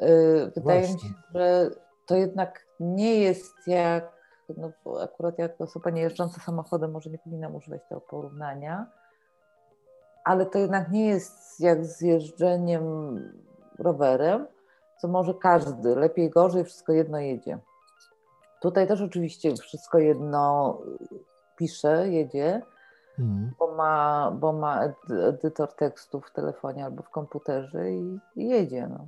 y, 0.00 0.52
wydaje 0.54 0.80
mi 0.80 0.86
Właśnie. 0.86 1.08
się, 1.08 1.14
że 1.34 1.70
to 2.06 2.16
jednak 2.16 2.66
nie 2.80 3.14
jest 3.14 3.54
jak, 3.66 4.12
no, 4.56 4.70
akurat 5.02 5.38
jak 5.38 5.60
osoba 5.60 5.90
nie 5.90 6.02
jeżdżąca 6.02 6.40
samochodem 6.40 6.90
może 6.90 7.10
nie 7.10 7.18
powinnam 7.18 7.54
używać 7.54 7.82
tego 7.88 8.00
porównania, 8.00 8.86
ale 10.24 10.46
to 10.46 10.58
jednak 10.58 10.90
nie 10.90 11.06
jest 11.06 11.60
jak 11.60 11.84
z 11.84 12.00
jeżdżeniem 12.00 12.84
rowerem, 13.78 14.46
co 15.00 15.08
może 15.08 15.34
każdy, 15.34 15.96
lepiej, 15.96 16.30
gorzej, 16.30 16.64
wszystko 16.64 16.92
jedno 16.92 17.18
jedzie. 17.18 17.58
Tutaj 18.60 18.88
też 18.88 19.02
oczywiście 19.02 19.56
wszystko 19.56 19.98
jedno 19.98 20.78
pisze, 21.56 22.08
jedzie, 22.08 22.62
Mhm. 23.18 23.52
bo 23.58 23.74
ma, 23.74 24.30
bo 24.40 24.52
ma 24.52 24.84
edy- 24.84 25.24
edytor 25.24 25.72
tekstu 25.72 26.20
w 26.20 26.30
telefonie 26.30 26.84
albo 26.84 27.02
w 27.02 27.10
komputerze 27.10 27.90
i, 27.90 28.18
i 28.36 28.48
jedzie. 28.48 28.88
No. 28.88 29.06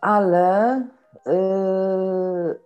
Ale 0.00 0.82
yy, 1.26 2.60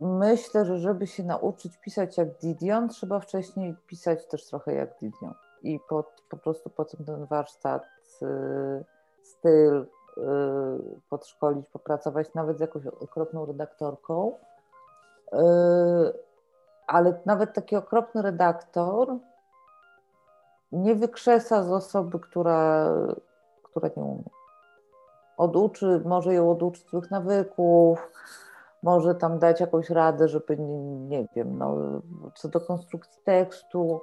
myślę, 0.00 0.64
że 0.64 0.78
żeby 0.78 1.06
się 1.06 1.24
nauczyć 1.24 1.76
pisać 1.78 2.18
jak 2.18 2.38
Didion, 2.38 2.88
trzeba 2.88 3.20
wcześniej 3.20 3.76
pisać 3.86 4.26
też 4.26 4.46
trochę 4.46 4.74
jak 4.74 4.98
Didion. 4.98 5.34
I 5.62 5.80
po, 5.88 6.04
po 6.28 6.36
prostu 6.36 6.70
po 6.70 6.84
tym 6.84 7.04
ten 7.04 7.26
warsztat, 7.26 7.82
yy, 8.20 8.84
styl 9.22 9.86
yy, 10.16 11.00
podszkolić, 11.10 11.66
popracować 11.66 12.34
nawet 12.34 12.58
z 12.58 12.60
jakąś 12.60 12.86
okropną 12.86 13.46
redaktorką. 13.46 14.34
Yy, 15.32 15.38
ale 16.86 17.20
nawet 17.26 17.54
taki 17.54 17.76
okropny 17.76 18.22
redaktor 18.22 19.16
nie 20.72 20.94
wykrzesa 20.94 21.62
z 21.62 21.72
osoby, 21.72 22.18
która, 22.18 22.90
która 23.62 23.90
nie 23.96 24.02
umie. 24.02 24.24
Oduczy, 25.36 26.02
może 26.04 26.34
ją 26.34 26.50
oduczyć 26.50 26.90
złych 26.90 27.10
nawyków, 27.10 28.10
może 28.82 29.14
tam 29.14 29.38
dać 29.38 29.60
jakąś 29.60 29.90
radę, 29.90 30.28
żeby, 30.28 30.56
nie, 30.56 31.20
nie 31.20 31.26
wiem, 31.36 31.58
no, 31.58 31.76
co 32.34 32.48
do 32.48 32.60
konstrukcji 32.60 33.22
tekstu, 33.24 34.00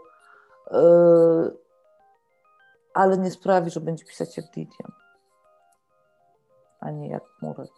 ale 2.93 3.17
nie 3.17 3.31
sprawi, 3.31 3.71
że 3.71 3.81
będzie 3.81 4.05
pisać 4.05 4.37
jak 4.37 4.45
Didion, 4.45 4.91
a 6.79 6.91
nie 6.91 7.09
jak 7.09 7.23
Murek. 7.41 7.71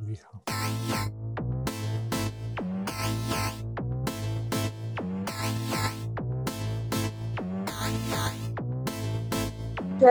Wicha. 0.00 0.38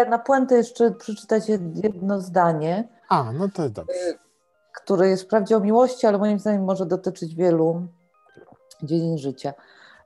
Na 0.09 0.19
puentę 0.19 0.55
jeszcze 0.55 0.91
przeczytać 0.91 1.49
jedno 1.83 2.21
zdanie. 2.21 2.87
A, 3.09 3.31
no 3.31 3.49
to 3.49 3.63
jest 3.63 3.73
dobrze. 3.73 3.93
Które 4.73 5.09
jest 5.09 5.23
wprawdzie 5.23 5.57
o 5.57 5.59
miłości, 5.59 6.07
ale 6.07 6.17
moim 6.17 6.39
zdaniem 6.39 6.63
może 6.63 6.85
dotyczyć 6.85 7.35
wielu 7.35 7.87
dziedzin 8.83 9.17
życia. 9.17 9.53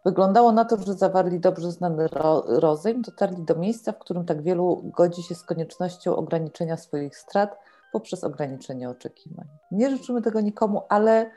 Wyglądało 0.05 0.51
na 0.51 0.65
to, 0.65 0.77
że 0.77 0.93
zawarli 0.93 1.39
dobrze 1.39 1.71
znany 1.71 2.07
ro 2.07 2.43
rozejm, 2.47 3.01
dotarli 3.01 3.43
do 3.43 3.55
miejsca, 3.55 3.91
w 3.91 3.99
którym 3.99 4.25
tak 4.25 4.41
wielu 4.41 4.81
godzi 4.83 5.23
się 5.23 5.35
z 5.35 5.43
koniecznością 5.43 6.15
ograniczenia 6.15 6.77
swoich 6.77 7.17
strat 7.17 7.59
poprzez 7.91 8.23
ograniczenie 8.23 8.89
oczekiwań. 8.89 9.47
Nie 9.71 9.89
życzymy 9.89 10.21
tego 10.21 10.41
nikomu, 10.41 10.81
ale 10.89 11.31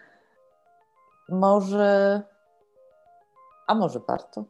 może, 1.28 2.22
a 3.66 3.74
może 3.74 4.01
warto. 4.09 4.45